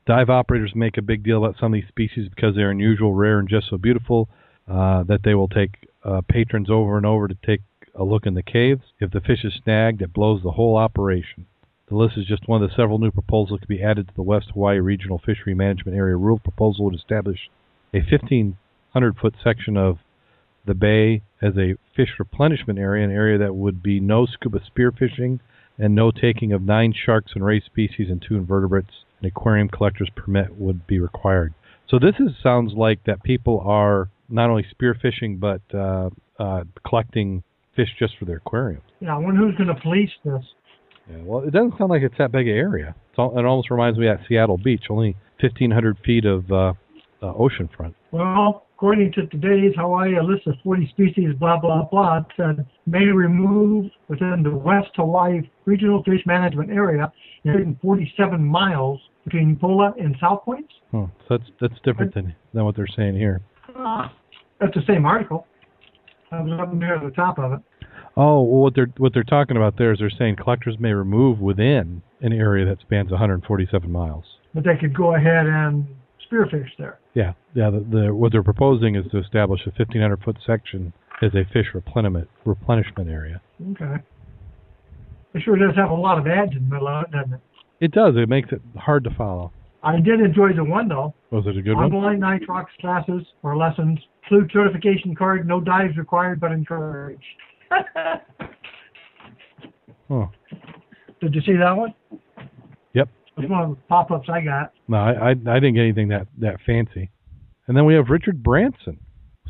dive 0.06 0.30
operators 0.30 0.72
make 0.74 0.96
a 0.96 1.02
big 1.02 1.22
deal 1.22 1.44
about 1.44 1.56
some 1.58 1.72
of 1.72 1.80
these 1.80 1.88
species 1.88 2.28
because 2.28 2.54
they're 2.54 2.70
unusual, 2.70 3.14
rare, 3.14 3.38
and 3.38 3.48
just 3.48 3.68
so 3.70 3.78
beautiful 3.78 4.28
uh, 4.68 5.02
that 5.04 5.20
they 5.24 5.34
will 5.34 5.48
take 5.48 5.88
uh, 6.04 6.20
patrons 6.28 6.68
over 6.70 6.96
and 6.96 7.06
over 7.06 7.28
to 7.28 7.36
take 7.44 7.60
a 7.94 8.04
look 8.04 8.26
in 8.26 8.34
the 8.34 8.42
caves. 8.42 8.82
If 9.00 9.10
the 9.12 9.20
fish 9.20 9.44
is 9.44 9.54
snagged, 9.62 10.02
it 10.02 10.12
blows 10.12 10.42
the 10.42 10.52
whole 10.52 10.76
operation. 10.76 11.46
The 11.88 11.96
list 11.96 12.16
is 12.16 12.26
just 12.26 12.48
one 12.48 12.62
of 12.62 12.68
the 12.68 12.74
several 12.74 12.98
new 12.98 13.10
proposals 13.10 13.60
could 13.60 13.68
be 13.68 13.82
added 13.82 14.08
to 14.08 14.14
the 14.14 14.22
West 14.22 14.50
Hawaii 14.52 14.78
Regional 14.78 15.20
Fishery 15.24 15.54
Management 15.54 15.96
Area 15.96 16.16
rule. 16.16 16.38
Proposal 16.38 16.86
would 16.86 16.94
establish 16.94 17.50
a 17.92 17.98
1,500 17.98 19.16
foot 19.16 19.34
section 19.42 19.76
of 19.76 19.98
the 20.66 20.74
bay 20.74 21.22
as 21.42 21.56
a 21.58 21.76
fish 21.94 22.18
replenishment 22.18 22.78
area, 22.78 23.04
an 23.04 23.12
area 23.12 23.38
that 23.38 23.54
would 23.54 23.82
be 23.82 24.00
no 24.00 24.24
scuba 24.24 24.60
spearfishing 24.60 25.40
and 25.78 25.94
no 25.94 26.10
taking 26.10 26.52
of 26.52 26.62
nine 26.62 26.94
sharks 26.94 27.32
and 27.34 27.44
ray 27.44 27.60
species 27.60 28.08
and 28.08 28.24
two 28.26 28.36
invertebrates. 28.36 29.04
An 29.24 29.28
aquarium 29.28 29.70
collector's 29.70 30.10
permit 30.14 30.54
would 30.54 30.86
be 30.86 30.98
required. 30.98 31.54
So 31.88 31.98
this 31.98 32.14
is 32.20 32.32
sounds 32.42 32.74
like 32.76 33.02
that 33.06 33.22
people 33.22 33.62
are 33.64 34.10
not 34.28 34.50
only 34.50 34.66
spearfishing 34.74 35.40
but 35.40 35.62
uh, 35.72 36.10
uh, 36.38 36.64
collecting 36.86 37.42
fish 37.74 37.88
just 37.98 38.18
for 38.18 38.26
their 38.26 38.36
aquarium. 38.36 38.82
Yeah, 39.00 39.14
I 39.14 39.18
wonder 39.18 39.40
who's 39.40 39.56
going 39.56 39.74
to 39.74 39.80
police 39.80 40.10
this. 40.26 40.42
Yeah, 41.08 41.22
well, 41.22 41.42
it 41.42 41.52
doesn't 41.52 41.78
sound 41.78 41.88
like 41.88 42.02
it's 42.02 42.16
that 42.18 42.32
big 42.32 42.48
an 42.48 42.54
area. 42.54 42.94
It's 43.08 43.18
all, 43.18 43.38
it 43.38 43.46
almost 43.46 43.70
reminds 43.70 43.98
me 43.98 44.08
of 44.08 44.18
Seattle 44.28 44.58
Beach, 44.58 44.84
only 44.90 45.16
1,500 45.40 45.96
feet 46.04 46.26
of 46.26 46.52
uh, 46.52 46.74
uh, 47.22 47.32
ocean 47.34 47.70
front. 47.74 47.94
Well, 48.12 48.66
according 48.76 49.12
to 49.12 49.26
today's 49.28 49.72
Hawaii, 49.78 50.16
a 50.16 50.22
list 50.22 50.46
of 50.46 50.56
40 50.62 50.88
species, 50.90 51.30
blah, 51.40 51.58
blah, 51.58 51.84
blah, 51.90 52.18
it 52.18 52.24
said 52.36 52.66
may 52.86 53.06
remove 53.06 53.90
within 54.08 54.42
the 54.42 54.54
West 54.54 54.90
Hawaii 54.96 55.40
Regional 55.64 56.02
Fish 56.02 56.20
Management 56.26 56.68
Area 56.68 57.10
147 57.44 58.44
miles 58.44 59.00
between 59.24 59.56
Upolu 59.56 59.92
and 59.98 60.14
South 60.20 60.42
Points. 60.44 60.72
Huh. 60.92 61.06
So 61.28 61.38
that's 61.38 61.50
that's 61.60 61.80
different 61.84 62.14
than 62.14 62.34
than 62.52 62.64
what 62.64 62.76
they're 62.76 62.86
saying 62.86 63.16
here. 63.16 63.40
Ah, 63.76 64.12
That's 64.60 64.74
the 64.74 64.82
same 64.86 65.04
article. 65.06 65.46
I 66.30 66.40
was 66.40 66.58
up 66.60 66.72
near 66.72 66.98
the 67.02 67.10
top 67.10 67.38
of 67.38 67.52
it. 67.52 67.60
Oh, 68.16 68.42
well, 68.42 68.62
what 68.62 68.74
they're 68.74 68.92
what 68.98 69.12
they're 69.14 69.22
talking 69.24 69.56
about 69.56 69.76
there 69.78 69.92
is 69.92 69.98
they're 69.98 70.10
saying 70.10 70.36
collectors 70.36 70.76
may 70.78 70.92
remove 70.92 71.40
within 71.40 72.02
an 72.20 72.32
area 72.32 72.64
that 72.66 72.80
spans 72.80 73.10
147 73.10 73.90
miles. 73.90 74.24
But 74.54 74.64
they 74.64 74.76
could 74.80 74.94
go 74.94 75.14
ahead 75.16 75.46
and 75.46 75.86
spearfish 76.30 76.68
there. 76.78 76.98
Yeah, 77.14 77.32
yeah. 77.54 77.70
The, 77.70 77.80
the 77.90 78.14
what 78.14 78.32
they're 78.32 78.42
proposing 78.42 78.94
is 78.96 79.04
to 79.10 79.18
establish 79.18 79.60
a 79.66 79.70
1,500 79.70 80.22
foot 80.22 80.36
section 80.46 80.92
as 81.22 81.32
a 81.34 81.44
fish 81.52 81.66
replenishment 81.74 82.28
replenishment 82.44 83.08
area. 83.08 83.40
Okay. 83.72 84.02
It 85.34 85.42
sure 85.42 85.56
does 85.56 85.74
have 85.76 85.90
a 85.90 85.94
lot 85.94 86.18
of 86.18 86.26
ads 86.28 86.52
in 86.52 86.68
the 86.68 86.74
middle 86.74 86.86
of 86.88 87.04
it, 87.04 87.10
doesn't 87.10 87.34
it? 87.34 87.40
It 87.84 87.92
does. 87.92 88.14
It 88.16 88.30
makes 88.30 88.50
it 88.50 88.62
hard 88.78 89.04
to 89.04 89.10
follow. 89.10 89.52
I 89.82 90.00
did 90.00 90.20
enjoy 90.20 90.54
the 90.54 90.64
one 90.64 90.88
though. 90.88 91.12
Was 91.30 91.44
it 91.46 91.58
a 91.58 91.60
good 91.62 91.76
one? 91.76 91.92
Online 91.92 92.18
nitrox 92.18 92.66
classes 92.80 93.22
or 93.42 93.58
lessons. 93.58 93.98
Fluke 94.26 94.50
certification 94.50 95.14
card, 95.14 95.46
no 95.46 95.60
dives 95.60 95.98
required 95.98 96.40
but 96.40 96.50
encouraged. 96.52 97.22
Oh, 100.10 100.30
Did 101.22 101.34
you 101.34 101.40
see 101.40 101.54
that 101.56 101.72
one? 101.72 101.94
Yep. 102.92 103.08
It's 103.38 103.50
one 103.50 103.62
of 103.62 103.70
the 103.70 103.76
pop-ups 103.88 104.28
I 104.30 104.42
got. 104.42 104.72
no, 104.86 104.98
I, 104.98 105.12
I 105.12 105.30
I 105.30 105.34
didn't 105.34 105.74
get 105.74 105.80
anything 105.80 106.08
that 106.08 106.26
that 106.38 106.56
fancy. 106.66 107.10
And 107.66 107.74
then 107.76 107.86
we 107.86 107.94
have 107.94 108.10
Richard 108.10 108.42
Branson 108.42 109.00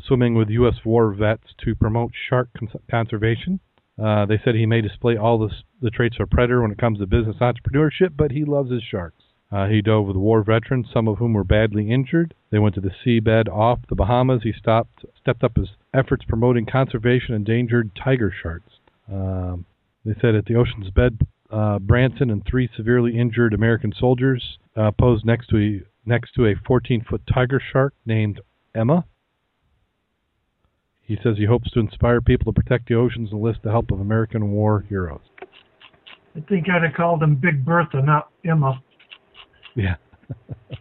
swimming 0.07 0.33
with 0.33 0.49
U.S. 0.49 0.75
war 0.85 1.13
vets 1.13 1.43
to 1.65 1.75
promote 1.75 2.11
shark 2.29 2.47
cons- 2.57 2.81
conservation. 2.89 3.59
Uh, 4.01 4.25
they 4.25 4.39
said 4.43 4.55
he 4.55 4.65
may 4.65 4.81
display 4.81 5.15
all 5.15 5.37
the, 5.37 5.49
the 5.81 5.89
traits 5.89 6.17
of 6.19 6.23
a 6.23 6.27
predator 6.27 6.61
when 6.61 6.71
it 6.71 6.77
comes 6.77 6.99
to 6.99 7.07
business 7.07 7.37
entrepreneurship, 7.39 8.15
but 8.17 8.31
he 8.31 8.43
loves 8.43 8.71
his 8.71 8.83
sharks. 8.83 9.23
Uh, 9.51 9.67
he 9.67 9.81
dove 9.81 10.05
with 10.05 10.17
war 10.17 10.43
veterans, 10.43 10.87
some 10.91 11.07
of 11.07 11.17
whom 11.17 11.33
were 11.33 11.43
badly 11.43 11.89
injured. 11.91 12.33
They 12.51 12.59
went 12.59 12.75
to 12.75 12.81
the 12.81 12.91
seabed 13.05 13.47
off 13.47 13.79
the 13.87 13.95
Bahamas. 13.95 14.43
He 14.43 14.51
stopped, 14.51 15.05
stepped 15.21 15.43
up 15.43 15.55
his 15.55 15.69
efforts 15.93 16.25
promoting 16.27 16.65
conservation 16.65 17.35
endangered 17.35 17.91
tiger 17.95 18.33
sharks. 18.43 18.71
Um, 19.09 19.65
they 20.03 20.13
said 20.19 20.35
at 20.35 20.45
the 20.45 20.55
ocean's 20.55 20.89
bed, 20.89 21.19
uh, 21.51 21.79
Branson 21.79 22.29
and 22.31 22.43
three 22.45 22.69
severely 22.75 23.17
injured 23.17 23.53
American 23.53 23.93
soldiers 23.97 24.57
uh, 24.75 24.91
posed 24.91 25.25
next 25.25 25.47
to 25.49 25.57
a 25.57 25.81
next 26.07 26.33
to 26.33 26.45
a 26.45 26.55
14-foot 26.55 27.21
tiger 27.31 27.61
shark 27.71 27.93
named 28.05 28.39
Emma. 28.75 29.05
He 31.05 31.17
says 31.21 31.37
he 31.37 31.45
hopes 31.45 31.69
to 31.71 31.79
inspire 31.79 32.19
people 32.21 32.51
to 32.51 32.61
protect 32.61 32.87
the 32.87 32.95
oceans 32.95 33.31
and 33.31 33.39
enlist 33.39 33.59
the 33.63 33.71
help 33.71 33.91
of 33.91 33.99
American 33.99 34.51
war 34.51 34.85
heroes. 34.89 35.21
I 36.35 36.41
think 36.49 36.65
I'd 36.69 36.83
have 36.83 36.93
called 36.95 37.23
him 37.23 37.35
Big 37.35 37.63
Bertha, 37.63 38.01
not 38.01 38.29
Emma. 38.43 38.81
Yeah. 39.75 39.95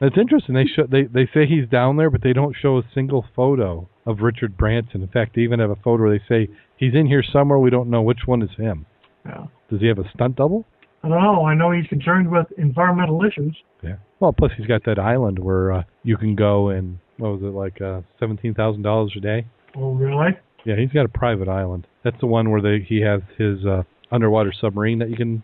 That's 0.00 0.16
interesting. 0.16 0.54
They 0.54 0.64
show 0.64 0.86
they 0.90 1.02
they 1.02 1.28
say 1.34 1.46
he's 1.46 1.68
down 1.68 1.98
there, 1.98 2.08
but 2.08 2.22
they 2.22 2.32
don't 2.32 2.56
show 2.60 2.78
a 2.78 2.82
single 2.94 3.26
photo 3.36 3.86
of 4.06 4.20
Richard 4.20 4.56
Branson. 4.56 5.02
In 5.02 5.08
fact, 5.08 5.36
they 5.36 5.42
even 5.42 5.60
have 5.60 5.70
a 5.70 5.76
photo 5.76 6.04
where 6.04 6.18
they 6.18 6.24
say 6.26 6.48
he's 6.78 6.94
in 6.94 7.06
here 7.06 7.22
somewhere. 7.22 7.58
We 7.58 7.68
don't 7.68 7.90
know 7.90 8.00
which 8.00 8.20
one 8.24 8.40
is 8.40 8.50
him. 8.56 8.86
Yeah. 9.26 9.46
Does 9.70 9.80
he 9.80 9.88
have 9.88 9.98
a 9.98 10.10
stunt 10.14 10.36
double? 10.36 10.64
I 11.02 11.08
don't 11.08 11.22
know. 11.22 11.44
I 11.44 11.54
know 11.54 11.70
he's 11.70 11.86
concerned 11.86 12.30
with 12.30 12.46
environmental 12.56 13.22
issues. 13.24 13.56
Yeah. 13.82 13.96
Well, 14.20 14.32
plus 14.32 14.52
he's 14.56 14.66
got 14.66 14.84
that 14.86 14.98
island 14.98 15.38
where 15.38 15.72
uh, 15.72 15.82
you 16.02 16.16
can 16.16 16.34
go 16.34 16.70
and 16.70 16.98
what 17.20 17.32
was 17.32 17.42
it 17.42 17.54
like 17.54 17.80
uh, 17.80 18.00
seventeen 18.18 18.54
thousand 18.54 18.82
dollars 18.82 19.12
a 19.16 19.20
day? 19.20 19.46
Oh, 19.76 19.92
really? 19.92 20.30
Yeah, 20.64 20.76
he's 20.76 20.90
got 20.90 21.04
a 21.04 21.08
private 21.08 21.48
island. 21.48 21.86
That's 22.02 22.18
the 22.20 22.26
one 22.26 22.50
where 22.50 22.60
they 22.60 22.84
he 22.84 23.00
has 23.02 23.20
his 23.38 23.64
uh, 23.64 23.82
underwater 24.10 24.52
submarine 24.58 24.98
that 24.98 25.10
you 25.10 25.16
can 25.16 25.42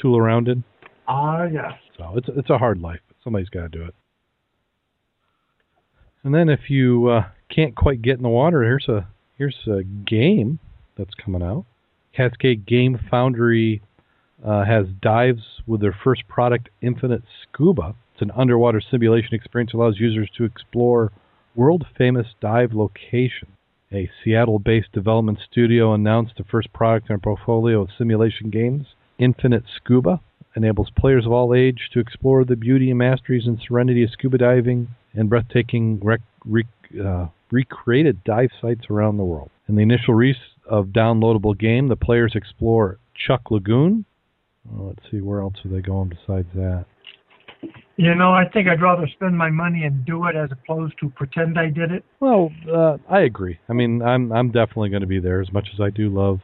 tool 0.00 0.18
around 0.18 0.48
in. 0.48 0.64
Ah, 1.08 1.44
yes. 1.44 1.72
So 1.96 2.12
it's 2.16 2.28
it's 2.36 2.50
a 2.50 2.58
hard 2.58 2.80
life, 2.80 3.00
but 3.08 3.16
somebody's 3.22 3.48
got 3.48 3.62
to 3.62 3.68
do 3.68 3.84
it. 3.84 3.94
And 6.22 6.34
then 6.34 6.48
if 6.48 6.68
you 6.70 7.08
uh, 7.08 7.22
can't 7.54 7.76
quite 7.76 8.02
get 8.02 8.16
in 8.16 8.22
the 8.22 8.28
water, 8.28 8.62
here's 8.62 8.88
a 8.88 9.08
here's 9.36 9.56
a 9.66 9.82
game 9.82 10.58
that's 10.96 11.14
coming 11.14 11.42
out. 11.42 11.66
Cascade 12.16 12.66
Game 12.66 12.98
Foundry 13.10 13.82
uh, 14.44 14.64
has 14.64 14.86
dives 15.02 15.42
with 15.66 15.80
their 15.80 15.96
first 16.04 16.26
product, 16.28 16.68
Infinite 16.80 17.22
Scuba. 17.42 17.94
It's 18.14 18.22
an 18.22 18.30
underwater 18.36 18.80
simulation 18.80 19.34
experience 19.34 19.72
that 19.72 19.78
allows 19.78 19.98
users 19.98 20.30
to 20.36 20.44
explore 20.44 21.10
world 21.56 21.84
famous 21.98 22.28
dive 22.40 22.72
locations. 22.72 23.50
A 23.92 24.08
Seattle 24.22 24.60
based 24.60 24.92
development 24.92 25.40
studio 25.50 25.92
announced 25.92 26.34
the 26.36 26.44
first 26.44 26.72
product 26.72 27.10
in 27.10 27.16
a 27.16 27.18
portfolio 27.18 27.82
of 27.82 27.90
simulation 27.98 28.50
games. 28.50 28.86
Infinite 29.18 29.64
Scuba 29.76 30.20
enables 30.54 30.90
players 30.90 31.26
of 31.26 31.32
all 31.32 31.52
age 31.52 31.90
to 31.92 31.98
explore 31.98 32.44
the 32.44 32.54
beauty 32.54 32.90
and 32.90 32.98
masteries 32.98 33.48
and 33.48 33.60
serenity 33.60 34.04
of 34.04 34.10
scuba 34.10 34.38
diving 34.38 34.88
and 35.12 35.28
breathtaking 35.28 35.98
rec- 36.00 36.20
rec- 36.44 36.66
uh, 37.04 37.26
recreated 37.50 38.22
dive 38.22 38.50
sites 38.60 38.86
around 38.90 39.16
the 39.16 39.24
world. 39.24 39.50
In 39.68 39.74
the 39.74 39.82
initial 39.82 40.14
release 40.14 40.36
of 40.68 40.86
downloadable 40.86 41.58
game, 41.58 41.88
the 41.88 41.96
players 41.96 42.34
explore 42.36 42.98
Chuuk 43.16 43.50
Lagoon. 43.50 44.04
Well, 44.64 44.88
let's 44.88 45.10
see, 45.10 45.20
where 45.20 45.40
else 45.40 45.56
are 45.64 45.68
they 45.68 45.80
going 45.80 46.10
besides 46.10 46.48
that? 46.54 46.86
You 47.96 48.14
know, 48.14 48.32
I 48.32 48.48
think 48.52 48.68
I'd 48.68 48.82
rather 48.82 49.06
spend 49.06 49.38
my 49.38 49.50
money 49.50 49.84
and 49.84 50.04
do 50.04 50.26
it 50.26 50.34
as 50.34 50.50
opposed 50.50 50.98
to 51.00 51.10
pretend 51.10 51.58
I 51.58 51.66
did 51.66 51.92
it. 51.92 52.04
Well, 52.18 52.50
uh, 52.72 52.98
I 53.08 53.20
agree. 53.20 53.58
I 53.68 53.72
mean, 53.72 54.02
I'm 54.02 54.32
I'm 54.32 54.50
definitely 54.50 54.90
going 54.90 55.02
to 55.02 55.06
be 55.06 55.20
there 55.20 55.40
as 55.40 55.52
much 55.52 55.68
as 55.72 55.80
I 55.80 55.90
do 55.90 56.08
love 56.08 56.40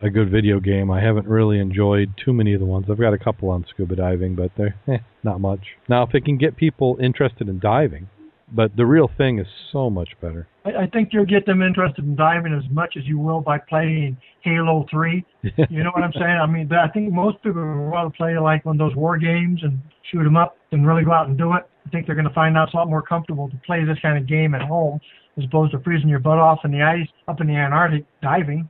a 0.00 0.10
good 0.10 0.30
video 0.30 0.60
game. 0.60 0.90
I 0.90 1.00
haven't 1.00 1.26
really 1.26 1.58
enjoyed 1.58 2.14
too 2.22 2.32
many 2.32 2.54
of 2.54 2.60
the 2.60 2.66
ones. 2.66 2.86
I've 2.88 3.00
got 3.00 3.14
a 3.14 3.18
couple 3.18 3.48
on 3.50 3.64
scuba 3.68 3.96
diving, 3.96 4.34
but 4.34 4.52
they're 4.56 4.76
eh, 4.86 4.98
not 5.22 5.40
much. 5.40 5.60
Now, 5.88 6.04
if 6.04 6.14
it 6.14 6.24
can 6.24 6.38
get 6.38 6.56
people 6.56 6.98
interested 7.00 7.48
in 7.48 7.58
diving, 7.58 8.08
but 8.54 8.76
the 8.76 8.86
real 8.86 9.10
thing 9.16 9.38
is 9.38 9.46
so 9.72 9.90
much 9.90 10.10
better. 10.20 10.46
I, 10.64 10.70
I 10.70 10.86
think 10.86 11.10
you'll 11.12 11.26
get 11.26 11.46
them 11.46 11.62
interested 11.62 12.04
in 12.04 12.16
diving 12.16 12.52
as 12.52 12.70
much 12.70 12.96
as 12.96 13.04
you 13.04 13.18
will 13.18 13.40
by 13.40 13.58
playing 13.58 14.16
Halo 14.42 14.86
3. 14.90 15.24
You 15.70 15.82
know 15.82 15.90
what 15.92 16.04
I'm 16.04 16.12
saying? 16.12 16.38
I 16.42 16.46
mean, 16.46 16.68
but 16.68 16.78
I 16.78 16.88
think 16.88 17.12
most 17.12 17.42
people 17.42 17.62
want 17.62 18.12
to 18.12 18.16
play 18.16 18.38
like 18.38 18.64
one 18.64 18.80
of 18.80 18.86
those 18.86 18.96
war 18.96 19.18
games 19.18 19.60
and 19.62 19.80
shoot 20.10 20.22
them 20.24 20.36
up 20.36 20.56
and 20.70 20.86
really 20.86 21.04
go 21.04 21.12
out 21.12 21.28
and 21.28 21.36
do 21.36 21.52
it. 21.54 21.64
I 21.86 21.90
think 21.90 22.06
they're 22.06 22.14
going 22.14 22.28
to 22.28 22.34
find 22.34 22.56
out 22.56 22.68
it's 22.68 22.74
a 22.74 22.76
lot 22.76 22.88
more 22.88 23.02
comfortable 23.02 23.48
to 23.48 23.56
play 23.66 23.84
this 23.84 23.98
kind 24.00 24.18
of 24.18 24.28
game 24.28 24.54
at 24.54 24.62
home 24.62 25.00
as 25.36 25.44
opposed 25.44 25.72
to 25.72 25.80
freezing 25.80 26.08
your 26.08 26.18
butt 26.18 26.38
off 26.38 26.60
in 26.64 26.70
the 26.70 26.82
ice 26.82 27.08
up 27.28 27.40
in 27.40 27.46
the 27.46 27.54
Antarctic 27.54 28.04
diving. 28.22 28.68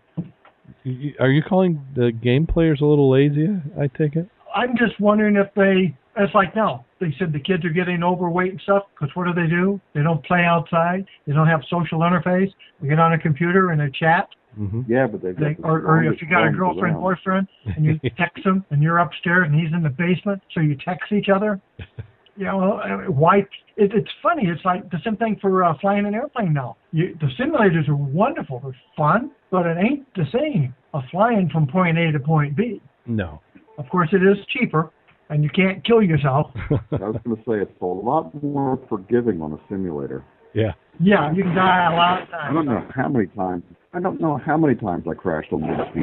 Are 1.21 1.31
you 1.31 1.43
calling 1.43 1.85
the 1.95 2.13
game 2.13 2.47
players 2.47 2.81
a 2.81 2.85
little 2.85 3.11
lazy? 3.11 3.49
I 3.79 3.89
take 3.89 4.17
it. 4.17 4.29
I'm 4.55 4.77
just 4.77 4.99
wondering 5.01 5.37
if 5.37 5.53
they, 5.55 5.97
it's 6.17 6.35
like 6.35 6.55
now, 6.55 6.85
they 7.03 7.15
said 7.19 7.33
the 7.33 7.41
kids 7.41 7.65
are 7.65 7.71
getting 7.71 8.03
overweight 8.03 8.53
and 8.53 8.61
stuff 8.63 8.85
because 8.95 9.15
what 9.17 9.27
do 9.27 9.35
they 9.35 9.49
do? 9.49 9.81
They 9.95 10.03
don't 10.03 10.25
play 10.25 10.45
outside. 10.45 11.05
They 11.27 11.33
don't 11.33 11.49
have 11.49 11.61
social 11.69 11.99
interface. 12.01 12.51
They 12.81 12.89
get 12.89 12.99
on 12.99 13.13
a 13.13 13.19
computer 13.19 13.71
and 13.71 13.81
they 13.81 13.91
chat. 13.91 14.29
hmm 14.55 14.83
Yeah, 14.87 15.07
but 15.09 15.21
they've 15.23 15.37
They, 15.37 15.55
got 15.55 15.63
the 15.63 15.69
or, 15.69 15.81
or 15.81 16.05
if 16.05 16.23
you 16.23 16.29
got 16.31 16.47
a 16.47 16.51
girlfriend, 16.51 16.95
around. 16.95 17.03
boyfriend, 17.03 17.49
and 17.77 17.85
you 17.85 17.99
text 18.17 18.47
him, 18.47 18.65
and 18.71 18.83
you're 18.83 18.99
upstairs 18.99 19.49
and 19.51 19.55
he's 19.61 19.73
in 19.75 19.83
the 19.83 19.91
basement, 19.91 20.41
so 20.55 20.61
you 20.61 20.77
text 20.85 21.13
each 21.13 21.29
other. 21.29 21.61
You 22.35 22.47
know, 22.47 22.79
uh, 22.79 23.11
why? 23.13 23.41
It, 23.77 23.93
it's 23.93 24.11
funny. 24.23 24.45
It's 24.47 24.65
like 24.65 24.91
the 24.91 24.97
same 25.05 25.17
thing 25.19 25.37
for 25.39 25.65
uh, 25.65 25.75
flying 25.83 26.07
an 26.07 26.15
airplane 26.15 26.55
now. 26.55 26.79
You, 26.91 27.15
the 27.21 27.27
simulators 27.39 27.87
are 27.91 27.95
wonderful. 27.95 28.59
They're 28.65 28.75
fun, 28.97 29.33
but 29.51 29.67
it 29.67 29.77
ain't 29.77 30.07
the 30.15 30.25
same 30.33 30.75
of 30.95 31.03
flying 31.11 31.51
from 31.51 31.67
point 31.67 31.99
A 31.99 32.11
to 32.11 32.19
point 32.19 32.57
B. 32.57 32.81
No. 33.05 33.43
Of 33.77 33.87
course, 33.91 34.09
it 34.13 34.23
is 34.23 34.39
cheaper, 34.49 34.91
and 35.33 35.43
you 35.43 35.51
can't 35.51 35.85
kill 35.85 36.03
yourself. 36.03 36.49
I 36.71 37.09
was 37.09 37.17
going 37.25 37.37
to 37.37 37.43
say 37.43 37.63
it's 37.63 37.81
a 37.81 37.85
lot 37.87 38.31
more 38.43 38.79
forgiving 38.89 39.41
on 39.41 39.53
a 39.55 39.59
simulator. 39.69 40.25
yeah. 40.55 40.73
Yeah, 41.01 41.33
you 41.33 41.43
can 41.43 41.55
die 41.55 41.91
a 41.91 41.97
lot 41.97 42.23
of 42.23 42.29
times. 42.29 42.51
I 42.51 42.53
don't 42.53 42.67
know 42.67 42.87
how 42.95 43.09
many 43.09 43.27
times. 43.29 43.63
I 43.95 44.01
don't 44.01 44.21
know 44.21 44.39
how 44.45 44.59
many 44.59 44.75
times 44.75 45.05
I 45.11 45.15
crashed 45.15 45.51
on 45.53 45.63
mid 45.63 45.71
speed. 45.91 46.03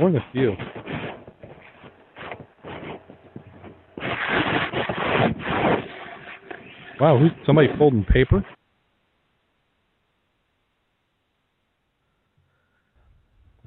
More 0.00 0.10
than 0.10 0.20
a 0.20 0.32
few. 0.32 0.52
Wow, 7.00 7.18
who's 7.18 7.30
somebody 7.46 7.68
folding 7.78 8.04
paper? 8.04 8.44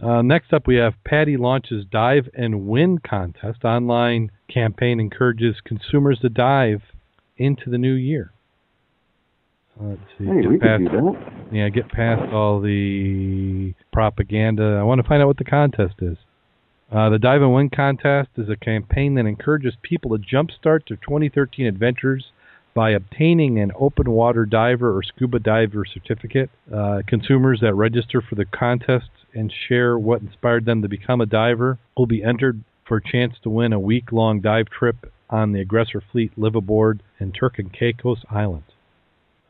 Uh, 0.03 0.21
next 0.21 0.51
up, 0.53 0.67
we 0.67 0.75
have 0.75 0.93
PADI 1.05 1.37
launches 1.37 1.85
Dive 1.89 2.27
and 2.33 2.67
Win 2.67 2.97
contest. 2.99 3.63
Online 3.63 4.31
campaign 4.53 4.99
encourages 4.99 5.55
consumers 5.63 6.19
to 6.19 6.29
dive 6.29 6.81
into 7.37 7.69
the 7.69 7.77
new 7.77 7.93
year. 7.93 8.31
Let's 9.79 10.01
see. 10.17 10.25
Hey, 10.25 10.41
get 10.41 10.49
we 10.49 10.57
past- 10.59 10.83
do 10.83 10.89
that. 10.89 11.33
yeah, 11.51 11.69
get 11.69 11.89
past 11.89 12.31
all 12.31 12.59
the 12.61 13.73
propaganda. 13.91 14.77
I 14.79 14.83
want 14.83 15.01
to 15.01 15.07
find 15.07 15.21
out 15.21 15.27
what 15.27 15.37
the 15.37 15.43
contest 15.45 15.95
is. 15.99 16.17
Uh, 16.91 17.09
the 17.09 17.17
Dive 17.17 17.41
and 17.41 17.53
Win 17.53 17.69
contest 17.69 18.29
is 18.37 18.49
a 18.49 18.55
campaign 18.55 19.15
that 19.15 19.25
encourages 19.25 19.73
people 19.81 20.15
to 20.15 20.23
jumpstart 20.23 20.87
their 20.87 20.97
2013 20.97 21.65
adventures 21.65 22.25
by 22.75 22.91
obtaining 22.91 23.59
an 23.59 23.71
open 23.79 24.11
water 24.11 24.45
diver 24.45 24.95
or 24.95 25.01
scuba 25.01 25.39
diver 25.39 25.85
certificate. 25.85 26.51
Uh, 26.71 27.01
consumers 27.07 27.61
that 27.61 27.73
register 27.73 28.21
for 28.21 28.35
the 28.35 28.45
contest 28.45 29.09
and 29.33 29.51
share 29.67 29.97
what 29.97 30.21
inspired 30.21 30.65
them 30.65 30.81
to 30.81 30.87
become 30.87 31.21
a 31.21 31.25
diver 31.25 31.79
will 31.97 32.05
be 32.05 32.23
entered 32.23 32.63
for 32.87 32.97
a 32.97 33.01
chance 33.01 33.33
to 33.43 33.49
win 33.49 33.73
a 33.73 33.79
week 33.79 34.11
long 34.11 34.41
dive 34.41 34.67
trip 34.69 35.11
on 35.29 35.51
the 35.51 35.61
Aggressor 35.61 36.01
Fleet 36.11 36.31
live 36.37 36.55
aboard 36.55 37.01
in 37.19 37.31
Turk 37.31 37.57
and 37.57 37.71
Caicos 37.71 38.23
Island. 38.29 38.63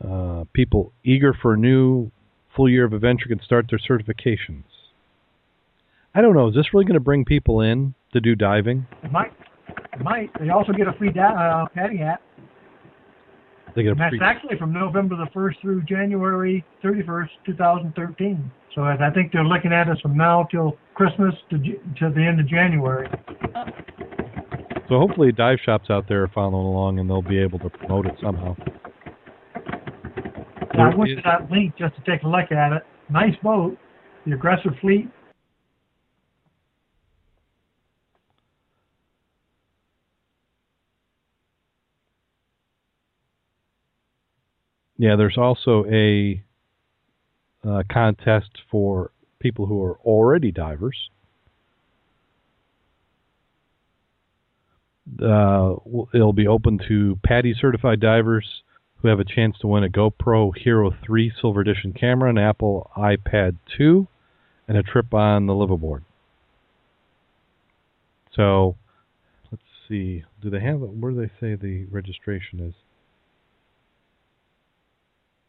Uh, 0.04 0.46
people 0.54 0.92
eager 1.04 1.34
for 1.34 1.54
a 1.54 1.58
new 1.58 2.12
full 2.56 2.70
year 2.70 2.86
of 2.86 2.94
adventure 2.94 3.28
can 3.28 3.42
start 3.44 3.68
their 3.70 3.80
certifications. 3.80 4.64
I 6.16 6.22
don't 6.22 6.36
know. 6.36 6.50
Is 6.50 6.56
this 6.56 6.74
really 6.74 6.86
going 6.86 6.94
to 6.94 7.00
bring 7.00 7.26
people 7.26 7.62
in 7.62 7.96
to 8.14 8.22
do 8.22 8.36
diving? 8.36 8.86
It 9.04 9.12
might. 9.12 9.34
It 9.94 10.02
might. 10.02 10.30
They 10.40 10.50
also 10.50 10.72
get 10.72 10.88
a 10.88 10.94
free 10.94 11.12
da- 11.12 11.64
uh, 11.64 11.66
PADI 11.74 11.98
hat. 11.98 12.22
They 13.76 13.82
get 13.84 13.90
a 13.90 13.92
And 13.92 14.00
that's 14.00 14.12
free, 14.12 14.20
actually 14.22 14.58
from 14.60 14.72
November 14.72 15.16
the 15.16 15.28
1st 15.38 15.62
through 15.62 15.84
January 15.84 16.64
31st, 16.84 17.30
2013. 17.46 18.52
So 18.76 18.82
I 18.82 18.94
I 19.08 19.12
think 19.12 19.32
they're 19.32 19.44
looking 19.46 19.72
at 19.72 19.88
us 19.90 20.00
from 20.02 20.18
now 20.18 20.48
till 20.52 20.78
Christmas 20.96 21.34
to, 21.50 21.58
J- 21.60 21.80
to 22.00 22.10
the 22.10 22.22
end 22.22 22.40
of 22.40 22.48
January. 22.48 23.08
so 24.90 25.00
hopefully 25.00 25.32
dive 25.32 25.60
shops 25.64 25.90
out 25.90 26.08
there 26.08 26.24
are 26.24 26.28
following 26.30 26.66
along 26.66 27.00
and 27.00 27.10
they'll 27.10 27.22
be 27.22 27.38
able 27.40 27.60
to 27.60 27.70
promote 27.70 28.08
it 28.08 28.16
somehow. 28.22 28.56
And 30.74 30.82
I 30.82 30.96
went 30.96 31.12
to 31.12 31.22
that 31.24 31.52
link 31.52 31.76
just 31.78 31.96
to 31.96 32.02
take 32.10 32.24
a 32.24 32.28
look 32.28 32.52
at 32.52 32.74
it. 32.74 32.84
Nice 33.10 33.36
boat. 33.44 33.78
The 34.26 34.34
Aggressor 34.34 34.76
Fleet. 34.82 35.08
Yeah, 44.98 45.16
there's 45.16 45.38
also 45.38 45.86
a 45.92 46.42
uh, 47.68 47.84
contest 47.92 48.50
for 48.70 49.12
people 49.40 49.66
who 49.66 49.82
are 49.84 49.98
already 50.00 50.52
divers. 50.52 51.10
Uh, 55.22 55.76
it'll 56.14 56.34
be 56.34 56.48
open 56.48 56.80
to 56.88 57.20
PADI 57.24 57.54
certified 57.60 58.00
divers 58.00 58.64
who 58.98 59.10
have 59.10 59.20
a 59.20 59.26
chance 59.26 59.58
to 59.60 59.68
win 59.68 59.84
a 59.84 59.90
GoPro 59.90 60.56
Hero 60.58 60.92
3 61.06 61.32
Silver 61.40 61.60
Edition 61.60 61.94
camera, 61.94 62.30
an 62.30 62.38
Apple 62.38 62.90
iPad 62.96 63.58
2, 63.78 64.08
and 64.68 64.78
a 64.78 64.84
trip 64.84 65.14
on 65.14 65.46
the 65.46 65.54
liveaboard. 65.54 66.04
So, 68.34 68.78
let's 69.52 69.64
see. 69.90 70.24
Do 70.42 70.50
they 70.50 70.62
have 70.62 70.82
it? 70.82 70.90
where 70.90 71.12
do 71.12 71.20
they 71.20 71.32
say 71.40 71.56
the 71.56 71.86
registration 71.92 72.62
is? 72.62 72.74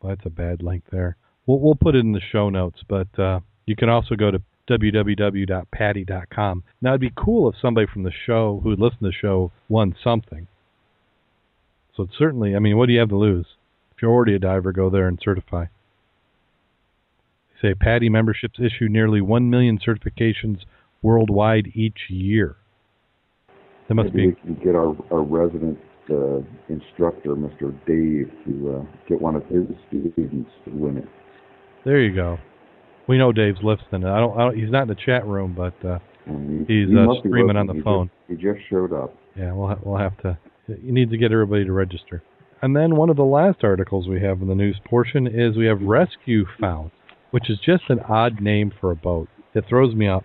Well, 0.00 0.14
that's 0.14 0.26
a 0.26 0.30
bad 0.30 0.62
link 0.62 0.82
there. 0.90 1.16
We'll 1.46 1.60
we'll 1.60 1.74
put 1.74 1.94
it 1.94 2.00
in 2.00 2.12
the 2.12 2.20
show 2.20 2.48
notes, 2.50 2.80
but 2.88 3.18
uh, 3.18 3.40
you 3.66 3.76
can 3.76 3.88
also 3.88 4.14
go 4.14 4.30
to 4.30 4.40
www.padi.com. 4.68 6.62
Now 6.80 6.90
it'd 6.90 7.00
be 7.00 7.12
cool 7.16 7.48
if 7.50 7.56
somebody 7.60 7.86
from 7.92 8.02
the 8.02 8.12
show 8.26 8.60
who 8.62 8.70
would 8.70 8.80
listen 8.80 8.98
to 9.00 9.08
the 9.08 9.12
show 9.12 9.52
won 9.68 9.94
something. 10.02 10.46
So 11.96 12.04
it's 12.04 12.18
certainly, 12.18 12.56
I 12.56 12.58
mean, 12.58 12.76
what 12.76 12.86
do 12.86 12.92
you 12.92 13.00
have 13.00 13.10
to 13.10 13.16
lose? 13.16 13.46
If 13.94 14.02
you're 14.02 14.10
already 14.10 14.34
a 14.34 14.38
diver, 14.38 14.72
go 14.72 14.90
there 14.90 15.06
and 15.06 15.18
certify. 15.22 15.66
They 17.62 17.68
say 17.68 17.74
PADI 17.74 18.08
memberships 18.08 18.58
issue 18.58 18.88
nearly 18.88 19.20
one 19.20 19.50
million 19.50 19.78
certifications 19.78 20.60
worldwide 21.02 21.72
each 21.74 22.08
year. 22.08 22.56
That 23.88 23.94
must 23.94 24.14
Maybe 24.14 24.28
be 24.32 24.36
we 24.48 24.54
can 24.56 24.64
get 24.64 24.74
our, 24.74 24.96
our 25.12 25.22
resident 25.22 25.78
uh, 26.10 26.38
instructor, 26.68 27.36
Mr. 27.36 27.70
Dave, 27.86 28.32
to 28.46 28.78
uh, 28.78 28.84
get 29.08 29.20
one 29.20 29.36
of 29.36 29.44
his 29.46 29.66
students 29.88 30.50
to 30.64 30.70
win 30.70 30.98
it. 30.98 31.08
There. 31.84 32.00
You 32.00 32.14
go. 32.14 32.38
We 33.06 33.18
know 33.18 33.32
Dave's 33.32 33.62
listening. 33.62 34.04
I 34.04 34.18
don't. 34.18 34.38
I 34.38 34.44
don't 34.44 34.56
he's 34.56 34.70
not 34.70 34.82
in 34.82 34.88
the 34.88 34.96
chat 34.96 35.26
room, 35.26 35.54
but 35.54 35.74
uh, 35.86 35.98
He's, 36.26 36.66
he 36.66 36.96
uh, 36.96 37.20
streaming 37.20 37.56
on 37.56 37.66
the 37.66 37.82
phone. 37.84 38.10
He 38.28 38.34
just, 38.34 38.42
he 38.42 38.52
just 38.52 38.68
showed 38.70 38.92
up. 38.92 39.14
Yeah, 39.36 39.52
we'll 39.52 39.68
ha- 39.68 39.78
we'll 39.82 39.98
have 39.98 40.16
to. 40.18 40.38
You 40.68 40.92
need 40.92 41.10
to 41.10 41.18
get 41.18 41.32
everybody 41.32 41.64
to 41.64 41.72
register. 41.72 42.22
And 42.62 42.74
then 42.74 42.96
one 42.96 43.10
of 43.10 43.16
the 43.16 43.24
last 43.24 43.62
articles 43.62 44.08
we 44.08 44.22
have 44.22 44.40
in 44.40 44.48
the 44.48 44.54
news 44.54 44.80
portion 44.86 45.26
is 45.26 45.56
we 45.56 45.66
have 45.66 45.82
rescue 45.82 46.46
found, 46.58 46.92
which 47.30 47.50
is 47.50 47.58
just 47.58 47.84
an 47.90 48.00
odd 48.08 48.40
name 48.40 48.72
for 48.80 48.90
a 48.90 48.96
boat. 48.96 49.28
It 49.54 49.64
throws 49.68 49.94
me 49.94 50.08
up, 50.08 50.24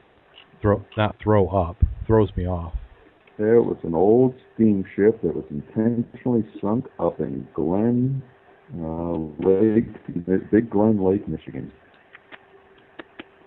throw 0.61 0.85
not 0.95 1.17
throw 1.21 1.49
up, 1.49 1.83
throws 2.07 2.29
me 2.37 2.47
off. 2.47 2.73
It 3.37 3.63
was 3.63 3.77
an 3.83 3.93
old 3.93 4.35
steamship 4.53 5.21
that 5.21 5.35
was 5.35 5.45
intentionally 5.49 6.45
sunk 6.61 6.85
up 6.97 7.19
in 7.19 7.47
Glen 7.53 8.21
uh, 8.77 9.17
Lake, 9.47 10.51
Big 10.51 10.69
Glen 10.69 11.03
Lake, 11.03 11.27
Michigan. 11.27 11.71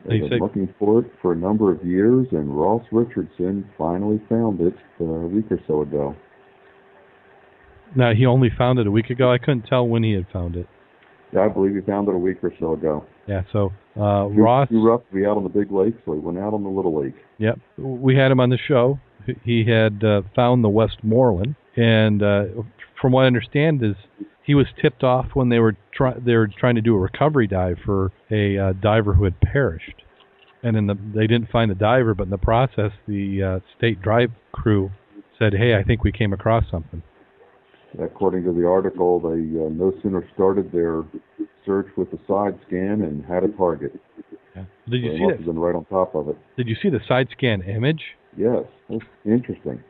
They've 0.08 0.28
been 0.28 0.40
looking 0.40 0.74
for 0.78 1.00
it 1.00 1.12
for 1.20 1.32
a 1.32 1.36
number 1.36 1.70
of 1.70 1.84
years, 1.84 2.26
and 2.32 2.58
Ross 2.58 2.82
Richardson 2.90 3.68
finally 3.78 4.20
found 4.28 4.60
it 4.60 4.74
a 4.98 5.04
week 5.04 5.46
or 5.50 5.60
so 5.66 5.82
ago. 5.82 6.16
Now 7.94 8.12
he 8.12 8.26
only 8.26 8.50
found 8.56 8.78
it 8.78 8.86
a 8.86 8.90
week 8.90 9.10
ago. 9.10 9.30
I 9.30 9.38
couldn't 9.38 9.62
tell 9.62 9.86
when 9.86 10.02
he 10.02 10.12
had 10.12 10.26
found 10.32 10.56
it. 10.56 10.66
Yeah, 11.32 11.42
I 11.42 11.48
believe 11.48 11.74
he 11.74 11.80
found 11.82 12.08
it 12.08 12.14
a 12.14 12.18
week 12.18 12.38
or 12.42 12.52
so 12.58 12.72
ago. 12.72 13.04
Yeah, 13.28 13.42
so 13.52 13.72
uh, 13.96 14.28
Too- 14.28 14.42
Ross. 14.42 14.68
Too 14.68 14.82
rough 14.82 15.02
to 15.08 15.14
be 15.14 15.24
out 15.24 15.36
on 15.36 15.44
the 15.44 15.50
big 15.50 15.70
lake, 15.70 15.94
so 16.04 16.14
he 16.14 16.18
went 16.18 16.38
out 16.38 16.52
on 16.52 16.64
the 16.64 16.68
little 16.68 17.00
lake. 17.00 17.14
Yep, 17.38 17.58
we 17.78 18.16
had 18.16 18.30
him 18.30 18.40
on 18.40 18.50
the 18.50 18.58
show. 18.58 18.98
He 19.44 19.64
had 19.64 20.02
uh, 20.02 20.22
found 20.34 20.64
the 20.64 20.68
Westmoreland, 20.68 21.54
and 21.76 22.22
uh, 22.22 22.44
from 23.00 23.12
what 23.12 23.22
I 23.22 23.26
understand 23.26 23.82
is 23.82 23.94
he 24.44 24.54
was 24.54 24.66
tipped 24.80 25.02
off 25.02 25.26
when 25.34 25.48
they 25.48 25.58
were 25.58 25.76
try- 25.92 26.18
they 26.18 26.34
were 26.34 26.48
trying 26.48 26.74
to 26.74 26.80
do 26.80 26.94
a 26.94 26.98
recovery 26.98 27.46
dive 27.46 27.78
for 27.84 28.12
a 28.30 28.58
uh, 28.58 28.72
diver 28.74 29.14
who 29.14 29.24
had 29.24 29.40
perished, 29.40 30.02
and 30.62 30.76
in 30.76 30.86
the 30.86 30.94
they 31.14 31.26
didn't 31.26 31.50
find 31.50 31.70
the 31.70 31.76
diver, 31.76 32.14
but 32.14 32.24
in 32.24 32.30
the 32.30 32.38
process, 32.38 32.92
the 33.06 33.42
uh, 33.42 33.60
state 33.76 34.02
drive 34.02 34.30
crew 34.52 34.90
said, 35.38 35.54
"Hey, 35.54 35.74
I 35.76 35.82
think 35.82 36.04
we 36.04 36.12
came 36.12 36.32
across 36.32 36.64
something." 36.70 37.02
According 38.00 38.44
to 38.44 38.52
the 38.52 38.66
article, 38.66 39.20
they 39.20 39.40
uh, 39.60 39.68
no 39.68 39.92
sooner 40.02 40.26
started 40.34 40.72
their 40.72 41.02
search 41.64 41.88
with 41.96 42.10
the 42.10 42.18
side 42.26 42.58
scan 42.66 43.02
and 43.02 43.24
had 43.24 43.44
a 43.44 43.48
target. 43.48 43.92
Yeah. 44.56 44.64
Did 44.88 45.02
you 45.02 45.12
they 45.12 45.18
see 45.18 45.26
that? 45.30 45.46
been 45.46 45.58
right 45.58 45.74
on 45.74 45.84
top 45.86 46.14
of 46.14 46.28
it. 46.28 46.36
Did 46.56 46.68
you 46.68 46.76
see 46.82 46.90
the 46.90 47.00
side 47.06 47.28
scan 47.32 47.62
image, 47.62 48.02
Yes, 48.36 48.64
that's 48.88 49.04
interesting. 49.24 49.82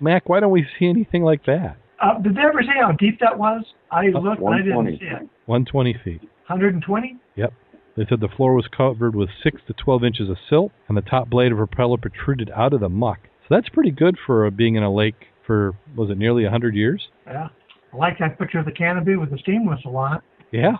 Mac? 0.00 0.28
Why 0.28 0.40
don't 0.40 0.50
we 0.52 0.66
see 0.78 0.86
anything 0.88 1.22
like 1.22 1.44
that? 1.46 1.76
Uh, 2.00 2.18
did 2.18 2.34
they 2.34 2.40
ever 2.40 2.62
say 2.62 2.72
how 2.80 2.92
deep 2.92 3.20
that 3.20 3.38
was? 3.38 3.64
I 3.90 4.08
Uh, 4.08 4.18
looked, 4.20 4.40
and 4.42 4.54
I 4.54 4.58
didn't 4.62 4.98
see 4.98 5.04
it. 5.06 5.28
120 5.46 5.94
feet. 6.04 6.20
120? 6.48 7.16
Yep. 7.36 7.52
They 7.96 8.06
said 8.08 8.20
the 8.20 8.28
floor 8.28 8.54
was 8.54 8.66
covered 8.68 9.14
with 9.14 9.28
6 9.42 9.60
to 9.66 9.72
12 9.74 10.02
inches 10.04 10.28
of 10.30 10.38
silt, 10.48 10.72
and 10.88 10.96
the 10.96 11.02
top 11.02 11.28
blade 11.28 11.52
of 11.52 11.58
a 11.60 11.66
propeller 11.66 11.98
protruded 11.98 12.50
out 12.56 12.72
of 12.72 12.80
the 12.80 12.88
muck. 12.88 13.20
So 13.48 13.54
that's 13.54 13.68
pretty 13.68 13.90
good 13.90 14.16
for 14.26 14.46
uh, 14.46 14.50
being 14.50 14.76
in 14.76 14.82
a 14.82 14.92
lake 14.92 15.26
for, 15.46 15.74
was 15.94 16.10
it 16.10 16.16
nearly 16.18 16.42
100 16.44 16.74
years? 16.74 17.08
Yeah. 17.26 17.48
I 17.92 17.96
like 17.96 18.18
that 18.18 18.38
picture 18.38 18.58
of 18.58 18.64
the 18.64 18.72
canopy 18.72 19.16
with 19.16 19.30
the 19.30 19.38
steam 19.38 19.66
whistle 19.66 19.96
on 19.96 20.16
it. 20.16 20.22
Yeah. 20.52 20.76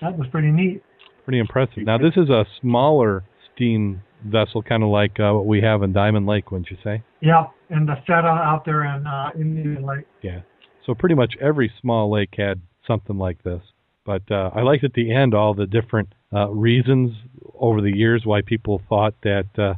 That 0.00 0.16
was 0.16 0.28
pretty 0.28 0.50
neat. 0.52 0.82
Pretty 1.24 1.38
impressive. 1.40 1.82
Now, 1.84 1.98
this 1.98 2.16
is 2.16 2.28
a 2.30 2.44
smaller 2.60 3.24
steam 3.54 4.02
vessel, 4.24 4.62
kind 4.62 4.82
of 4.82 4.88
like 4.88 5.18
uh, 5.20 5.32
what 5.32 5.46
we 5.46 5.60
have 5.60 5.82
in 5.82 5.92
Diamond 5.92 6.26
Lake, 6.26 6.50
wouldn't 6.50 6.70
you 6.70 6.76
say? 6.82 7.02
Yeah, 7.20 7.46
and 7.70 7.88
the 7.88 7.96
feta 8.06 8.28
out 8.28 8.64
there 8.64 8.84
in 8.84 9.06
uh, 9.06 9.30
Indian 9.34 9.84
Lake. 9.84 10.06
Yeah. 10.22 10.40
So 10.86 10.94
pretty 10.94 11.14
much 11.14 11.34
every 11.40 11.72
small 11.80 12.10
lake 12.10 12.34
had 12.36 12.60
something 12.86 13.18
like 13.18 13.42
this. 13.44 13.62
But 14.04 14.22
uh, 14.30 14.50
I 14.54 14.62
liked 14.62 14.84
at 14.84 14.94
the 14.94 15.14
end 15.14 15.34
all 15.34 15.54
the 15.54 15.66
different 15.66 16.14
uh, 16.32 16.48
reasons 16.48 17.12
over 17.58 17.80
the 17.80 17.96
years 17.96 18.22
why 18.24 18.42
people 18.42 18.82
thought 18.88 19.14
that 19.22 19.46
uh, 19.56 19.74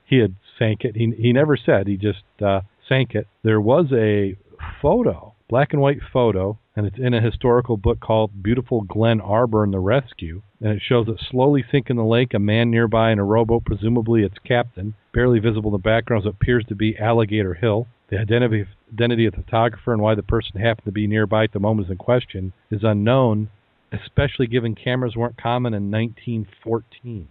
he 0.04 0.18
had 0.18 0.34
sank 0.58 0.84
it. 0.84 0.96
He 0.96 1.12
he 1.18 1.32
never 1.32 1.56
said. 1.56 1.86
He 1.86 1.96
just 1.96 2.22
uh, 2.44 2.60
sank 2.88 3.14
it. 3.14 3.26
There 3.42 3.60
was 3.60 3.86
a 3.92 4.36
photo, 4.80 5.34
black 5.48 5.72
and 5.72 5.82
white 5.82 5.98
photo, 6.12 6.58
and 6.76 6.86
it's 6.86 6.98
in 6.98 7.12
a 7.12 7.20
historical 7.20 7.76
book 7.76 8.00
called 8.00 8.42
"Beautiful 8.42 8.82
Glen 8.82 9.20
Arbor 9.20 9.64
and 9.64 9.74
the 9.74 9.80
Rescue." 9.80 10.42
And 10.64 10.72
it 10.72 10.82
shows 10.82 11.08
it 11.08 11.20
slowly 11.30 11.62
sink 11.70 11.90
in 11.90 11.96
the 11.96 12.04
lake. 12.04 12.32
A 12.32 12.38
man 12.38 12.70
nearby 12.70 13.12
in 13.12 13.18
a 13.18 13.24
rowboat, 13.24 13.66
presumably 13.66 14.22
its 14.22 14.38
captain, 14.44 14.94
barely 15.12 15.38
visible 15.38 15.68
in 15.68 15.72
the 15.72 15.78
background, 15.78 16.26
appears 16.26 16.64
to 16.68 16.74
be 16.74 16.96
Alligator 16.96 17.52
Hill. 17.52 17.86
The 18.08 18.18
identity, 18.18 18.64
identity 18.90 19.26
of 19.26 19.34
the 19.34 19.42
photographer 19.42 19.92
and 19.92 20.00
why 20.00 20.14
the 20.14 20.22
person 20.22 20.58
happened 20.58 20.86
to 20.86 20.92
be 20.92 21.06
nearby 21.06 21.44
at 21.44 21.52
the 21.52 21.60
moment 21.60 21.90
in 21.90 21.98
question 21.98 22.54
is 22.70 22.82
unknown, 22.82 23.50
especially 23.92 24.46
given 24.46 24.74
cameras 24.74 25.14
weren't 25.14 25.36
common 25.36 25.74
in 25.74 25.90
1914. 25.90 27.28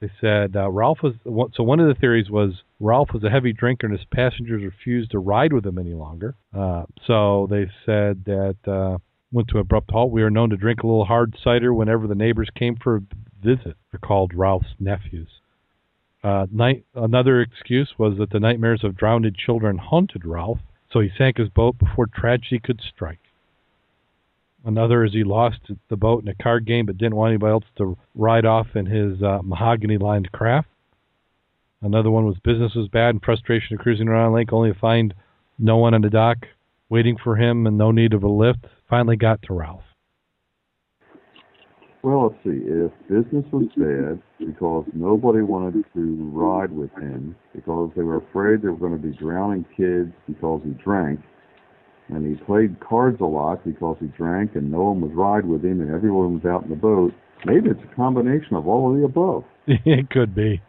They 0.00 0.10
said 0.18 0.56
uh, 0.56 0.70
Ralph 0.70 1.02
was 1.02 1.14
so. 1.54 1.62
One 1.62 1.80
of 1.80 1.86
the 1.86 1.94
theories 1.94 2.30
was 2.30 2.62
Ralph 2.80 3.10
was 3.12 3.22
a 3.24 3.30
heavy 3.30 3.52
drinker 3.52 3.86
and 3.86 3.96
his 3.96 4.06
passengers 4.10 4.64
refused 4.64 5.10
to 5.10 5.18
ride 5.18 5.52
with 5.52 5.66
him 5.66 5.78
any 5.78 5.92
longer. 5.92 6.34
Uh, 6.56 6.84
so 7.06 7.46
they 7.50 7.66
said 7.84 8.24
that 8.24 8.56
uh, 8.66 8.98
went 9.32 9.48
to 9.48 9.58
abrupt 9.58 9.90
halt. 9.90 10.12
We 10.12 10.22
are 10.22 10.30
known 10.30 10.50
to 10.50 10.56
drink 10.56 10.82
a 10.82 10.86
little 10.86 11.06
hard 11.06 11.36
cider 11.42 11.72
whenever 11.72 12.06
the 12.06 12.14
neighbors 12.14 12.50
came 12.54 12.76
for 12.76 12.96
a 12.96 13.00
visit. 13.42 13.76
They're 13.90 14.00
called 14.00 14.32
Ralph's 14.34 14.74
nephews. 14.78 15.28
Uh, 16.22 16.46
night, 16.52 16.84
another 16.94 17.40
excuse 17.40 17.94
was 17.98 18.18
that 18.18 18.30
the 18.30 18.38
nightmares 18.38 18.84
of 18.84 18.96
drowned 18.96 19.34
children 19.34 19.78
haunted 19.78 20.24
Ralph, 20.24 20.60
so 20.92 21.00
he 21.00 21.10
sank 21.16 21.38
his 21.38 21.48
boat 21.48 21.78
before 21.78 22.06
tragedy 22.06 22.60
could 22.62 22.80
strike. 22.80 23.18
Another 24.64 25.04
is 25.04 25.12
he 25.12 25.24
lost 25.24 25.58
the 25.88 25.96
boat 25.96 26.22
in 26.22 26.28
a 26.28 26.34
card 26.40 26.66
game 26.66 26.86
but 26.86 26.96
didn't 26.96 27.16
want 27.16 27.30
anybody 27.30 27.50
else 27.50 27.64
to 27.78 27.98
ride 28.14 28.44
off 28.44 28.68
in 28.76 28.86
his 28.86 29.20
uh, 29.22 29.40
mahogany 29.42 29.98
lined 29.98 30.30
craft. 30.30 30.68
Another 31.80 32.12
one 32.12 32.24
was 32.24 32.36
business 32.44 32.76
was 32.76 32.86
bad 32.86 33.10
and 33.10 33.22
frustration 33.22 33.74
of 33.74 33.80
cruising 33.80 34.06
around 34.06 34.32
lake 34.32 34.52
only 34.52 34.72
to 34.72 34.78
find 34.78 35.14
no 35.58 35.78
one 35.78 35.94
on 35.94 36.02
the 36.02 36.10
dock 36.10 36.46
waiting 36.88 37.16
for 37.16 37.36
him 37.36 37.66
and 37.66 37.76
no 37.76 37.90
need 37.90 38.12
of 38.12 38.22
a 38.22 38.28
lift. 38.28 38.66
Finally 38.92 39.16
got 39.16 39.40
to 39.40 39.54
Ralph. 39.54 39.84
Well, 42.02 42.24
let's 42.24 42.44
see. 42.44 42.60
If 42.62 42.92
business 43.08 43.46
was 43.50 43.64
bad 43.74 44.20
because 44.38 44.84
nobody 44.92 45.40
wanted 45.40 45.86
to 45.94 46.30
ride 46.30 46.70
with 46.70 46.90
him 47.00 47.34
because 47.54 47.90
they 47.96 48.02
were 48.02 48.18
afraid 48.18 48.60
they 48.60 48.68
were 48.68 48.76
going 48.76 48.92
to 48.92 48.98
be 48.98 49.16
drowning 49.16 49.64
kids 49.74 50.12
because 50.26 50.60
he 50.62 50.72
drank, 50.84 51.20
and 52.10 52.26
he 52.26 52.44
played 52.44 52.78
cards 52.80 53.16
a 53.22 53.24
lot 53.24 53.64
because 53.64 53.96
he 53.98 54.08
drank 54.08 54.56
and 54.56 54.70
no 54.70 54.82
one 54.82 55.00
would 55.00 55.16
ride 55.16 55.46
with 55.46 55.64
him 55.64 55.80
and 55.80 55.90
everyone 55.90 56.34
was 56.34 56.44
out 56.44 56.64
in 56.64 56.68
the 56.68 56.76
boat, 56.76 57.14
maybe 57.46 57.70
it's 57.70 57.80
a 57.90 57.96
combination 57.96 58.56
of 58.56 58.68
all 58.68 58.92
of 58.92 58.98
the 58.98 59.06
above. 59.06 59.42
it 59.66 60.10
could 60.10 60.34
be. 60.34 60.60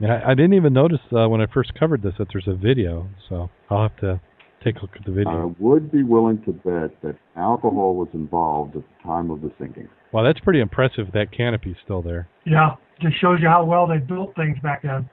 I 0.00 0.34
didn't 0.34 0.54
even 0.54 0.72
notice 0.72 1.00
uh, 1.10 1.26
when 1.26 1.40
I 1.40 1.46
first 1.52 1.74
covered 1.74 2.02
this 2.04 2.14
that 2.18 2.28
there's 2.32 2.46
a 2.46 2.54
video, 2.54 3.08
so 3.28 3.50
I'll 3.70 3.88
have 3.88 3.96
to 4.02 4.20
take 4.64 4.76
a 4.76 4.80
look 4.80 4.96
at 4.96 5.04
the 5.04 5.12
video. 5.12 5.48
I 5.48 5.62
would 5.62 5.90
be 5.90 6.02
willing 6.02 6.42
to 6.44 6.52
bet 6.52 7.00
that 7.02 7.16
alcohol 7.36 7.94
was 7.94 8.08
involved 8.12 8.76
at 8.76 8.82
the 8.82 9.02
time 9.02 9.30
of 9.30 9.40
the 9.40 9.52
sinking. 9.58 9.88
Wow, 10.12 10.22
that's 10.24 10.40
pretty 10.40 10.60
impressive. 10.60 11.06
That 11.12 11.32
canopy's 11.32 11.76
still 11.84 12.02
there. 12.02 12.28
Yeah, 12.44 12.76
just 13.00 13.20
shows 13.20 13.38
you 13.40 13.48
how 13.48 13.64
well 13.64 13.86
they 13.86 13.98
built 13.98 14.34
things 14.36 14.56
back 14.62 14.82
then. 14.82 15.08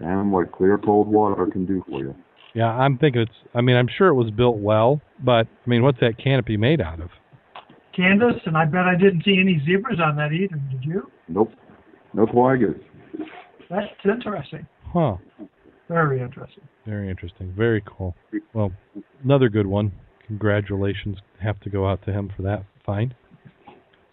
And 0.00 0.32
what 0.32 0.50
clear 0.52 0.78
cold 0.78 1.06
water 1.06 1.46
can 1.46 1.66
do 1.66 1.84
for 1.88 2.00
you. 2.00 2.14
Yeah, 2.54 2.66
I'm 2.66 2.98
thinking 2.98 3.22
it's. 3.22 3.32
I 3.54 3.60
mean, 3.60 3.76
I'm 3.76 3.88
sure 3.96 4.08
it 4.08 4.14
was 4.14 4.30
built 4.30 4.58
well, 4.58 5.00
but 5.24 5.46
I 5.46 5.68
mean, 5.68 5.82
what's 5.82 6.00
that 6.00 6.18
canopy 6.22 6.56
made 6.56 6.80
out 6.80 7.00
of? 7.00 7.10
Canvas, 7.94 8.40
and 8.46 8.56
I 8.56 8.64
bet 8.64 8.82
I 8.82 8.96
didn't 8.96 9.22
see 9.24 9.38
any 9.40 9.62
zebras 9.64 10.00
on 10.04 10.16
that 10.16 10.32
either. 10.32 10.56
Did 10.70 10.84
you? 10.84 11.10
Nope. 11.28 11.52
No 12.12 12.26
quaggas. 12.26 12.80
That's 13.70 13.86
interesting. 14.04 14.66
Huh. 14.84 15.16
Very 15.88 16.20
interesting. 16.20 16.64
Very 16.86 17.08
interesting. 17.10 17.52
Very 17.56 17.82
cool. 17.86 18.14
Well, 18.52 18.72
another 19.22 19.48
good 19.48 19.66
one. 19.66 19.92
Congratulations. 20.26 21.18
Have 21.42 21.60
to 21.60 21.70
go 21.70 21.88
out 21.88 22.04
to 22.04 22.12
him 22.12 22.30
for 22.36 22.42
that 22.42 22.64
find. 22.84 23.14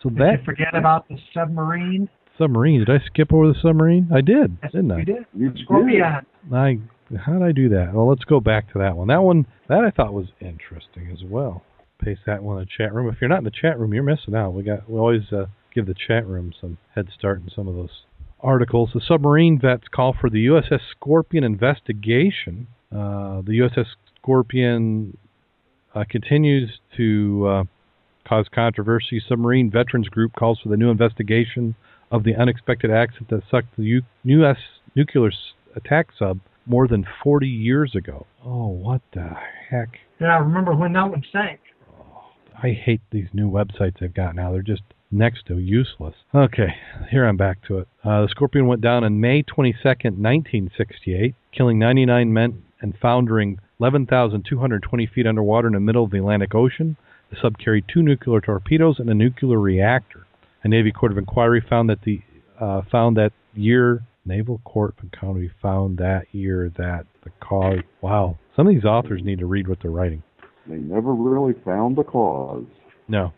So 0.02 0.10
Did 0.10 0.18
that 0.20 0.32
you 0.40 0.46
forget 0.46 0.74
about 0.74 1.08
the 1.08 1.18
submarine? 1.34 2.10
submarine. 2.38 2.80
Did 2.80 2.90
I 2.90 3.06
skip 3.06 3.32
over 3.32 3.48
the 3.48 3.60
submarine? 3.62 4.10
I 4.14 4.22
did, 4.22 4.58
Yes, 4.64 4.72
didn't 4.72 4.92
I? 4.92 5.00
You 5.00 5.06
did. 5.06 5.26
You 5.34 5.50
did. 5.52 5.64
Scorpion. 5.64 6.26
I 6.54 6.80
how 7.26 7.34
did 7.34 7.44
I 7.44 7.52
do 7.52 7.70
that? 7.70 7.94
Well, 7.94 8.08
let's 8.08 8.24
go 8.24 8.40
back 8.40 8.72
to 8.72 8.80
that 8.80 8.96
one. 8.96 9.10
That 9.10 9.22
one 9.22 9.46
that 9.68 9.84
I 9.84 9.92
thought 9.92 10.14
was 10.14 10.28
interesting 10.40 11.10
as 11.12 11.24
well. 11.24 11.64
Paste 12.02 12.22
that 12.26 12.42
one 12.42 12.58
in 12.58 12.64
the 12.64 12.70
chat 12.78 12.94
room. 12.94 13.10
If 13.10 13.16
you're 13.22 13.30
not 13.30 13.40
in 13.40 13.44
the 13.44 13.52
chat 13.52 13.78
room, 13.78 13.94
you're 13.94 14.02
missing 14.04 14.34
out. 14.34 14.52
We 14.52 14.64
got 14.64 14.90
we 14.90 14.98
always 14.98 15.32
uh, 15.32 15.46
give 15.76 15.86
the 15.86 15.94
chat 16.08 16.26
room 16.26 16.54
some 16.60 16.78
head 16.96 17.10
start 17.16 17.42
in 17.42 17.50
some 17.54 17.68
of 17.68 17.76
those 17.76 18.06
articles. 18.43 18.91
The 18.93 19.01
submarine 19.01 19.60
vets 19.60 19.88
call 19.93 20.15
for 20.19 20.30
the 20.30 20.45
USS 20.47 20.80
Scorpion 20.91 21.43
investigation. 21.43 22.67
Uh, 22.91 23.41
the 23.41 23.60
USS 23.60 23.86
Scorpion 24.21 25.17
uh, 25.95 26.04
continues 26.10 26.80
to 26.97 27.47
uh, 27.47 27.63
cause 28.27 28.47
controversy. 28.54 29.21
Submarine 29.27 29.69
Veterans 29.71 30.10
Group 30.10 30.34
calls 30.38 30.60
for 30.62 30.69
the 30.69 30.77
new 30.77 30.89
investigation 30.89 31.75
of 32.12 32.23
the 32.23 32.36
unexpected 32.36 32.91
accident 32.91 33.30
that 33.30 33.43
sucked 33.49 33.75
the 33.77 33.84
U- 33.84 34.01
U.S. 34.23 34.58
nuclear 34.95 35.27
s- 35.30 35.54
attack 35.75 36.08
sub 36.17 36.39
more 36.65 36.88
than 36.88 37.06
40 37.23 37.47
years 37.47 37.95
ago. 37.95 38.25
Oh, 38.45 38.67
what 38.67 39.01
the 39.13 39.30
heck? 39.69 39.89
Yeah, 40.19 40.36
I 40.36 40.38
remember 40.39 40.75
when 40.75 40.93
that 40.93 41.10
one 41.10 41.23
sank. 41.32 41.60
I 42.62 42.71
hate 42.71 43.01
these 43.12 43.27
new 43.34 43.49
websites 43.49 43.99
they've 43.99 44.13
got 44.13 44.36
now. 44.36 44.51
They're 44.51 44.62
just 44.62 44.84
next 45.12 45.45
to 45.47 45.58
useless. 45.58 46.15
Okay, 46.34 46.76
here 47.10 47.26
I'm 47.26 47.38
back 47.38 47.65
to 47.67 47.80
it. 47.80 47.88
Uh, 48.04 48.21
the 48.21 48.30
Scorpion 48.30 48.67
went 48.67 48.82
down 48.82 49.04
on 49.04 49.19
May 49.19 49.43
22nd, 49.43 50.17
1968, 50.17 51.36
killing 51.56 51.78
99 51.80 52.34
men 52.34 52.63
and 52.82 52.95
foundering 53.02 53.60
11,220 53.80 55.06
feet 55.08 55.28
underwater 55.28 55.67
in 55.67 55.74
the 55.74 55.80
middle 55.80 56.04
of 56.04 56.12
the 56.12 56.17
Atlantic 56.17 56.56
Ocean. 56.56 56.97
The 57.30 57.38
sub 57.41 57.58
carried 57.58 57.86
two 57.91 58.02
nuclear 58.02 58.41
torpedoes 58.41 59.00
and 59.00 59.10
a 59.10 59.13
nuclear 59.13 59.60
reactor. 59.60 60.26
A 60.63 60.67
Navy 60.67 60.91
Court 60.91 61.12
of 61.12 61.17
Inquiry 61.17 61.63
found 61.67 61.89
that 61.89 62.02
the 62.04 62.21
uh, 62.60 62.82
found 62.91 63.17
that 63.17 63.34
year 63.56 64.04
Naval 64.26 64.60
Court 64.60 64.93
of 64.97 65.04
Inquiry 65.06 65.52
found 65.62 65.97
that 65.97 66.26
year 66.32 66.71
that 66.78 67.06
the 67.24 67.32
cause. 67.39 67.80
Wow, 68.02 68.38
some 68.56 68.67
of 68.67 68.74
these 68.74 68.86
authors 68.86 69.21
need 69.24 69.39
to 69.39 69.45
read 69.45 69.67
what 69.67 69.80
they're 69.82 69.91
writing. 69.91 70.21
They 70.67 70.76
never 70.76 71.13
really 71.13 71.54
found 71.65 71.95
the 71.95 72.04
cause. 72.04 72.65
No, 73.08 73.34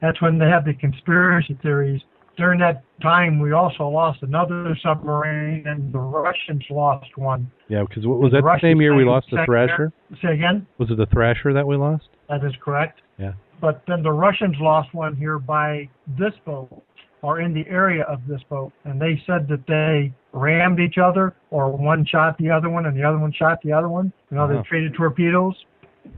That's 0.00 0.20
when 0.22 0.38
they 0.38 0.46
had 0.48 0.64
the 0.64 0.74
conspiracy 0.74 1.58
theories. 1.62 2.00
During 2.36 2.60
that 2.60 2.84
time, 3.02 3.40
we 3.40 3.50
also 3.52 3.88
lost 3.88 4.22
another 4.22 4.76
submarine, 4.80 5.66
and 5.66 5.92
the 5.92 5.98
Russians 5.98 6.64
lost 6.70 7.16
one. 7.16 7.50
Yeah, 7.68 7.82
because 7.88 8.06
was 8.06 8.30
that 8.32 8.42
the 8.42 8.58
same 8.62 8.80
year 8.80 8.94
we 8.94 9.04
lost 9.04 9.26
the 9.30 9.42
Thresher? 9.44 9.92
Say 10.22 10.34
again? 10.34 10.64
Was 10.78 10.88
it 10.90 10.98
the 10.98 11.06
Thresher 11.06 11.52
that 11.52 11.66
we 11.66 11.76
lost? 11.76 12.04
That 12.28 12.44
is 12.44 12.52
correct. 12.64 13.00
Yeah. 13.18 13.32
But 13.60 13.82
then 13.88 14.04
the 14.04 14.12
Russians 14.12 14.54
lost 14.60 14.94
one 14.94 15.16
here 15.16 15.40
by 15.40 15.88
this 16.16 16.32
boat, 16.46 16.80
or 17.22 17.40
in 17.40 17.52
the 17.52 17.66
area 17.66 18.04
of 18.04 18.20
this 18.28 18.40
boat, 18.48 18.72
and 18.84 19.02
they 19.02 19.20
said 19.26 19.48
that 19.48 19.66
they 19.66 20.12
rammed 20.32 20.78
each 20.78 20.98
other, 20.98 21.34
or 21.50 21.72
one 21.72 22.04
shot 22.06 22.38
the 22.38 22.50
other 22.50 22.68
one, 22.70 22.86
and 22.86 22.96
the 22.96 23.02
other 23.02 23.18
one 23.18 23.32
shot 23.32 23.58
the 23.64 23.72
other 23.72 23.88
one. 23.88 24.12
You 24.30 24.36
know, 24.36 24.46
Wow. 24.46 24.62
they 24.62 24.68
traded 24.68 24.94
torpedoes. 24.94 25.56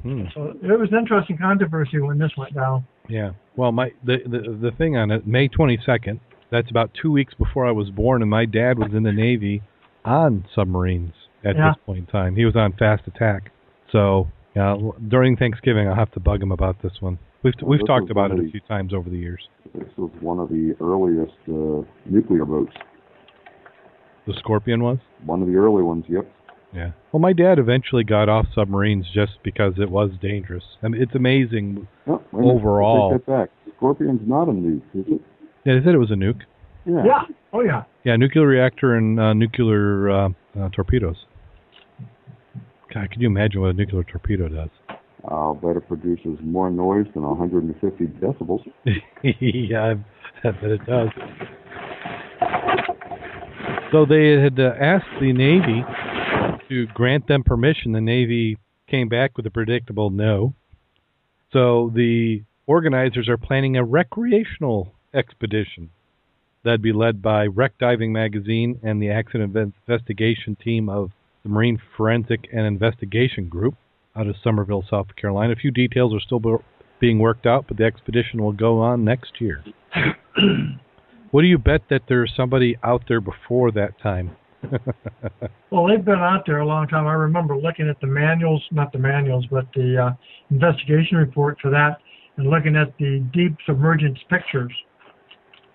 Hmm. 0.03 0.25
So 0.35 0.55
it 0.63 0.79
was 0.79 0.93
an 0.93 0.99
interesting 0.99 1.39
controversy 1.39 1.99
when 1.99 2.19
this 2.19 2.37
went 2.37 2.53
down. 2.55 2.85
Yeah. 3.11 3.33
Well, 3.57 3.73
my 3.73 3.93
the, 4.05 4.19
the 4.27 4.57
the 4.71 4.71
thing 4.77 4.97
on 4.97 5.11
it, 5.11 5.27
May 5.27 5.49
22nd. 5.49 6.21
That's 6.51 6.71
about 6.71 6.91
two 7.01 7.11
weeks 7.13 7.35
before 7.35 7.67
I 7.67 7.71
was 7.71 7.91
born, 7.91 8.23
and 8.23 8.31
my 8.31 8.45
dad 8.45 8.79
was 8.79 8.93
in 8.93 9.03
the 9.05 9.13
Navy 9.13 9.63
on 10.05 10.45
submarines 10.55 11.13
at 11.45 11.57
Yeah. 11.57 11.71
this 11.71 11.77
point 11.87 11.99
in 12.01 12.07
time. 12.07 12.35
He 12.37 12.45
was 12.45 12.57
on 12.57 12.73
Fast 12.73 13.03
Attack. 13.07 13.53
So 13.93 14.29
yeah, 14.57 14.71
l- 14.73 14.97
during 15.09 15.37
Thanksgiving, 15.37 15.87
I'll 15.89 15.95
have 15.95 16.11
to 16.13 16.21
bug 16.21 16.43
him 16.43 16.51
about 16.53 16.83
this 16.83 16.93
one. 17.01 17.19
We've 17.43 17.55
Well, 17.63 17.71
we've 17.71 17.81
this 17.81 17.87
talked 17.87 18.11
about 18.11 18.31
one 18.31 18.41
it 18.41 18.49
a 18.49 18.51
few 18.51 18.61
times 18.61 18.93
over 18.93 19.09
the 19.09 19.17
years. 19.19 19.41
This 19.75 19.89
was 19.97 20.11
one 20.21 20.39
of 20.41 20.49
the 20.49 20.75
earliest 20.81 21.33
uh, 21.49 21.87
nuclear 22.11 22.45
boats. 22.45 22.73
The 24.27 24.35
Scorpion 24.39 24.83
was. 24.83 24.99
One 25.25 25.41
of 25.43 25.49
the 25.49 25.55
early 25.57 25.83
ones, 25.83 26.05
yep. 26.09 26.31
Yeah. 26.75 26.93
Well, 27.13 27.21
my 27.21 27.33
dad 27.33 27.59
eventually 27.59 28.05
got 28.05 28.29
off 28.29 28.47
submarines 28.55 29.07
just 29.13 29.33
because 29.43 29.75
it 29.79 29.91
was 29.91 30.11
dangerous. 30.23 30.63
I 30.83 30.89
mean, 30.89 31.03
it's 31.03 31.15
amazing. 31.15 31.89
Wait 32.07 32.21
a 32.33 32.37
minute. 32.37 32.53
Overall. 32.53 33.13
Take 33.13 33.27
that 33.27 33.33
back. 33.33 33.75
Scorpion's 33.77 34.21
not 34.25 34.49
a 34.49 34.53
nuke, 34.53 34.83
is 34.95 35.05
it? 35.09 35.21
Yeah, 35.65 35.75
they 35.75 35.85
said 35.85 35.95
it 35.95 35.99
was 35.99 36.11
a 36.11 36.15
nuke. 36.15 36.43
Yeah. 36.87 37.03
Yeah. 37.05 37.23
Oh 37.53 37.63
yeah. 37.63 37.83
Yeah, 38.05 38.17
nuclear 38.17 38.47
reactor 38.47 38.95
and 38.95 39.19
uh, 39.19 39.33
nuclear 39.33 40.11
uh, 40.11 40.29
uh, 40.59 40.69
torpedoes. 40.71 41.17
God, 42.93 43.11
can 43.11 43.21
you 43.21 43.29
imagine 43.29 43.61
what 43.61 43.71
a 43.71 43.73
nuclear 43.73 44.05
torpedo 44.05 44.49
does? 44.49 44.71
I'll 45.29 45.55
bet 45.55 45.77
it 45.77 45.87
produces 45.87 46.39
more 46.43 46.71
noise 46.71 47.07
than 47.15 47.23
150 47.23 48.07
decibels. 48.07 48.61
yeah, 49.41 49.95
I, 50.45 50.49
I 50.49 50.51
bet 50.53 50.71
it 50.71 50.87
does. 50.87 51.09
So 53.93 54.07
they 54.07 54.41
had 54.41 54.59
uh, 54.59 54.73
asked 54.81 55.11
the 55.21 55.33
Navy 55.33 55.85
to 56.71 56.87
grant 56.87 57.27
them 57.27 57.43
permission. 57.43 57.93
The 57.93 58.01
Navy 58.01 58.57
came 58.89 59.09
back 59.09 59.37
with 59.37 59.47
a 59.47 59.51
predictable 59.51 60.11
no. 60.11 60.55
So 61.53 61.91
the 61.95 62.43
organizers 62.67 63.29
are 63.29 63.37
planning 63.37 63.77
a 63.77 63.85
recreational 63.85 64.95
expedition 65.13 65.91
that'd 66.65 66.83
be 66.83 66.93
led 66.93 67.21
by 67.21 67.47
Wreck 67.47 67.73
Diving 67.79 68.13
Magazine 68.13 68.79
and 68.83 69.03
the 69.03 69.11
Accident 69.11 69.57
Investigation 69.57 70.57
Team 70.57 70.89
of 70.89 71.11
the 71.43 71.49
Marine 71.49 71.81
Forensic 71.97 72.49
and 72.53 72.67
Investigation 72.67 73.49
Group 73.49 73.75
out 74.15 74.27
of 74.27 74.37
Summerville, 74.43 74.85
South 74.89 75.09
Carolina. 75.17 75.53
A 75.53 75.57
few 75.57 75.71
details 75.71 76.15
are 76.15 76.21
still 76.21 76.63
being 77.01 77.19
worked 77.19 77.47
out, 77.47 77.65
but 77.67 77.79
the 77.79 77.85
expedition 77.85 78.43
will 78.43 78.53
go 78.53 78.81
on 78.81 79.05
next 79.05 79.41
year. 79.41 79.65
what 81.31 81.43
do 81.43 81.49
you 81.49 81.59
bet 81.59 81.83
that 81.91 82.03
there's 82.09 82.33
somebody 82.37 82.77
out 82.85 83.03
there 83.09 83.21
before 83.21 83.73
that 83.73 83.99
time? 84.01 84.37
Well, 85.71 85.87
they've 85.87 86.05
been 86.05 86.19
out 86.19 86.43
there 86.47 86.59
a 86.59 86.67
long 86.67 86.89
time. 86.89 87.07
I 87.07 87.13
remember 87.13 87.57
looking 87.57 87.89
at 87.89 88.01
the 88.01 88.07
manuals, 88.09 88.63
not 88.73 88.93
the 88.93 88.99
manuals, 88.99 89.47
but 89.51 89.67
the 89.73 90.07
uh, 90.07 90.11
investigation 90.51 91.17
report 91.17 91.59
for 91.63 91.71
that, 91.71 91.99
and 92.37 92.51
looking 92.51 92.75
at 92.75 92.93
the 92.99 93.25
deep 93.33 93.57
submergence 93.67 94.19
pictures. 94.29 94.73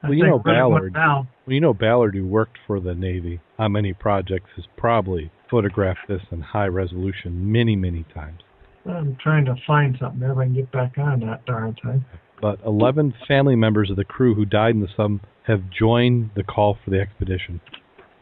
I 0.03 0.07
Well, 0.09 0.17
you 0.17 0.23
know 0.25 0.37
when 0.39 0.55
it 0.55 0.67
went 0.67 0.93
Ballard. 0.93 1.27
Well, 1.45 1.53
you 1.53 1.61
know, 1.61 1.73
Ballard, 1.73 2.13
who 2.13 2.27
worked 2.27 2.57
for 2.67 2.81
the 2.81 2.93
Navy 2.93 3.39
on 3.57 3.71
many 3.71 3.93
projects, 3.93 4.49
has 4.57 4.65
probably 4.75 5.31
photographed 5.49 6.07
this 6.09 6.21
in 6.31 6.41
high 6.41 6.67
resolution 6.67 7.51
many, 7.51 7.77
many 7.77 8.05
times. 8.13 8.41
I'm 8.85 9.17
trying 9.21 9.45
to 9.45 9.55
find 9.65 9.97
something 9.99 10.21
if 10.29 10.37
I 10.37 10.43
can 10.43 10.53
get 10.53 10.71
back 10.71 10.97
on 10.97 11.21
that 11.21 11.45
darn 11.45 11.75
thing. 11.83 12.03
But 12.41 12.59
11 12.65 13.13
family 13.27 13.55
members 13.55 13.89
of 13.89 13.95
the 13.95 14.03
crew 14.03 14.35
who 14.35 14.45
died 14.45 14.75
in 14.75 14.81
the 14.81 14.89
sub 14.95 15.21
have 15.43 15.61
joined 15.69 16.31
the 16.35 16.43
call 16.43 16.77
for 16.83 16.91
the 16.91 16.99
expedition. 16.99 17.61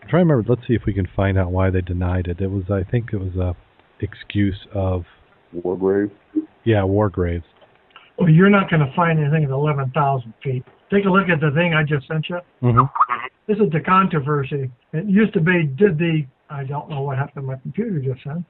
I'm 0.04 0.10
trying 0.10 0.28
to 0.28 0.34
remember. 0.34 0.54
Let's 0.56 0.68
see 0.68 0.74
if 0.74 0.84
we 0.86 0.93
can 0.93 1.08
find 1.16 1.38
out 1.38 1.51
why 1.51 1.70
they 1.70 1.82
denied 1.82 2.28
it. 2.28 2.41
It 2.41 2.47
was, 2.51 2.64
I 2.70 2.84
think, 2.89 3.10
it 3.14 3.18
was 3.18 3.36
a 3.36 3.56
excuse 4.04 4.68
of, 4.74 5.06
Wargrave. 5.56 6.12
yeah, 6.66 6.84
war 6.84 7.10
graves. 7.10 7.45
Well, 8.18 8.30
you're 8.30 8.49
not 8.49 8.70
going 8.70 8.82
to 8.86 8.93
find 8.95 9.20
anything 9.20 9.43
at 9.45 9.49
11,000 9.49 10.34
feet. 10.43 10.64
Take 10.91 11.06
a 11.06 11.10
look 11.10 11.30
at 11.30 11.39
the 11.39 11.51
thing 11.56 11.74
I 11.74 11.84
just 11.84 12.08
sent 12.08 12.28
you. 12.30 12.39
Mm-hmm. 12.62 13.26
This 13.47 13.58
is 13.58 13.72
the 13.72 13.80
controversy. 13.80 14.70
It 14.93 15.06
used 15.06 15.34
to 15.34 15.39
be, 15.41 15.64
did 15.64 15.97
the, 15.97 16.26
I 16.49 16.64
don't 16.64 16.89
know 16.89 17.01
what 17.01 17.18
happened 17.18 17.43
to 17.43 17.47
my 17.47 17.56
computer 17.58 17.99
just 17.99 18.26
then. 18.26 18.45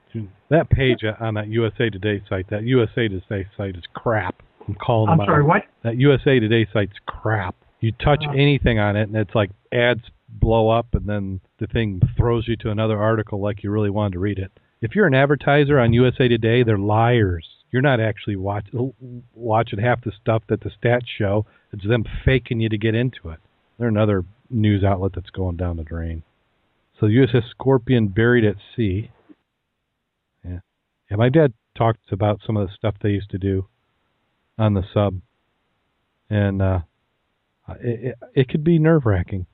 That 0.49 0.69
page 0.69 0.99
on 1.19 1.35
that 1.35 1.47
USA 1.47 1.89
Today 1.89 2.21
site, 2.29 2.49
that 2.49 2.63
USA 2.63 3.07
Today 3.07 3.47
site 3.57 3.75
is 3.75 3.83
crap. 3.93 4.35
I'm 4.67 4.75
calling 4.75 5.09
I'm 5.09 5.17
them 5.19 5.27
sorry, 5.27 5.43
out. 5.43 5.47
what? 5.47 5.61
That 5.83 5.97
USA 5.97 6.39
Today 6.39 6.67
site's 6.73 6.93
crap. 7.05 7.55
You 7.79 7.91
touch 8.03 8.23
Uh. 8.27 8.31
anything 8.31 8.79
on 8.79 8.95
it, 8.95 9.03
and 9.09 9.15
it's 9.15 9.35
like 9.35 9.51
ads 9.73 10.01
blow 10.39 10.69
up, 10.69 10.87
and 10.93 11.07
then 11.07 11.41
the 11.59 11.67
thing 11.67 12.01
throws 12.17 12.47
you 12.47 12.55
to 12.57 12.69
another 12.69 12.99
article 13.01 13.41
like 13.41 13.63
you 13.63 13.71
really 13.71 13.89
wanted 13.89 14.13
to 14.13 14.19
read 14.19 14.39
it. 14.39 14.51
If 14.81 14.95
you're 14.95 15.07
an 15.07 15.13
advertiser 15.13 15.79
on 15.79 15.93
USA 15.93 16.27
Today, 16.27 16.63
they're 16.63 16.77
liars. 16.77 17.47
You're 17.71 17.81
not 17.81 17.99
actually 17.99 18.35
watch, 18.35 18.67
watching 19.33 19.79
half 19.79 20.03
the 20.03 20.11
stuff 20.21 20.43
that 20.49 20.61
the 20.61 20.69
stats 20.69 21.07
show. 21.17 21.45
It's 21.71 21.87
them 21.87 22.03
faking 22.25 22.59
you 22.59 22.69
to 22.69 22.77
get 22.77 22.93
into 22.93 23.29
it. 23.29 23.39
They're 23.77 23.87
another 23.87 24.25
news 24.49 24.83
outlet 24.83 25.13
that's 25.15 25.29
going 25.29 25.57
down 25.57 25.77
the 25.77 25.83
drain. 25.83 26.23
So 26.99 27.07
USS 27.07 27.49
Scorpion 27.49 28.09
buried 28.09 28.45
at 28.45 28.55
sea. 28.75 29.11
Yeah, 30.43 30.59
yeah. 31.09 31.17
My 31.17 31.29
dad 31.29 31.53
talked 31.75 32.11
about 32.11 32.41
some 32.45 32.57
of 32.57 32.67
the 32.67 32.73
stuff 32.73 32.95
they 33.01 33.09
used 33.09 33.31
to 33.31 33.37
do 33.37 33.67
on 34.57 34.73
the 34.73 34.83
sub, 34.93 35.19
and 36.29 36.61
uh, 36.61 36.79
it, 37.81 38.03
it, 38.03 38.15
it 38.35 38.49
could 38.49 38.63
be 38.63 38.77
nerve 38.77 39.05
wracking. 39.05 39.47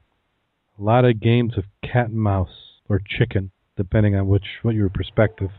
A 0.80 0.84
lot 0.84 1.03
of 1.03 1.19
games 1.19 1.57
of 1.57 1.65
cat 1.84 2.07
and 2.07 2.17
mouse 2.17 2.47
or 2.88 3.01
chicken, 3.17 3.51
depending 3.75 4.15
on 4.15 4.27
which 4.27 4.45
what 4.61 4.75
your 4.75 4.88
perspective. 4.89 5.49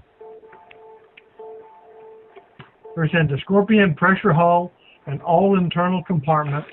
Percent 2.95 3.29
the 3.31 3.37
Scorpion 3.43 3.95
pressure 3.95 4.33
hull 4.33 4.73
and 5.07 5.21
all 5.21 5.59
internal 5.59 6.03
compartments 6.05 6.69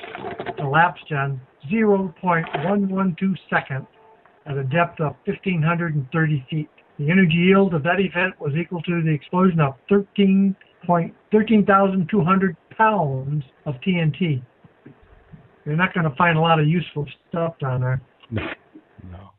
elapsed 0.60 1.12
in 1.12 1.42
0.112 1.70 3.36
seconds 3.50 3.86
at 4.46 4.58
a 4.58 4.64
depth 4.64 5.02
of 5.02 5.16
1,530 5.26 6.46
feet. 6.50 6.70
The 7.00 7.12
energy 7.12 7.36
yield 7.36 7.74
of 7.74 7.84
that 7.84 8.00
event 8.00 8.40
was 8.40 8.54
equal 8.56 8.82
to 8.84 9.02
the 9.04 9.12
explosion 9.12 9.60
of 9.60 9.74
13 9.90 10.56
point, 10.86 11.14
13,200 11.34 12.56
pounds 12.78 13.44
of 13.66 13.76
TNT. 13.86 14.42
You're 15.66 15.76
not 15.76 15.94
going 15.94 16.10
to 16.10 16.16
find 16.16 16.38
a 16.38 16.42
lot 16.42 16.62
of 16.62 16.68
useful 16.68 17.06
stuff 17.30 17.60
down 17.60 17.82
there. 17.82 18.02
No, 18.30 18.42
no. 19.10 19.32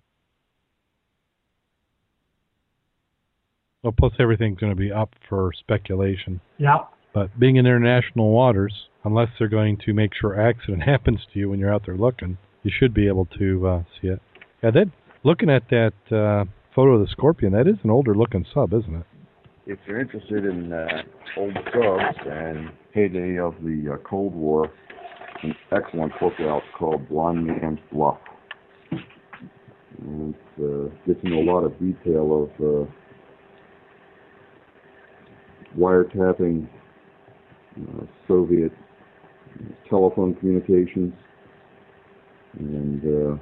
Well, 3.82 3.94
plus 3.96 4.12
everything's 4.18 4.58
going 4.58 4.72
to 4.72 4.76
be 4.76 4.90
up 4.90 5.14
for 5.28 5.52
speculation. 5.58 6.40
Yeah. 6.58 6.78
But 7.14 7.38
being 7.38 7.56
in 7.56 7.66
international 7.66 8.30
waters, 8.30 8.88
unless 9.04 9.28
they're 9.38 9.48
going 9.48 9.78
to 9.86 9.92
make 9.92 10.12
sure 10.14 10.40
accident 10.40 10.82
happens 10.86 11.20
to 11.32 11.38
you 11.38 11.50
when 11.50 11.58
you're 11.58 11.72
out 11.72 11.86
there 11.86 11.96
looking, 11.96 12.38
you 12.62 12.72
should 12.76 12.92
be 12.92 13.06
able 13.06 13.26
to 13.38 13.66
uh, 13.66 13.82
see 14.00 14.08
it. 14.08 14.20
Yeah, 14.62 14.70
that 14.72 14.90
looking 15.24 15.50
at 15.50 15.68
that 15.70 15.92
uh, 16.10 16.44
photo 16.74 16.94
of 16.94 17.00
the 17.00 17.08
Scorpion, 17.10 17.52
that 17.52 17.68
is 17.68 17.76
an 17.82 17.90
older 17.90 18.14
looking 18.14 18.44
sub, 18.52 18.72
isn't 18.72 18.94
it? 18.94 19.06
If 19.66 19.78
you're 19.86 20.00
interested 20.00 20.44
in 20.44 20.72
uh, 20.72 21.02
old 21.36 21.54
subs 21.54 22.18
and 22.26 22.70
heyday 22.92 23.38
of 23.38 23.54
the 23.62 23.94
uh, 23.94 24.08
Cold 24.08 24.34
War, 24.34 24.70
an 25.42 25.54
excellent 25.70 26.12
book 26.20 26.32
out 26.40 26.62
called 26.76 27.08
Blind 27.08 27.46
Man's 27.46 27.78
Bluff. 27.92 28.18
And 30.00 30.34
it 30.34 30.64
uh, 30.64 30.88
gets 31.06 31.24
a 31.24 31.28
lot 31.28 31.64
of 31.64 31.78
detail 31.78 32.44
of 32.44 32.86
uh, 32.86 32.90
wiretapping 35.76 36.68
uh, 37.76 38.04
Soviet 38.26 38.72
telephone 39.88 40.34
communications 40.34 41.12
and 42.58 43.02
uh, 43.04 43.36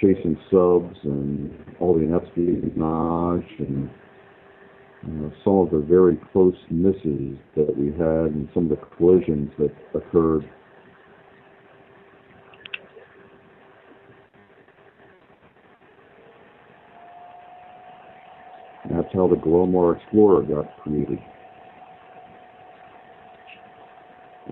chasing 0.00 0.36
subs 0.50 0.96
and 1.04 1.52
all 1.80 1.94
the 1.94 2.06
espionage 2.14 3.50
and 3.58 3.90
uh, 5.04 5.30
some 5.44 5.58
of 5.58 5.70
the 5.70 5.84
very 5.86 6.18
close 6.32 6.56
misses 6.70 7.36
that 7.56 7.76
we 7.76 7.86
had 7.92 8.32
and 8.32 8.48
some 8.54 8.70
of 8.70 8.70
the 8.70 8.86
collisions 8.96 9.50
that 9.58 9.72
occurred. 9.94 10.48
And 19.24 19.30
how 19.30 19.36
the 19.36 19.40
Glomar 19.40 19.96
Explorer 19.96 20.42
got 20.42 20.76
created. 20.82 21.18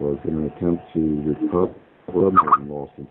Was 0.00 0.18
in 0.24 0.34
an 0.34 0.52
attempt 0.56 0.82
to 0.94 1.22
recover 1.26 1.74
submarine 2.06 2.68
lost 2.68 2.92
in 2.96 3.06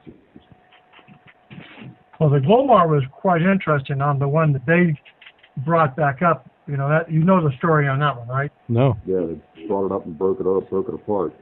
Well, 2.20 2.30
the 2.30 2.39
Glomar 2.39 2.89
was 2.89 3.03
quite 3.12 3.41
interesting 3.41 4.01
on 4.01 4.18
the 4.20 4.28
one 4.28 4.51
that 4.53 4.66
they 4.66 4.99
brought 5.64 5.95
back 5.95 6.22
up. 6.22 6.49
You 6.68 6.78
know 6.78 6.89
that 6.89 7.12
you 7.12 7.24
know 7.24 7.47
the 7.47 7.55
story 7.57 7.88
on 7.88 7.99
that 7.99 8.18
one, 8.18 8.28
right? 8.28 8.51
No. 8.68 8.95
Yeah, 9.05 9.20
they 9.28 9.68
brought 9.68 9.88
it 9.88 9.91
up 9.91 10.05
and 10.05 10.18
broke 10.18 10.39
it 10.39 10.47
up, 10.47 10.70
broke 10.70 10.88
it 10.89 10.95
apart. 10.95 11.34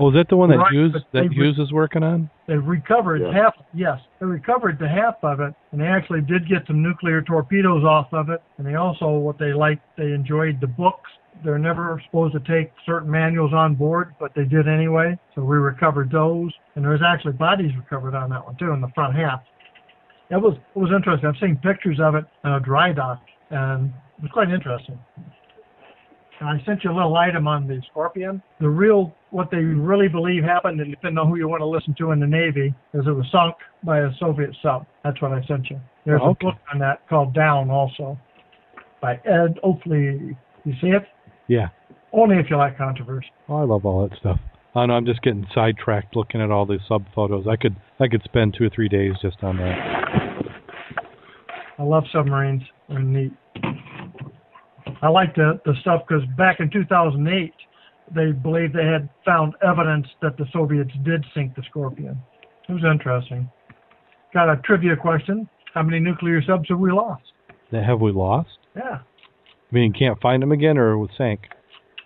Oh, 0.00 0.08
is 0.10 0.14
that 0.14 0.28
the 0.28 0.36
one 0.36 0.48
that 0.50 0.58
Right, 0.58 0.72
Hughes 0.72 0.92
that 0.92 1.02
they 1.12 1.26
Hughes 1.26 1.58
is 1.58 1.72
working 1.72 2.04
on? 2.04 2.30
They 2.46 2.56
recovered 2.56 3.20
Yeah. 3.20 3.32
half. 3.32 3.54
Yes, 3.74 4.00
they 4.20 4.26
recovered 4.26 4.78
the 4.78 4.88
half 4.88 5.22
of 5.24 5.40
it, 5.40 5.54
and 5.72 5.80
they 5.80 5.86
actually 5.86 6.20
did 6.20 6.46
get 6.48 6.66
some 6.66 6.82
nuclear 6.82 7.20
torpedoes 7.20 7.84
off 7.84 8.12
of 8.12 8.30
it. 8.30 8.40
And 8.58 8.66
they 8.66 8.76
also, 8.76 9.18
what 9.18 9.38
they 9.38 9.52
liked, 9.52 9.82
they 9.96 10.12
enjoyed 10.12 10.60
the 10.60 10.68
books. 10.68 11.10
They're 11.42 11.58
never 11.58 12.00
supposed 12.06 12.32
to 12.34 12.40
take 12.40 12.72
certain 12.86 13.10
manuals 13.10 13.52
on 13.52 13.74
board, 13.74 14.14
but 14.20 14.34
they 14.34 14.44
did 14.44 14.68
anyway. 14.68 15.18
So 15.34 15.42
we 15.42 15.56
recovered 15.56 16.10
those, 16.10 16.52
and 16.74 16.84
there 16.84 16.92
was 16.92 17.02
actually 17.02 17.32
bodies 17.34 17.76
recovered 17.76 18.14
on 18.14 18.30
that 18.30 18.44
one 18.44 18.56
too 18.56 18.70
in 18.72 18.80
the 18.80 18.88
front 18.88 19.14
half. 19.14 19.42
It 20.30 20.36
was 20.36 20.56
it 20.56 20.78
was 20.78 20.92
interesting. 20.92 21.28
I've 21.28 21.38
seen 21.38 21.56
pictures 21.56 21.98
of 22.00 22.14
it 22.14 22.24
in 22.44 22.50
a 22.50 22.60
dry 22.60 22.92
dock, 22.92 23.20
and 23.50 23.92
it 24.18 24.22
was 24.22 24.30
quite 24.30 24.50
interesting. 24.50 24.98
And 26.40 26.48
I 26.48 26.62
sent 26.64 26.84
you 26.84 26.92
a 26.92 26.94
little 26.94 27.16
item 27.16 27.48
on 27.48 27.66
the 27.66 27.82
Scorpion. 27.90 28.40
The 28.60 28.68
real, 28.68 29.12
what 29.30 29.50
they 29.50 29.56
really 29.58 30.06
believe 30.08 30.44
happened, 30.44 30.80
and 30.80 30.90
depending 30.90 31.18
on 31.18 31.28
who 31.28 31.36
you 31.36 31.48
want 31.48 31.60
to 31.62 31.66
listen 31.66 31.94
to 31.98 32.12
in 32.12 32.20
the 32.20 32.26
Navy, 32.28 32.72
is 32.94 33.06
it 33.06 33.10
was 33.10 33.26
sunk 33.32 33.56
by 33.82 34.00
a 34.00 34.08
Soviet 34.20 34.50
sub. 34.62 34.86
That's 35.02 35.20
what 35.20 35.32
I 35.32 35.44
sent 35.46 35.68
you. 35.68 35.80
There's 36.06 36.20
Oh, 36.22 36.30
okay. 36.30 36.46
a 36.46 36.50
book 36.52 36.60
on 36.72 36.78
that 36.78 37.06
called 37.08 37.34
Down 37.34 37.70
also 37.70 38.16
by 39.02 39.14
Ed 39.24 39.58
Oakley. 39.64 40.36
You 40.64 40.72
see 40.80 40.88
it? 40.88 41.02
Yeah. 41.48 41.68
Only 42.12 42.36
if 42.36 42.46
you 42.50 42.56
like 42.56 42.78
controversy. 42.78 43.26
Oh, 43.48 43.56
I 43.56 43.64
love 43.64 43.84
all 43.84 44.08
that 44.08 44.16
stuff. 44.18 44.38
I 44.74 44.86
know 44.86 44.94
I'm 44.94 45.06
just 45.06 45.22
getting 45.22 45.46
sidetracked 45.54 46.14
looking 46.14 46.40
at 46.40 46.50
all 46.52 46.66
these 46.66 46.80
sub 46.88 47.04
photos. 47.14 47.46
I 47.48 47.56
could 47.56 47.74
I 47.98 48.06
could 48.06 48.22
spend 48.22 48.54
two 48.56 48.64
or 48.64 48.70
three 48.70 48.88
days 48.88 49.12
just 49.20 49.42
on 49.42 49.56
that. 49.56 49.76
I 51.78 51.82
love 51.82 52.04
submarines. 52.12 52.62
They're 52.88 53.00
neat. 53.00 53.32
I 55.02 55.08
like 55.08 55.34
the, 55.34 55.60
the 55.64 55.74
stuff 55.80 56.02
because 56.08 56.24
back 56.36 56.60
in 56.60 56.70
2008, 56.70 57.52
they 58.14 58.32
believed 58.32 58.74
they 58.74 58.86
had 58.86 59.08
found 59.24 59.54
evidence 59.62 60.06
that 60.22 60.36
the 60.36 60.46
Soviets 60.52 60.90
did 61.04 61.24
sink 61.34 61.54
the 61.54 61.62
Scorpion. 61.68 62.20
It 62.68 62.72
was 62.72 62.82
interesting. 62.84 63.50
Got 64.32 64.50
a 64.50 64.56
trivia 64.64 64.96
question. 64.96 65.48
How 65.74 65.82
many 65.82 66.00
nuclear 66.00 66.42
subs 66.42 66.68
have 66.68 66.78
we 66.78 66.90
lost? 66.90 67.22
Now, 67.70 67.84
Have 67.84 68.00
we 68.00 68.12
lost? 68.12 68.58
Yeah. 68.74 68.98
I 69.00 69.74
mean, 69.74 69.92
you 69.92 69.98
can't 69.98 70.20
find 70.20 70.42
them 70.42 70.52
again, 70.52 70.78
or 70.78 71.02
it 71.04 71.10
sank. 71.16 71.40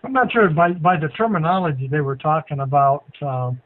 I'm 0.05 0.13
not 0.13 0.33
sure 0.33 0.51
by 0.51 0.73
by 0.73 0.97
the 0.99 1.09
terminology 1.09 1.87
they 1.89 2.01
were 2.01 2.17
talking 2.17 2.59
about. 2.59 3.05
Um, 3.23 3.61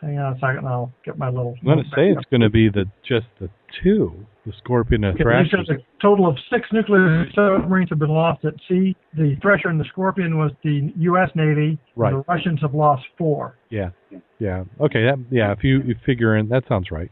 hang 0.00 0.18
on 0.18 0.32
a 0.32 0.38
second, 0.40 0.66
I'll 0.66 0.92
get 1.04 1.18
my 1.18 1.28
little. 1.28 1.54
I'm 1.60 1.64
going 1.64 1.78
to 1.78 1.90
say 1.90 2.10
it's 2.10 2.24
going 2.30 2.40
to 2.40 2.50
be 2.50 2.68
the 2.68 2.84
just 3.06 3.26
the 3.40 3.48
two, 3.82 4.26
the 4.46 4.52
Scorpion 4.62 5.04
and 5.04 5.18
the 5.18 5.22
Okay, 5.22 5.48
Thresher. 5.48 5.64
said 5.66 5.76
a 5.76 6.02
total 6.02 6.28
of 6.28 6.36
six 6.52 6.68
nuclear 6.72 7.26
submarines 7.34 7.90
have 7.90 7.98
been 7.98 8.10
lost 8.10 8.44
at 8.44 8.54
sea. 8.68 8.96
The 9.16 9.36
Thresher 9.42 9.68
and 9.68 9.78
the 9.78 9.84
Scorpion 9.90 10.38
was 10.38 10.52
the 10.64 10.92
U.S. 10.96 11.30
Navy. 11.34 11.78
Right. 11.96 12.12
The 12.12 12.24
Russians 12.28 12.60
have 12.62 12.74
lost 12.74 13.02
four. 13.18 13.56
Yeah, 13.70 13.90
yeah. 14.38 14.64
Okay, 14.80 15.04
that, 15.04 15.24
yeah. 15.30 15.52
If 15.52 15.62
you, 15.62 15.82
you 15.82 15.94
figure 16.04 16.36
in, 16.36 16.48
that 16.48 16.64
sounds 16.68 16.90
right. 16.90 17.10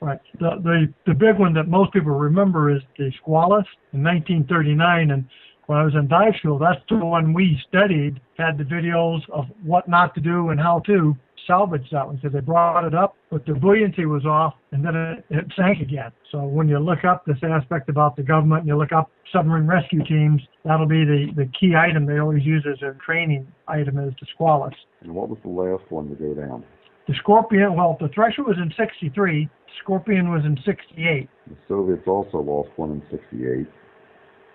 Right. 0.00 0.20
The, 0.40 0.50
the 0.62 0.94
the 1.06 1.14
big 1.14 1.38
one 1.38 1.54
that 1.54 1.68
most 1.68 1.92
people 1.92 2.10
remember 2.10 2.74
is 2.74 2.82
the 2.98 3.12
Squalus 3.24 3.66
in 3.92 4.02
1939. 4.02 5.12
And 5.12 5.24
when 5.66 5.78
I 5.78 5.84
was 5.84 5.94
in 5.94 6.08
dive 6.08 6.32
school, 6.38 6.58
that's 6.58 6.80
the 6.88 6.96
one 6.96 7.32
we 7.32 7.56
studied. 7.68 8.20
Had 8.36 8.58
the 8.58 8.64
videos 8.64 9.20
of 9.32 9.44
what 9.64 9.88
not 9.88 10.12
to 10.16 10.20
do 10.20 10.48
and 10.48 10.58
how 10.58 10.80
to 10.86 11.14
salvage 11.46 11.88
that 11.92 12.06
one. 12.06 12.16
because 12.16 12.32
they 12.32 12.40
brought 12.40 12.84
it 12.84 12.94
up, 12.94 13.16
but 13.30 13.44
the 13.46 13.54
buoyancy 13.54 14.06
was 14.06 14.24
off, 14.26 14.54
and 14.72 14.84
then 14.84 14.94
it, 14.96 15.24
it 15.30 15.44
sank 15.56 15.80
again. 15.80 16.10
So 16.30 16.44
when 16.44 16.68
you 16.68 16.78
look 16.78 17.04
up 17.04 17.24
this 17.26 17.38
aspect 17.42 17.88
about 17.88 18.16
the 18.16 18.22
government, 18.22 18.60
and 18.60 18.68
you 18.68 18.76
look 18.76 18.92
up 18.92 19.10
submarine 19.32 19.66
rescue 19.66 20.04
teams, 20.04 20.40
that'll 20.64 20.86
be 20.86 21.04
the 21.04 21.32
the 21.36 21.46
key 21.58 21.74
item 21.76 22.06
they 22.06 22.18
always 22.18 22.44
use 22.44 22.66
as 22.70 22.78
their 22.80 22.94
training 23.04 23.46
item 23.68 23.98
is 23.98 24.14
the 24.20 24.26
Squalus. 24.38 24.74
And 25.02 25.14
what 25.14 25.28
was 25.28 25.38
the 25.42 25.50
last 25.50 25.90
one 25.90 26.08
to 26.08 26.14
go 26.14 26.34
down? 26.34 26.64
The 27.08 27.14
Scorpion, 27.14 27.74
well, 27.74 27.96
the 28.00 28.08
Thresher 28.14 28.44
was 28.44 28.56
in 28.58 28.72
63. 28.76 29.48
Scorpion 29.82 30.30
was 30.30 30.44
in 30.44 30.56
68. 30.64 31.28
The 31.48 31.56
Soviets 31.66 32.06
also 32.06 32.38
lost 32.38 32.68
one 32.76 32.92
in 32.92 33.02
68. 33.10 33.66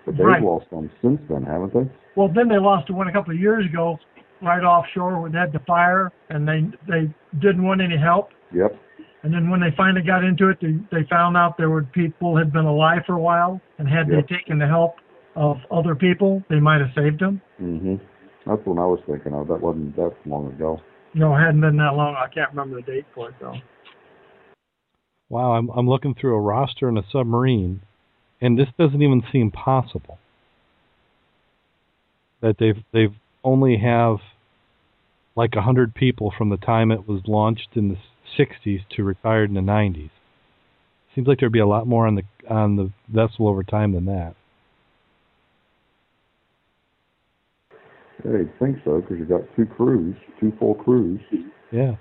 But 0.05 0.15
they've 0.15 0.25
Right. 0.25 0.41
lost 0.41 0.67
one 0.71 0.89
since 1.01 1.19
then, 1.27 1.43
haven't 1.43 1.73
they? 1.73 1.89
Well, 2.15 2.29
then 2.29 2.47
they 2.47 2.57
lost 2.57 2.89
one 2.89 3.09
a 3.09 3.11
couple 3.11 3.33
of 3.33 3.39
years 3.41 3.65
ago, 3.65 3.99
right 4.41 4.63
offshore 4.63 5.21
when 5.21 5.31
they 5.31 5.39
had 5.39 5.51
the 5.51 5.59
fire, 5.59 6.11
and 6.29 6.47
they 6.47 6.61
they 6.87 7.13
didn't 7.39 7.63
want 7.63 7.81
any 7.81 7.97
help. 7.97 8.29
Yep. 8.53 8.75
And 9.23 9.33
then 9.33 9.49
when 9.49 9.59
they 9.59 9.73
finally 9.75 10.03
got 10.05 10.23
into 10.23 10.49
it, 10.49 10.57
they 10.61 10.73
they 10.91 11.07
found 11.09 11.35
out 11.35 11.57
there 11.57 11.69
were 11.69 11.83
people 11.83 12.37
had 12.37 12.53
been 12.53 12.65
alive 12.65 13.01
for 13.05 13.13
a 13.13 13.19
while, 13.19 13.59
and 13.77 13.87
had 13.87 14.07
Yep. 14.07 14.27
they 14.27 14.35
taken 14.35 14.59
the 14.59 14.67
help 14.67 14.95
of 15.35 15.57
other 15.71 15.95
people, 15.95 16.43
they 16.49 16.59
might 16.59 16.81
have 16.81 16.89
saved 16.95 17.19
them. 17.19 17.41
hmm 17.57 17.95
That's 18.45 18.61
what 18.65 18.79
I 18.79 18.85
was 18.85 18.99
thinking 19.05 19.33
of. 19.33 19.47
That 19.47 19.61
wasn't 19.61 19.95
that 19.95 20.15
long 20.25 20.47
ago. 20.47 20.81
No, 21.13 21.35
it 21.35 21.39
hadn't 21.39 21.61
been 21.61 21.77
that 21.77 21.95
long. 21.95 22.15
I 22.15 22.27
can't 22.33 22.49
remember 22.49 22.77
the 22.77 22.81
date 22.91 23.05
for 23.13 23.29
it 23.29 23.35
though. 23.39 23.55
Wow, 25.29 25.53
I'm 25.53 25.69
I'm 25.69 25.87
looking 25.87 26.15
through 26.15 26.35
a 26.35 26.39
roster 26.41 26.87
in 26.89 26.97
a 26.97 27.03
submarine, 27.11 27.81
and 28.41 28.57
this 28.57 28.69
doesn't 28.79 29.01
even 29.01 29.23
seem 29.31 29.51
possible. 29.51 30.17
That 32.41 32.57
they've 32.59 32.81
they've 32.93 33.13
only 33.43 33.77
have 33.77 34.17
like 35.35 35.55
a 35.55 35.61
hundred 35.61 35.93
people 35.93 36.33
from 36.37 36.49
the 36.49 36.57
time 36.57 36.91
it 36.91 37.07
was 37.07 37.21
launched 37.27 37.69
in 37.75 37.89
the 37.89 37.97
'60s 38.37 38.81
to 38.95 39.03
retired 39.03 39.49
in 39.49 39.55
the 39.55 39.61
'90s. 39.61 40.09
Seems 41.15 41.27
like 41.27 41.39
there'd 41.39 41.51
be 41.51 41.59
a 41.59 41.67
lot 41.67 41.87
more 41.87 42.07
on 42.07 42.15
the 42.15 42.23
on 42.49 42.75
the 42.75 42.91
vessel 43.09 43.47
over 43.47 43.63
time 43.63 43.93
than 43.93 44.05
that. 44.05 44.35
Yeah, 48.25 48.31
you'd 48.31 48.59
think 48.59 48.77
so 48.83 49.01
because 49.01 49.17
you've 49.19 49.29
got 49.29 49.41
two 49.55 49.65
crews, 49.65 50.15
two 50.39 50.51
full 50.59 50.75
crews. 50.75 51.19
Yeah. 51.71 51.95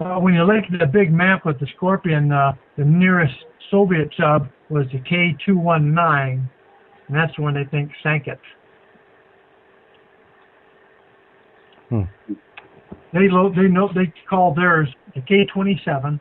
Uh, 0.00 0.18
when 0.18 0.34
you 0.34 0.42
look 0.42 0.64
at 0.72 0.78
the 0.78 0.86
big 0.86 1.12
map 1.12 1.46
with 1.46 1.58
the 1.60 1.66
Scorpion, 1.76 2.32
uh, 2.32 2.52
the 2.76 2.84
nearest 2.84 3.34
Soviet 3.70 4.12
sub 4.18 4.48
was 4.68 4.86
the 4.92 4.98
K-219, 4.98 6.48
and 7.08 7.16
that's 7.16 7.34
the 7.36 7.42
one 7.42 7.54
they 7.54 7.64
think 7.70 7.90
sank 8.02 8.26
it. 8.26 8.40
Hmm. 11.92 12.34
They 13.12 13.28
lo- 13.28 13.52
they 13.54 13.68
know 13.68 13.90
they 13.94 14.10
called 14.28 14.56
theirs 14.56 14.88
the 15.14 15.20
K-27. 15.20 16.18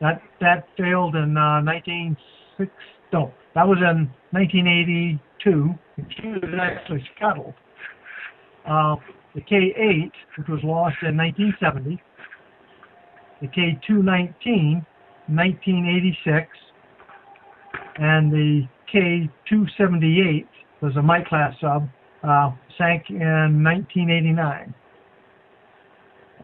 That 0.00 0.20
that 0.40 0.66
failed 0.76 1.16
in 1.16 1.36
uh, 1.36 1.64
196. 1.64 2.70
No, 3.10 3.32
that 3.54 3.66
was 3.66 3.78
in 3.78 4.10
1982. 4.32 5.74
She 6.10 6.28
was 6.28 6.54
actually 6.60 7.02
scuttled. 7.16 7.54
Uh, 8.68 8.96
the 9.34 9.40
K-8, 9.40 10.10
which 10.36 10.48
was 10.48 10.60
lost 10.62 10.96
in 11.02 11.16
1970 11.16 12.02
the 13.40 13.48
K219, 13.48 14.86
1986, 15.28 16.48
and 17.98 18.32
the 18.32 18.66
K278 18.92 20.46
was 20.80 20.96
a 20.96 21.02
Mike 21.02 21.26
class 21.26 21.54
sub, 21.60 21.88
uh, 22.22 22.50
sank 22.78 23.04
in 23.10 23.62
1989. 23.62 24.74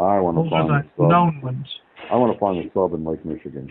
I 0.01 0.18
want 0.20 0.36
to 0.38 0.42
Those 0.44 0.51
find 0.51 0.70
are 0.70 0.82
the 0.82 0.88
the 0.96 1.03
sub. 1.05 1.11
known 1.11 1.40
ones. 1.42 1.66
I 2.11 2.16
want 2.16 2.32
to 2.32 2.38
find 2.40 2.57
the 2.59 2.70
sub 2.72 2.94
in 2.94 3.05
Lake 3.05 3.24
Michigan. 3.24 3.70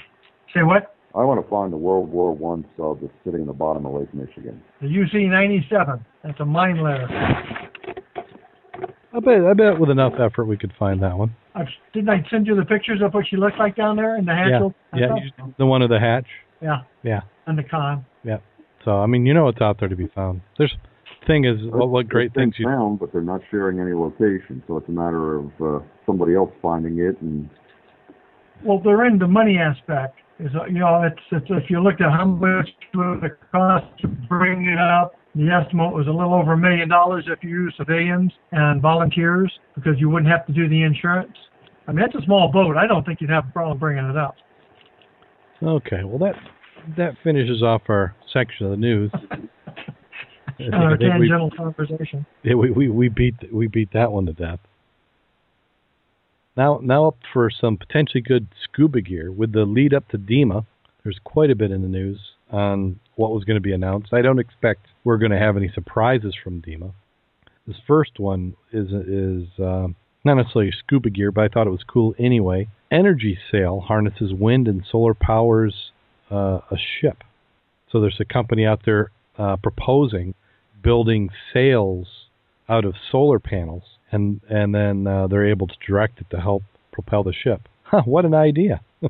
Say 0.54 0.62
what? 0.64 0.96
I 1.16 1.24
want 1.24 1.44
to 1.44 1.50
find 1.50 1.74
the 1.74 1.78
World 1.78 2.10
War 2.12 2.32
One 2.34 2.64
sub 2.78 3.02
that's 3.02 3.14
sitting 3.24 3.42
in 3.42 3.48
the 3.48 3.54
bottom 3.54 3.86
of 3.86 3.94
Lake 3.94 4.14
Michigan. 4.14 4.62
The 4.82 4.88
UC-97. 4.88 6.00
That's 6.24 6.40
a 6.40 6.46
mine 6.46 6.84
layer. 6.84 7.08
I 9.12 9.20
bet 9.20 9.44
I 9.44 9.54
bet 9.54 9.80
with 9.80 9.90
enough 9.90 10.14
effort 10.20 10.46
we 10.46 10.56
could 10.58 10.72
find 10.78 11.02
that 11.02 11.18
one. 11.18 11.36
I've, 11.56 11.66
didn't 11.94 12.10
I 12.10 12.24
send 12.30 12.46
you 12.46 12.56
the 12.56 12.64
pictures 12.66 13.02
of 13.04 13.14
what 13.14 13.26
she 13.28 13.36
looks 13.38 13.56
like 13.58 13.76
down 13.76 13.96
there 13.96 14.18
in 14.18 14.26
the 14.26 14.34
hatch? 14.36 14.62
I 14.94 14.98
yeah, 15.00 15.08
thought 15.08 15.24
you- 15.24 15.32
so. 15.38 15.54
the 15.58 15.66
one 15.66 15.82
of 15.82 15.90
the 15.90 16.00
hatch. 16.00 16.28
yeah, 16.62 16.82
Yeah. 17.04 17.22
and 17.48 17.58
the 17.58 17.64
con. 17.64 18.06
Yeah. 18.24 18.38
So 18.86 18.92
I 19.00 19.08
mean, 19.08 19.26
you 19.26 19.34
know 19.34 19.48
it's 19.48 19.62
out 19.62 19.80
there 19.80 19.90
to 19.90 19.96
be 19.96 20.08
found. 20.14 20.42
There's 20.60 20.76
thing 21.30 21.46
is 21.46 21.58
what 21.72 21.90
what 21.90 22.10
great 22.10 22.34
things 22.34 22.56
you 22.58 22.66
found, 22.66 23.00
but 23.00 23.12
they're 23.12 23.22
not 23.22 23.42
sharing 23.52 23.80
any 23.80 23.94
location, 23.94 24.64
so 24.68 24.78
it's 24.78 24.90
a 24.90 24.92
matter 24.92 25.38
of 25.38 25.46
uh, 25.62 25.80
somebody 26.06 26.36
else 26.36 26.52
finding 26.62 27.00
it 27.00 27.22
and 27.22 27.50
Well, 28.66 28.82
they're 28.84 29.06
in 29.06 29.20
the 29.20 29.28
money 29.28 29.58
aspect. 29.58 30.18
Is 30.40 30.52
uh, 30.56 30.66
you 30.66 30.80
know, 30.80 31.04
it's, 31.04 31.22
it's 31.32 31.46
if 31.50 31.70
you 31.70 31.82
looked 31.82 32.02
at 32.02 32.12
how 32.12 32.26
much 32.26 32.70
would 32.96 33.24
it 33.24 33.38
cost 33.52 33.86
to 34.02 34.08
bring 34.08 34.66
it 34.66 34.80
up, 34.80 35.14
the 35.36 35.50
estimate 35.50 35.94
was 35.94 36.08
a 36.08 36.12
little 36.12 36.34
over 36.34 36.54
a 36.54 36.58
million 36.58 36.90
dollars 36.90 37.26
if 37.28 37.44
you 37.44 37.50
use 37.50 37.74
civilians 37.78 38.32
and 38.52 38.82
volunteers 38.82 39.52
because 39.76 39.94
you 39.98 40.10
wouldn't 40.10 40.32
have 40.32 40.48
to 40.48 40.54
do 40.54 40.68
the 40.68 40.82
insurance. 40.82 41.36
I 41.88 41.92
mean, 41.92 42.06
that's 42.06 42.22
a 42.22 42.26
small 42.26 42.52
boat. 42.52 42.76
I 42.78 42.88
don't 42.88 43.06
think 43.06 43.22
you'd 43.22 43.30
have 43.30 43.48
a 43.50 43.52
problem 43.52 43.78
bringing 43.78 44.06
it 44.06 44.18
up. 44.18 44.36
Okay, 45.62 46.04
well 46.04 46.20
that 46.20 46.36
that 46.98 47.16
finishes 47.24 47.62
off 47.62 47.82
our 47.90 48.16
section 48.34 48.66
of 48.66 48.72
the 48.72 48.78
news. 48.78 49.12
Our 50.74 50.92
we- 50.92 50.98
tangential 50.98 51.52
conversation. 51.56 52.26
Yeah, 52.44 52.56
we, 52.56 52.72
we, 52.72 52.90
we 52.90 53.10
beat 53.10 53.36
we 53.52 53.68
beat 53.68 53.94
that 53.94 54.12
one 54.12 54.26
to 54.26 54.34
death. 54.34 54.60
Now 56.58 56.80
now 56.84 57.08
up 57.08 57.18
for 57.32 57.50
some 57.50 57.78
potentially 57.78 58.22
good 58.22 58.48
scuba 58.64 59.02
gear 59.02 59.32
with 59.32 59.54
the 59.54 59.66
lead 59.66 59.94
up 59.94 60.08
to 60.10 60.18
DEMA. 60.18 60.66
There's 61.04 61.20
quite 61.24 61.50
a 61.50 61.56
bit 61.56 61.72
in 61.72 61.82
the 61.82 61.88
news 61.88 62.20
on 62.52 63.00
what 63.16 63.32
was 63.32 63.46
going 63.46 63.56
to 63.56 63.62
be 63.62 63.72
announced. 63.72 64.14
I 64.14 64.22
don't 64.22 64.40
expect 64.40 64.88
we're 65.04 65.18
going 65.18 65.32
to 65.32 65.40
have 65.40 65.56
any 65.56 65.72
surprises 65.74 66.36
from 66.44 66.62
DEMA. 66.62 66.92
This 67.66 67.78
first 67.88 68.20
one 68.20 68.56
is 68.74 68.88
is 68.92 69.48
uh, 69.60 69.88
not 70.26 70.36
necessarily 70.36 70.72
scuba 70.78 71.10
gear, 71.10 71.32
but 71.32 71.46
I 71.46 71.48
thought 71.48 71.68
it 71.68 71.72
was 71.72 71.84
cool 71.88 72.16
anyway. 72.20 72.68
Energy 72.92 73.38
Sail 73.52 73.80
harnesses 73.80 74.34
wind 74.34 74.68
and 74.68 74.84
solar 74.90 75.14
powers 75.14 75.92
uh, 76.32 76.60
a 76.70 76.78
ship. 77.00 77.24
So 77.92 78.02
there's 78.02 78.20
a 78.20 78.26
company 78.26 78.66
out 78.66 78.82
there 78.86 79.12
uh, 79.38 79.56
proposing 79.58 80.34
building 80.82 81.30
sails 81.54 82.08
out 82.68 82.86
of 82.86 82.96
solar 83.12 83.40
panels, 83.40 83.84
and 84.12 84.42
and 84.50 84.74
then 84.74 85.08
uh, 85.08 85.28
they're 85.28 85.48
able 85.48 85.68
to 85.68 85.76
direct 85.86 86.22
it 86.22 86.30
to 86.32 86.40
help 86.40 86.64
propel 86.92 87.24
the 87.24 87.34
ship. 87.34 87.68
Huh, 87.84 88.02
what 88.06 88.26
an 88.26 88.34
idea! 88.34 88.82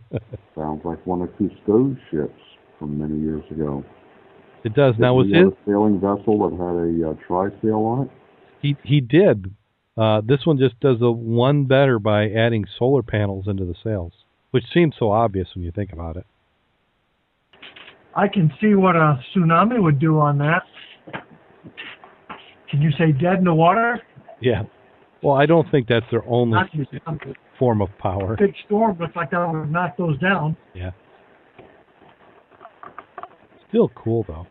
sounds 0.56 0.82
like 0.86 1.06
one 1.06 1.22
of 1.22 1.30
Cousteau's 1.38 1.98
ships 2.12 2.40
from 2.78 3.00
many 3.00 3.20
years 3.20 3.44
ago. 3.52 3.84
It 4.64 4.74
does. 4.74 4.96
Now 5.00 5.16
was 5.16 5.28
Didn't 5.28 5.46
his 5.46 5.54
a 5.54 5.70
sailing 5.70 6.00
vessel 6.00 6.50
that 6.50 6.56
had 6.56 7.08
a 7.08 7.12
uh, 7.12 7.28
tri-sail 7.28 7.80
on 7.80 8.08
it? 8.08 8.12
he 8.62 8.76
he 8.84 9.02
did. 9.02 9.54
Uh, 9.98 10.22
this 10.26 10.46
one 10.46 10.58
just 10.58 10.80
does 10.80 10.98
a 11.02 11.12
one 11.12 11.66
better 11.66 12.00
by 12.00 12.30
adding 12.30 12.66
solar 12.78 13.04
panels 13.04 13.48
into 13.48 13.66
the 13.66 13.76
sails, 13.84 14.14
which 14.52 14.64
seems 14.74 14.96
so 14.98 15.12
obvious 15.12 15.50
when 15.56 15.64
you 15.64 15.72
think 15.72 15.92
about 15.92 16.16
it. 16.16 16.26
I 18.16 18.28
can 18.28 18.52
see 18.62 18.76
what 18.76 18.96
a 18.96 19.20
tsunami 19.36 19.82
would 19.82 20.00
do 20.00 20.20
on 20.20 20.38
that. 20.40 20.64
Can 22.70 22.82
you 22.82 22.92
say 22.98 23.12
dead 23.12 23.40
in 23.40 23.44
the 23.46 23.54
water? 23.54 24.00
Yeah. 24.42 24.64
Well, 25.22 25.36
I 25.36 25.46
don't 25.46 25.70
think 25.72 25.88
that's 25.88 26.06
their 26.12 26.24
only 26.26 26.58
form 27.58 27.82
of 27.82 27.90
power. 27.98 28.38
big 28.38 28.54
storm 28.66 28.98
looks 29.00 29.16
like 29.16 29.32
that 29.32 29.52
would 29.52 29.72
knock 29.72 29.98
those 29.98 30.18
down. 30.20 30.56
Yeah. 30.74 30.92
Still 33.68 33.90
cool 33.96 34.24
though. 34.28 34.48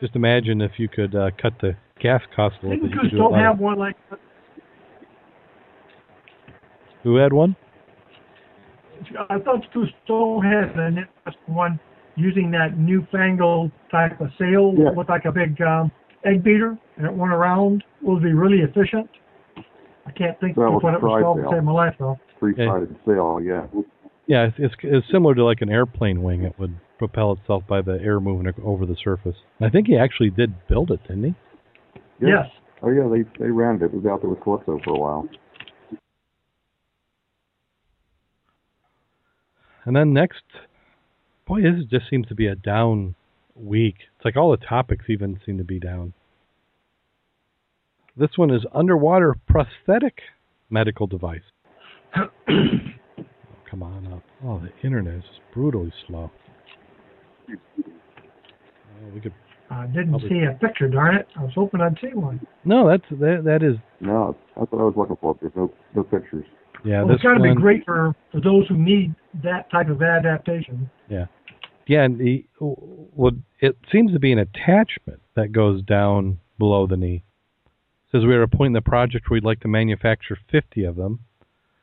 Just 0.00 0.14
imagine 0.14 0.60
if 0.60 0.72
you 0.78 0.88
could 0.88 1.14
uh, 1.14 1.30
cut 1.40 1.54
the 1.60 1.72
gas 2.00 2.20
cost 2.34 2.56
a 2.62 2.66
little 2.68 2.86
bit. 2.88 2.96
You 3.02 3.10
do 3.10 3.16
lot 3.18 3.38
have 3.40 3.54
of- 3.54 3.60
one 3.60 3.78
like 3.78 3.96
Who 7.02 7.16
had 7.16 7.32
one? 7.32 7.56
I 9.30 9.38
thought 9.38 9.62
Cousteau 9.74 10.42
had 10.42 10.76
an 10.78 10.98
interesting 10.98 11.54
one 11.54 11.78
using 12.16 12.50
that 12.52 12.78
newfangled 12.78 13.70
type 13.90 14.20
of 14.20 14.28
sail 14.38 14.74
Yeah. 14.76 14.84
that 14.86 14.96
looked 14.96 15.10
like 15.10 15.24
a 15.26 15.32
big 15.32 15.60
um, 15.62 15.90
egg 16.24 16.42
beater 16.42 16.76
and 16.96 17.06
it 17.06 17.12
went 17.12 17.32
around. 17.32 17.84
It 18.02 18.06
would 18.08 18.22
be 18.22 18.32
really 18.32 18.58
efficient. 18.60 19.08
I 20.06 20.10
can't 20.12 20.38
think 20.40 20.56
That 20.56 20.62
of 20.62 20.74
was 20.74 20.82
what 20.82 20.94
it 20.94 21.02
was 21.02 21.22
called 21.22 21.36
to 21.38 21.42
tri-sail. 21.42 21.58
save 21.58 21.64
my 21.64 21.72
life 21.72 21.94
though. 21.98 22.18
Three-sided 22.38 22.96
sail, 23.06 23.40
yeah. 23.42 23.66
Yeah, 24.26 24.46
it's, 24.46 24.56
it's 24.58 24.74
it's 24.82 25.06
similar 25.12 25.34
to 25.34 25.44
like 25.44 25.60
an 25.60 25.70
airplane 25.70 26.22
wing. 26.22 26.42
It 26.42 26.54
would 26.58 26.76
propel 26.98 27.32
itself 27.32 27.62
by 27.68 27.80
the 27.82 27.98
air 28.02 28.18
moving 28.20 28.52
over 28.64 28.84
the 28.86 28.96
surface. 29.02 29.36
I 29.60 29.68
think 29.70 29.86
he 29.86 29.96
actually 29.96 30.30
did 30.30 30.66
build 30.68 30.90
it, 30.90 31.00
didn't 31.02 31.24
he? 31.24 31.34
Yeah. 32.20 32.28
Yes. 32.28 32.46
Oh 32.82 32.90
yeah, 32.90 33.08
they 33.08 33.22
they 33.44 33.50
ran 33.50 33.76
it. 33.76 33.82
It 33.82 33.94
was 33.94 34.04
out 34.06 34.20
there 34.22 34.30
with 34.30 34.40
Calypso 34.40 34.78
for 34.84 34.90
a 34.94 34.98
while. 34.98 35.28
And 39.84 39.94
then 39.94 40.12
next, 40.12 40.42
boy, 41.46 41.62
this 41.62 41.84
just 41.90 42.08
seems 42.10 42.26
to 42.28 42.34
be 42.34 42.46
a 42.46 42.54
down 42.54 43.14
week. 43.54 43.96
It's 44.16 44.24
like 44.24 44.36
all 44.36 44.50
the 44.50 44.56
topics 44.64 45.06
even 45.08 45.40
seem 45.44 45.58
to 45.58 45.64
be 45.64 45.78
down. 45.78 46.12
This 48.16 48.30
one 48.36 48.50
is 48.50 48.62
underwater 48.74 49.34
prosthetic 49.46 50.20
medical 50.70 51.06
device. 51.06 51.40
Come 52.14 53.82
on 53.82 54.12
up. 54.12 54.22
Oh, 54.44 54.60
the 54.60 54.70
internet 54.86 55.16
is 55.16 55.24
brutally 55.52 55.92
slow. 56.06 56.30
Oh, 57.50 59.08
we 59.14 59.20
could. 59.20 59.34
I 59.68 59.86
didn't 59.86 60.10
Probably- 60.10 60.28
see 60.28 60.44
a 60.44 60.52
picture, 60.58 60.88
darn 60.88 61.16
it. 61.16 61.26
I 61.36 61.42
was 61.42 61.52
hoping 61.54 61.80
I'd 61.80 61.98
see 62.00 62.14
one. 62.14 62.46
No, 62.64 62.88
that's 62.88 63.04
that. 63.10 63.42
That 63.44 63.62
is. 63.62 63.76
No, 64.00 64.36
that's 64.56 64.70
what 64.70 64.80
I 64.80 64.84
was 64.84 64.94
looking 64.96 65.16
for. 65.20 65.36
There's 65.40 65.52
no 65.56 65.72
no 65.94 66.04
pictures. 66.04 66.46
Yeah, 66.84 67.00
well, 67.00 67.08
this 67.08 67.14
it's 67.16 67.22
got 67.24 67.34
to 67.34 67.42
be 67.42 67.54
great 67.54 67.84
for, 67.84 68.14
for 68.30 68.40
those 68.40 68.68
who 68.68 68.76
need 68.78 69.14
that 69.42 69.68
type 69.70 69.88
of 69.88 70.02
adaptation. 70.02 70.88
Yeah, 71.10 71.26
and 71.88 72.18
the, 72.18 72.46
well, 72.60 73.32
it 73.60 73.76
seems 73.92 74.12
to 74.12 74.18
be 74.18 74.32
an 74.32 74.38
attachment 74.38 75.20
that 75.34 75.52
goes 75.52 75.82
down 75.82 76.38
below 76.58 76.86
the 76.86 76.96
knee. 76.96 77.22
It 77.66 78.12
says 78.12 78.24
we 78.24 78.34
are 78.34 78.42
at 78.42 78.52
a 78.52 78.56
point 78.56 78.68
in 78.68 78.72
the 78.72 78.80
project 78.80 79.28
where 79.28 79.36
we'd 79.36 79.44
like 79.44 79.60
to 79.60 79.68
manufacture 79.68 80.38
50 80.50 80.84
of 80.84 80.96
them 80.96 81.20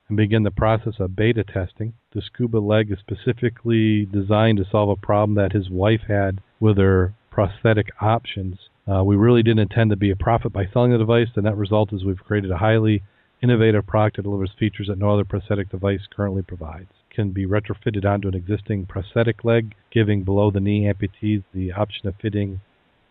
and 0.08 0.18
begin 0.18 0.44
the 0.44 0.52
process 0.52 0.96
of 1.00 1.16
beta 1.16 1.44
testing. 1.44 1.94
The 2.14 2.22
scuba 2.22 2.58
leg 2.58 2.92
is 2.92 3.00
specifically 3.00 4.06
designed 4.06 4.58
to 4.58 4.66
solve 4.70 4.90
a 4.90 4.96
problem 4.96 5.36
that 5.36 5.54
his 5.54 5.70
wife 5.70 6.02
had 6.08 6.42
with 6.60 6.78
her 6.78 7.14
prosthetic 7.32 7.88
options 8.02 8.58
Uh, 8.86 9.02
we 9.04 9.16
really 9.16 9.44
didn't 9.44 9.60
intend 9.60 9.90
to 9.90 9.96
be 9.96 10.12
a 10.12 10.16
profit 10.16 10.52
by 10.52 10.66
selling 10.74 10.92
the 10.92 10.98
device. 10.98 11.30
The 11.34 11.42
net 11.42 11.56
result 11.56 11.94
is 11.94 12.04
we've 12.04 12.18
created 12.18 12.52
a 12.52 12.58
highly 12.58 13.02
innovative 13.42 13.88
product 13.88 14.18
that 14.18 14.24
delivers 14.24 14.52
features 14.60 14.88
that 14.88 14.98
no 14.98 15.10
other 15.14 15.24
prosthetic 15.24 15.70
device 15.70 16.02
currently 16.14 16.42
provides. 16.42 16.92
Can 17.14 17.30
be 17.32 17.46
retrofitted 17.46 18.06
onto 18.06 18.28
an 18.28 18.34
existing 18.34 18.88
prosthetic 18.88 19.44
leg, 19.44 19.76
giving 19.92 20.24
below 20.24 20.50
the 20.50 20.60
knee 20.60 20.92
amputees 20.92 21.44
the 21.54 21.72
option 21.72 22.08
of 22.08 22.16
fitting 22.20 22.62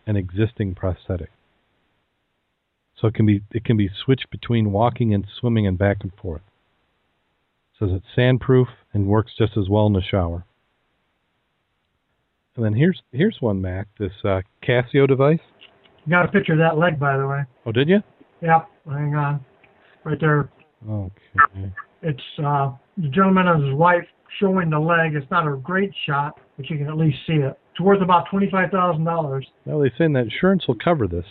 an 0.05 0.17
existing 0.17 0.75
prosthetic. 0.75 1.29
So 2.99 3.07
it 3.07 3.13
can 3.13 3.25
be 3.25 3.43
it 3.51 3.63
can 3.63 3.77
be 3.77 3.89
switched 4.03 4.29
between 4.29 4.71
walking 4.71 5.13
and 5.13 5.25
swimming 5.39 5.65
and 5.67 5.77
back 5.77 5.97
and 6.01 6.11
forth. 6.21 6.41
It 7.73 7.79
says 7.79 7.89
it's 7.93 8.05
sandproof 8.17 8.67
and 8.93 9.07
works 9.07 9.31
just 9.37 9.57
as 9.57 9.69
well 9.69 9.87
in 9.87 9.93
the 9.93 10.01
shower. 10.01 10.45
And 12.55 12.65
then 12.65 12.73
here's 12.73 13.01
here's 13.11 13.37
one 13.39 13.61
Mac, 13.61 13.87
this 13.97 14.11
uh, 14.23 14.41
Casio 14.61 15.07
device. 15.07 15.39
You 16.05 16.11
got 16.11 16.25
a 16.25 16.31
picture 16.31 16.53
of 16.53 16.59
that 16.59 16.77
leg, 16.77 16.99
by 16.99 17.17
the 17.17 17.25
way. 17.25 17.43
Oh, 17.65 17.71
did 17.71 17.87
you? 17.87 18.01
Yep, 18.41 18.67
hang 18.85 19.15
on. 19.15 19.45
Right 20.03 20.19
there. 20.19 20.49
Okay. 20.87 21.71
It's 22.03 22.21
uh, 22.39 22.71
the 22.97 23.07
gentleman 23.09 23.47
and 23.47 23.63
his 23.65 23.73
wife 23.73 24.05
showing 24.39 24.69
the 24.69 24.79
leg. 24.79 25.15
It's 25.15 25.29
not 25.31 25.47
a 25.47 25.55
great 25.57 25.91
shot, 26.05 26.39
but 26.57 26.69
you 26.69 26.77
can 26.77 26.87
at 26.87 26.97
least 26.97 27.17
see 27.25 27.33
it. 27.33 27.57
It's 27.71 27.81
worth 27.81 28.01
about 28.01 28.25
twenty-five 28.29 28.69
thousand 28.71 29.03
dollars. 29.05 29.47
Well, 29.65 29.79
they're 29.79 29.91
saying 29.97 30.13
that 30.13 30.25
insurance 30.25 30.67
will 30.67 30.77
cover 30.83 31.07
this. 31.07 31.25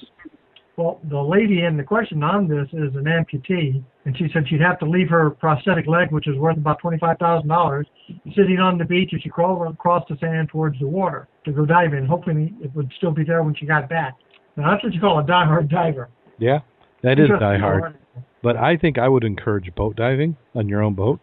Well, 0.76 1.00
the 1.10 1.20
lady 1.20 1.64
in 1.64 1.76
the 1.76 1.82
question 1.82 2.22
on 2.22 2.48
this 2.48 2.66
is 2.72 2.96
an 2.96 3.04
amputee, 3.04 3.84
and 4.06 4.16
she 4.16 4.28
said 4.32 4.48
she'd 4.48 4.62
have 4.62 4.78
to 4.78 4.86
leave 4.86 5.10
her 5.10 5.28
prosthetic 5.30 5.86
leg, 5.86 6.10
which 6.10 6.26
is 6.26 6.36
worth 6.38 6.56
about 6.56 6.78
twenty-five 6.80 7.18
thousand 7.18 7.48
dollars, 7.48 7.86
sitting 8.34 8.58
on 8.58 8.78
the 8.78 8.84
beach 8.84 9.12
as 9.14 9.20
she 9.20 9.28
crawled 9.28 9.72
across 9.72 10.02
the 10.08 10.16
sand 10.18 10.48
towards 10.48 10.78
the 10.80 10.86
water 10.86 11.28
to 11.44 11.52
go 11.52 11.66
diving, 11.66 12.06
hoping 12.06 12.56
it 12.62 12.74
would 12.74 12.90
still 12.96 13.10
be 13.12 13.22
there 13.22 13.42
when 13.42 13.54
she 13.54 13.66
got 13.66 13.88
back. 13.88 14.14
Now 14.56 14.70
that's 14.70 14.82
what 14.82 14.94
you 14.94 15.00
call 15.00 15.18
a 15.18 15.26
die-hard 15.26 15.68
diver. 15.68 16.08
Yeah, 16.38 16.60
that 17.02 17.12
is 17.18 17.24
Interesting 17.24 17.38
die 17.40 17.58
hard. 17.58 17.82
article. 17.82 18.00
But 18.42 18.56
I 18.56 18.76
think 18.76 18.98
I 18.98 19.08
would 19.08 19.24
encourage 19.24 19.72
boat 19.74 19.96
diving 19.96 20.36
on 20.54 20.68
your 20.68 20.82
own 20.82 20.94
boat. 20.94 21.20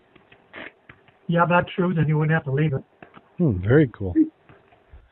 Yeah, 1.28 1.46
that's 1.48 1.70
true. 1.76 1.94
Then 1.94 2.08
you 2.08 2.18
wouldn't 2.18 2.34
have 2.34 2.46
to 2.46 2.52
leave 2.52 2.74
it. 2.74 2.84
Hmm, 3.38 3.62
very 3.62 3.90
cool. 3.94 4.14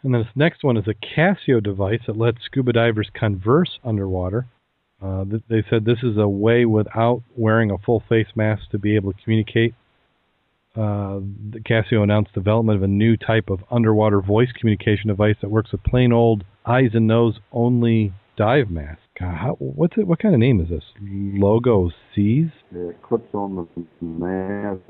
And 0.03 0.13
then 0.13 0.21
this 0.21 0.31
next 0.35 0.63
one 0.63 0.77
is 0.77 0.85
a 0.87 0.93
Casio 0.93 1.61
device 1.61 2.01
that 2.07 2.17
lets 2.17 2.37
scuba 2.45 2.71
divers 2.71 3.09
converse 3.13 3.79
underwater. 3.83 4.47
Uh, 5.01 5.25
th- 5.25 5.43
they 5.49 5.63
said 5.69 5.85
this 5.85 6.01
is 6.01 6.17
a 6.17 6.27
way 6.27 6.65
without 6.65 7.23
wearing 7.35 7.71
a 7.71 7.77
full 7.77 8.03
face 8.07 8.27
mask 8.35 8.69
to 8.71 8.79
be 8.79 8.95
able 8.95 9.13
to 9.13 9.21
communicate. 9.23 9.73
Uh, 10.75 11.19
the 11.49 11.59
Casio 11.59 12.03
announced 12.03 12.33
development 12.33 12.77
of 12.77 12.83
a 12.83 12.87
new 12.87 13.17
type 13.17 13.49
of 13.49 13.63
underwater 13.71 14.21
voice 14.21 14.51
communication 14.59 15.07
device 15.07 15.35
that 15.41 15.49
works 15.49 15.71
with 15.71 15.83
plain 15.83 16.13
old 16.13 16.43
eyes 16.65 16.91
and 16.93 17.07
nose 17.07 17.39
only 17.51 18.13
dive 18.37 18.69
mask. 18.69 19.01
God, 19.19 19.35
how, 19.35 19.55
what's 19.59 19.97
it? 19.97 20.05
What 20.05 20.19
kind 20.19 20.35
of 20.35 20.39
name 20.39 20.61
is 20.61 20.69
this? 20.69 20.83
Logo 21.01 21.89
C's? 22.13 22.49
It 22.73 23.01
clips 23.01 23.33
on 23.33 23.67
the 23.75 23.85
mask 24.01 24.81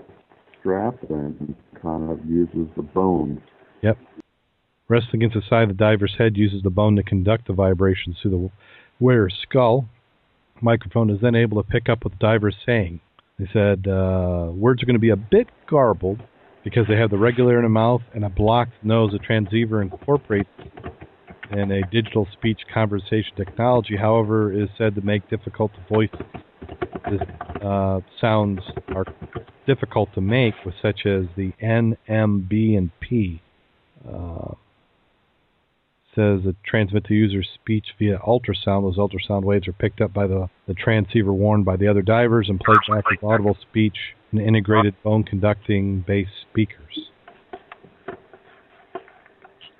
strap 0.60 0.96
and 1.10 1.56
kind 1.82 2.12
of 2.12 2.20
uses 2.26 2.68
the 2.76 2.82
bones. 2.82 3.40
Yep. 3.82 3.98
Rests 4.90 5.10
against 5.14 5.36
the 5.36 5.42
side 5.50 5.64
of 5.64 5.70
the 5.70 5.76
diver's 5.76 6.16
head, 6.18 6.36
uses 6.36 6.64
the 6.64 6.70
bone 6.70 6.96
to 6.98 7.04
conduct 7.04 7.48
the 7.48 7.54
vibrations 7.54 8.18
through 8.22 8.32
the 8.32 8.52
wearer's 9.00 9.36
skull. 9.48 9.88
Microphone 10.62 11.10
is 11.10 11.22
then 11.22 11.36
able 11.36 11.62
to 11.62 11.70
pick 11.70 11.88
up 11.88 12.04
what 12.04 12.14
the 12.14 12.20
diver 12.20 12.50
is 12.50 12.56
saying. 12.66 13.00
They 13.40 13.48
said 13.54 13.88
uh, 13.88 14.50
words 14.52 14.82
are 14.82 14.86
going 14.86 14.96
to 14.96 15.00
be 15.00 15.12
a 15.12 15.16
bit 15.16 15.48
garbled 15.70 16.22
because 16.64 16.88
they 16.90 16.96
have 16.96 17.12
the 17.12 17.18
regulator 17.18 17.60
in 17.60 17.64
the 17.64 17.70
mouth 17.70 18.02
and 18.14 18.26
a 18.26 18.30
blocked 18.30 18.74
nose. 18.84 19.12
The 19.12 19.20
transceiver 19.20 19.82
incorporates 19.82 20.50
in 21.52 21.72
a 21.72 21.82
digital 21.90 22.28
speech 22.34 22.60
conversation 22.74 23.36
technology, 23.36 23.96
however, 23.98 24.52
is 24.52 24.70
said 24.78 24.96
to 24.96 25.02
make 25.02 25.30
difficult 25.30 25.72
to 25.74 25.94
voice 25.94 26.10
uh, 27.64 28.02
sounds 28.20 28.60
are 28.90 29.06
difficult 29.66 30.14
to 30.14 30.22
make, 30.22 30.54
with 30.66 30.76
such 30.82 31.06
as 31.06 31.26
the 31.36 31.54
N, 31.60 31.98
M, 32.08 32.46
B, 32.50 32.76
and 32.76 32.92
P. 33.00 33.42
Uh, 34.08 34.54
says 36.16 36.42
it 36.46 36.56
transmit 36.66 37.06
the 37.08 37.14
user's 37.14 37.48
speech 37.54 37.86
via 38.00 38.18
ultrasound. 38.20 38.82
Those 38.82 38.98
ultrasound 38.98 39.44
waves 39.44 39.68
are 39.68 39.74
picked 39.74 40.02
up 40.02 40.14
by 40.14 40.26
the, 40.26 40.50
the 40.68 40.74
transceiver 40.74 41.32
worn 41.32 41.64
by 41.64 41.78
the 41.78 41.88
other 41.88 42.02
divers 42.02 42.50
and 42.50 42.60
played 42.60 42.80
back 42.90 43.10
with 43.10 43.24
audible 43.24 43.56
speech 43.62 44.16
and 44.32 44.42
integrated 44.42 44.96
bone 45.04 45.24
conducting 45.24 46.02
base 46.02 46.28
speakers. 46.50 47.12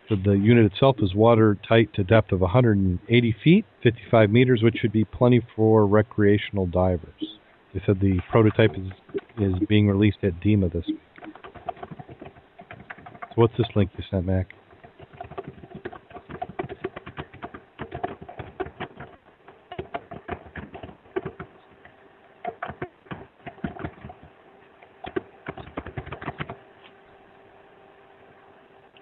The 0.10 0.32
unit 0.32 0.72
itself 0.72 0.98
is 1.00 1.14
watertight 1.14 1.94
to 1.96 2.04
depth 2.04 2.32
of 2.32 2.40
180 2.40 3.36
feet, 3.44 3.66
55 3.84 4.30
meters, 4.30 4.64
which 4.64 4.78
should 4.78 4.94
be 4.94 5.04
plenty 5.04 5.42
for 5.56 5.86
recreational 5.86 6.66
divers. 6.66 7.40
They 7.74 7.82
said 7.86 8.00
the 8.00 8.20
prototype 8.32 8.72
is 8.78 8.88
is 9.40 9.54
being 9.68 9.88
released 9.88 10.18
at 10.24 10.40
DEMA 10.40 10.70
this 10.70 10.86
week. 10.88 11.00
So 13.30 13.36
what's 13.36 13.54
this 13.58 13.68
link 13.76 13.92
you 13.98 14.04
sent, 14.10 14.26
Mac? 14.26 14.48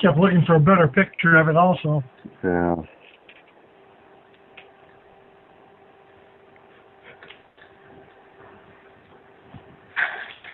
Kept 0.05 0.19
looking 0.19 0.43
for 0.45 0.55
a 0.55 0.59
better 0.59 0.87
picture 0.87 1.35
of 1.37 1.47
it 1.47 1.57
also. 1.57 2.03
Yeah. 2.43 2.75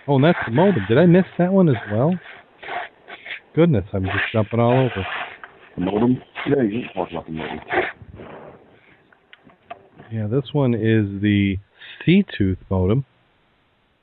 Oh, 0.07 0.15
and 0.15 0.23
that's 0.23 0.37
the 0.45 0.53
modem. 0.53 0.85
Did 0.87 0.97
I 0.97 1.05
miss 1.05 1.25
that 1.37 1.51
one 1.51 1.67
as 1.67 1.75
well? 1.91 2.13
Goodness, 3.53 3.83
I'm 3.91 4.05
just 4.05 4.15
jumping 4.31 4.61
all 4.61 4.71
over. 4.71 5.05
The 5.75 5.81
modem? 5.81 6.21
Yeah, 6.47 6.63
you 6.63 6.83
can 6.83 6.93
talk 6.93 7.11
about 7.11 7.25
the 7.25 7.33
modem. 7.33 7.59
Yeah, 10.13 10.27
this 10.27 10.53
one 10.53 10.73
is 10.73 11.21
the 11.21 11.57
Seatooth 12.07 12.57
modem. 12.69 13.05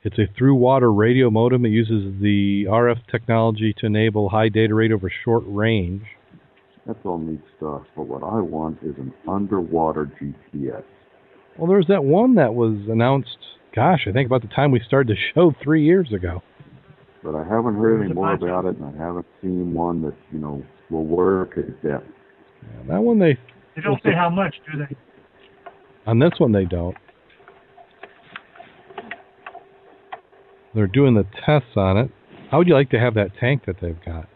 It's 0.03 0.17
a 0.17 0.27
through 0.37 0.55
water 0.55 0.93
radio 0.93 1.29
modem. 1.29 1.65
It 1.65 1.69
uses 1.69 2.21
the 2.21 2.65
RF 2.69 3.05
technology 3.11 3.73
to 3.79 3.85
enable 3.85 4.29
high 4.29 4.47
data 4.47 4.73
rate 4.73 4.93
over 4.93 5.11
short 5.25 5.43
range. 5.45 6.03
That's 6.87 6.99
all 7.03 7.17
neat 7.17 7.41
stuff. 7.57 7.81
But 7.95 8.03
what 8.03 8.23
I 8.23 8.39
want 8.39 8.77
is 8.81 8.95
an 8.97 9.13
underwater 9.27 10.09
GPS. 10.21 10.83
Well, 11.57 11.67
there's 11.67 11.87
that 11.87 12.05
one 12.05 12.35
that 12.35 12.53
was 12.53 12.77
announced, 12.89 13.37
gosh, 13.75 14.07
I 14.07 14.13
think 14.13 14.25
about 14.25 14.41
the 14.41 14.47
time 14.47 14.71
we 14.71 14.79
started 14.87 15.15
the 15.15 15.19
show 15.35 15.53
three 15.61 15.83
years 15.83 16.13
ago. 16.13 16.41
But 17.21 17.35
I 17.35 17.43
haven't 17.43 17.75
heard 17.75 18.01
any 18.01 18.13
more 18.13 18.33
about 18.33 18.63
it, 18.65 18.77
and 18.77 18.97
I 18.97 19.05
haven't 19.05 19.25
seen 19.41 19.73
one 19.73 20.01
that, 20.03 20.15
you 20.31 20.39
know, 20.39 20.63
will 20.89 21.05
work 21.05 21.57
at 21.57 21.67
depth. 21.83 22.07
Yeah, 22.63 22.93
that 22.93 23.01
one 23.03 23.19
they, 23.19 23.37
They 23.75 23.81
don't 23.81 24.01
say 24.01 24.13
how 24.15 24.29
much, 24.29 24.55
do 24.71 24.79
they? 24.79 24.95
on 26.07 26.19
this 26.19 26.31
one 26.37 26.53
they 26.53 26.63
don't. 26.63 26.95
They're 30.73 30.87
doing 30.87 31.15
the 31.15 31.25
tests 31.45 31.75
on 31.75 31.97
it. 31.97 32.11
How 32.51 32.59
would 32.59 32.67
you 32.67 32.73
like 32.73 32.89
to 32.91 32.99
have 32.99 33.15
that 33.15 33.31
tank 33.39 33.63
that 33.65 33.77
they've 33.81 33.99
got? 34.05 34.27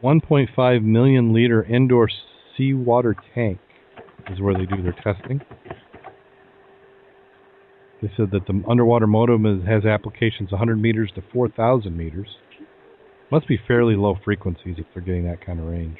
One 0.00 0.20
point 0.20 0.50
five 0.54 0.82
million 0.82 1.32
liter 1.32 1.64
indoor 1.64 2.08
seawater 2.56 3.16
tank 3.34 3.58
is 4.30 4.40
where 4.40 4.54
they 4.54 4.66
do 4.66 4.82
their 4.82 4.94
testing. 5.02 5.40
They 8.02 8.12
said 8.16 8.30
that 8.32 8.46
the 8.46 8.62
underwater 8.68 9.06
modem 9.06 9.46
is, 9.46 9.66
has 9.66 9.84
applications 9.84 10.52
100 10.52 10.80
meters 10.80 11.10
to 11.14 11.22
4,000 11.32 11.96
meters. 11.96 12.28
Must 13.30 13.48
be 13.48 13.58
fairly 13.66 13.96
low 13.96 14.16
frequencies 14.24 14.76
if 14.78 14.86
they're 14.94 15.02
getting 15.02 15.24
that 15.24 15.44
kind 15.44 15.58
of 15.58 15.66
range. 15.66 15.96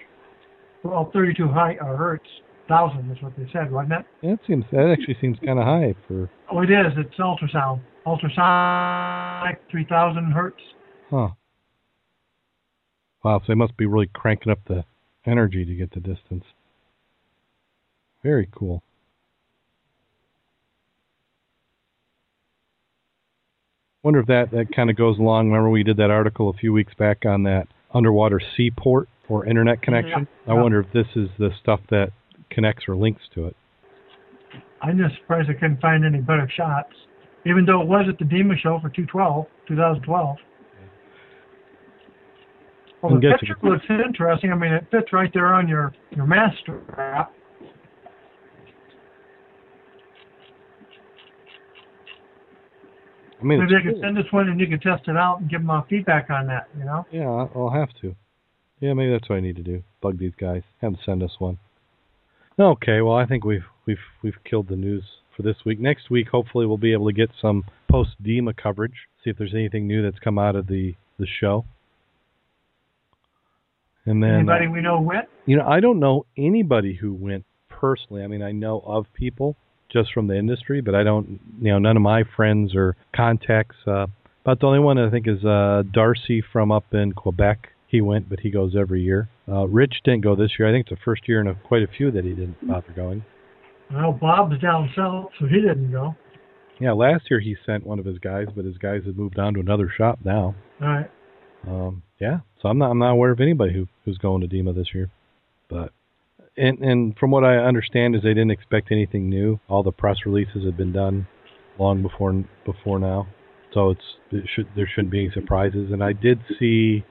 Well, 0.84 1.10
32 1.12 1.48
high, 1.48 1.76
uh, 1.80 1.96
hertz, 1.96 2.28
thousand 2.68 3.10
is 3.10 3.22
what 3.22 3.32
they 3.36 3.46
said, 3.52 3.70
wasn't 3.72 3.92
it? 3.94 4.06
That 4.22 4.38
seems 4.46 4.64
that 4.72 4.90
actually 4.90 5.16
seems 5.20 5.38
kind 5.44 5.58
of 5.58 5.64
high 5.64 5.94
for 6.06 6.30
Oh, 6.50 6.60
it 6.62 6.70
is. 6.70 6.92
It's 6.96 7.14
ultrasound. 7.18 7.80
Ultrasonic, 8.06 9.60
3,000 9.70 10.24
hertz. 10.32 10.60
huh. 11.10 11.28
Wow, 13.24 13.40
so 13.40 13.44
they 13.48 13.54
must 13.54 13.76
be 13.76 13.86
really 13.86 14.08
cranking 14.14 14.52
up 14.52 14.60
the 14.68 14.84
energy 15.26 15.64
to 15.64 15.74
get 15.74 15.90
the 15.92 15.98
distance. 16.00 16.44
Very 18.22 18.48
cool. 18.56 18.82
Wonder 24.02 24.20
if 24.20 24.26
that 24.26 24.52
that 24.52 24.66
kind 24.74 24.88
of 24.90 24.96
goes 24.96 25.18
along. 25.18 25.48
Remember 25.48 25.68
we 25.70 25.82
did 25.82 25.96
that 25.96 26.10
article 26.10 26.48
a 26.48 26.52
few 26.52 26.72
weeks 26.72 26.94
back 26.94 27.24
on 27.26 27.42
that 27.44 27.66
underwater 27.92 28.40
seaport 28.56 29.08
for 29.26 29.44
internet 29.46 29.82
connection. 29.82 30.28
Yeah. 30.46 30.52
I 30.52 30.54
wonder 30.62 30.78
if 30.80 30.92
this 30.92 31.06
is 31.16 31.28
the 31.38 31.50
stuff 31.60 31.80
that 31.90 32.12
connects 32.50 32.84
or 32.88 32.96
links 32.96 33.22
to 33.34 33.46
it. 33.46 33.56
I'm 34.82 34.98
just 34.98 35.16
surprised 35.20 35.48
I 35.50 35.54
couldn't 35.54 35.80
find 35.80 36.04
any 36.04 36.20
better 36.20 36.50
shots. 36.56 36.92
Even 37.44 37.64
though 37.64 37.80
it 37.80 37.86
was 37.86 38.06
at 38.08 38.18
the 38.18 38.24
DEMA 38.24 38.58
show 38.60 38.78
for 38.82 38.88
212, 38.90 39.46
2012. 39.68 40.36
Well, 43.02 43.14
the 43.14 43.20
picture 43.20 43.56
you. 43.62 43.70
looks 43.70 43.84
interesting. 43.88 44.52
I 44.52 44.56
mean, 44.56 44.72
it 44.72 44.86
fits 44.90 45.12
right 45.12 45.30
there 45.32 45.54
on 45.54 45.68
your 45.68 45.92
your 46.10 46.26
mask 46.26 46.56
strap. 46.62 47.32
I 53.38 53.44
mean, 53.44 53.60
Maybe 53.60 53.74
they 53.74 53.82
could 53.82 54.00
cool. 54.00 54.02
send 54.02 54.18
us 54.18 54.24
one 54.32 54.48
and 54.48 54.58
you 54.58 54.66
could 54.66 54.80
test 54.80 55.06
it 55.08 55.16
out 55.16 55.40
and 55.40 55.50
give 55.50 55.60
them 55.60 55.70
uh, 55.70 55.82
feedback 55.90 56.30
on 56.30 56.46
that. 56.46 56.68
You 56.76 56.84
know. 56.84 57.06
Yeah, 57.12 57.28
I'll 57.28 57.50
I'll 57.54 57.70
have 57.70 57.90
to. 58.00 58.16
Yeah, 58.80 58.94
maybe 58.94 59.12
that's 59.12 59.28
what 59.28 59.36
I 59.36 59.40
need 59.40 59.56
to 59.56 59.62
do. 59.62 59.82
Bug 60.00 60.18
these 60.18 60.34
guys. 60.38 60.62
Have 60.80 60.92
them 60.92 61.00
send 61.04 61.22
us 61.22 61.36
one. 61.38 61.58
Okay, 62.58 63.02
well, 63.02 63.16
I 63.16 63.26
think 63.26 63.44
we've 63.44 63.66
we've 63.86 63.98
we've 64.22 64.42
killed 64.48 64.68
the 64.68 64.76
news 64.76 65.04
for 65.36 65.42
this 65.42 65.56
week. 65.66 65.78
Next 65.78 66.10
week, 66.10 66.28
hopefully, 66.28 66.64
we'll 66.66 66.78
be 66.78 66.92
able 66.92 67.06
to 67.06 67.12
get 67.12 67.30
some 67.40 67.64
post 67.90 68.10
DEMA 68.22 68.54
coverage. 68.56 68.94
See 69.22 69.30
if 69.30 69.36
there's 69.36 69.54
anything 69.54 69.86
new 69.86 70.02
that's 70.02 70.18
come 70.18 70.38
out 70.38 70.56
of 70.56 70.66
the 70.66 70.94
the 71.18 71.26
show. 71.40 71.66
And 74.06 74.22
then, 74.22 74.30
uh, 74.30 74.34
Anybody 74.34 74.68
we 74.68 74.80
know 74.80 75.00
went? 75.00 75.26
you 75.44 75.56
know, 75.56 75.66
I 75.66 75.80
don't 75.80 75.98
know 75.98 76.24
anybody 76.38 76.94
who 76.94 77.12
went 77.12 77.44
personally. 77.68 78.22
I 78.22 78.26
mean, 78.26 78.42
I 78.42 78.52
know 78.52 78.80
of 78.86 79.06
people 79.12 79.56
just 79.92 80.12
from 80.12 80.26
the 80.26 80.36
industry, 80.36 80.80
but 80.80 80.94
I 80.94 81.02
don't, 81.02 81.40
you 81.60 81.72
know, 81.72 81.78
none 81.78 81.96
of 81.96 82.02
my 82.02 82.22
friends 82.36 82.74
or 82.74 82.96
contacts. 83.14 83.76
Uh, 83.86 84.06
about 84.44 84.60
the 84.60 84.66
only 84.66 84.78
one 84.78 84.96
I 84.96 85.10
think 85.10 85.26
is 85.28 85.44
uh, 85.44 85.82
Darcy 85.92 86.42
from 86.52 86.70
up 86.70 86.84
in 86.92 87.12
Quebec. 87.12 87.68
He 87.88 88.00
went, 88.00 88.28
but 88.28 88.40
he 88.40 88.50
goes 88.50 88.74
every 88.76 89.02
year. 89.02 89.28
Uh, 89.48 89.66
Rich 89.68 90.00
didn't 90.04 90.22
go 90.22 90.34
this 90.34 90.52
year. 90.58 90.68
I 90.68 90.72
think 90.72 90.86
it's 90.86 90.98
the 90.98 91.04
first 91.04 91.28
year 91.28 91.40
in 91.40 91.46
a, 91.46 91.54
quite 91.54 91.82
a 91.82 91.86
few 91.86 92.10
that 92.10 92.24
he 92.24 92.30
didn't 92.30 92.66
bother 92.66 92.92
going. 92.94 93.24
Well, 93.92 94.12
Bob's 94.12 94.60
down 94.60 94.90
south, 94.96 95.30
so 95.38 95.46
he 95.46 95.60
didn't 95.60 95.92
go. 95.92 96.14
Yeah, 96.80 96.92
last 96.92 97.30
year 97.30 97.40
he 97.40 97.56
sent 97.64 97.86
one 97.86 97.98
of 97.98 98.04
his 98.04 98.18
guys, 98.18 98.46
but 98.54 98.64
his 98.64 98.76
guys 98.76 99.02
have 99.06 99.16
moved 99.16 99.38
on 99.38 99.54
to 99.54 99.60
another 99.60 99.88
shop 99.96 100.18
now. 100.24 100.54
All 100.82 100.88
right. 100.88 101.10
Um, 101.66 102.02
yeah, 102.20 102.40
so 102.60 102.68
I'm 102.68 102.78
not 102.78 102.90
I'm 102.90 102.98
not 102.98 103.10
aware 103.10 103.30
of 103.30 103.40
anybody 103.40 103.72
who 103.72 103.88
who's 104.04 104.18
going 104.18 104.40
to 104.42 104.46
DEMA 104.46 104.72
this 104.72 104.88
year, 104.94 105.10
but 105.68 105.92
and 106.56 106.78
and 106.78 107.16
from 107.18 107.30
what 107.30 107.44
I 107.44 107.56
understand 107.56 108.14
is 108.14 108.22
they 108.22 108.34
didn't 108.34 108.50
expect 108.50 108.92
anything 108.92 109.28
new. 109.28 109.58
All 109.68 109.82
the 109.82 109.92
press 109.92 110.18
releases 110.24 110.64
had 110.64 110.76
been 110.76 110.92
done 110.92 111.26
long 111.78 112.02
before 112.02 112.44
before 112.64 112.98
now, 112.98 113.26
so 113.72 113.90
it's 113.90 114.00
it 114.30 114.44
should 114.54 114.68
there 114.76 114.88
shouldn't 114.92 115.10
be 115.10 115.24
any 115.24 115.30
surprises. 115.32 115.90
And 115.92 116.02
I 116.02 116.12
did 116.12 116.40
see, 116.58 117.04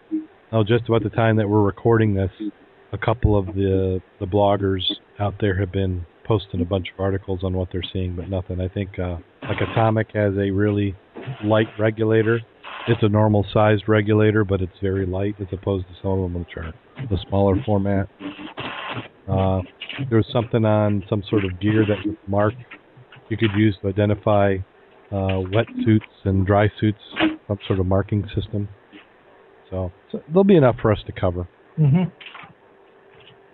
oh, 0.52 0.64
just 0.64 0.88
about 0.88 1.04
the 1.04 1.10
time 1.10 1.38
that 1.38 1.48
we're 1.48 1.64
recording 1.64 2.14
this, 2.14 2.32
a 2.92 2.98
couple 2.98 3.38
of 3.38 3.48
the 3.48 4.02
the 4.20 4.26
bloggers 4.26 4.82
out 5.20 5.36
there 5.40 5.60
have 5.60 5.72
been 5.72 6.06
posting 6.26 6.62
a 6.62 6.66
bunch 6.66 6.88
of 6.94 7.00
articles 7.00 7.42
on 7.44 7.54
what 7.54 7.70
they're 7.72 7.84
seeing, 7.94 8.16
but 8.16 8.30
nothing. 8.30 8.60
I 8.60 8.68
think 8.68 8.98
uh, 9.00 9.18
like 9.44 9.62
Atomic 9.62 10.08
has 10.14 10.34
a 10.34 10.50
really 10.50 10.96
light 11.44 11.68
regulator. 11.80 12.40
It's 12.88 13.02
a 13.02 13.10
normal 13.10 13.46
sized 13.54 13.88
regulator, 13.88 14.44
but 14.44 14.62
it's 14.62 14.78
very 14.82 15.06
light 15.06 15.36
as 15.40 15.48
opposed 15.52 15.88
to 15.88 15.94
some 16.02 16.12
of 16.12 16.32
them 16.32 16.34
which 16.40 16.58
are 16.58 16.74
the 17.10 17.18
smaller 17.28 17.56
format. 17.66 18.08
Uh, 19.28 19.62
there 20.10 20.18
was 20.18 20.28
something 20.32 20.66
on 20.66 21.04
some 21.10 21.24
sort 21.30 21.46
of 21.46 21.60
gear 21.60 21.84
that 21.86 21.98
marked 22.28 22.58
you 23.30 23.38
could 23.38 23.50
use 23.58 23.76
to 23.82 23.88
identify 23.88 24.56
uh, 25.12 25.40
wet 25.52 25.66
suits 25.84 26.06
and 26.26 26.46
dry 26.46 26.72
suits, 26.80 27.00
some 27.48 27.58
sort 27.68 27.80
of 27.80 27.86
marking 27.86 28.28
system. 28.36 28.68
So, 29.76 29.92
so 30.12 30.24
there'll 30.30 30.46
be 30.46 30.56
enough 30.56 30.78
for 30.82 30.92
us 30.92 31.00
to 31.06 31.12
cover. 31.12 31.48
hmm 31.76 32.04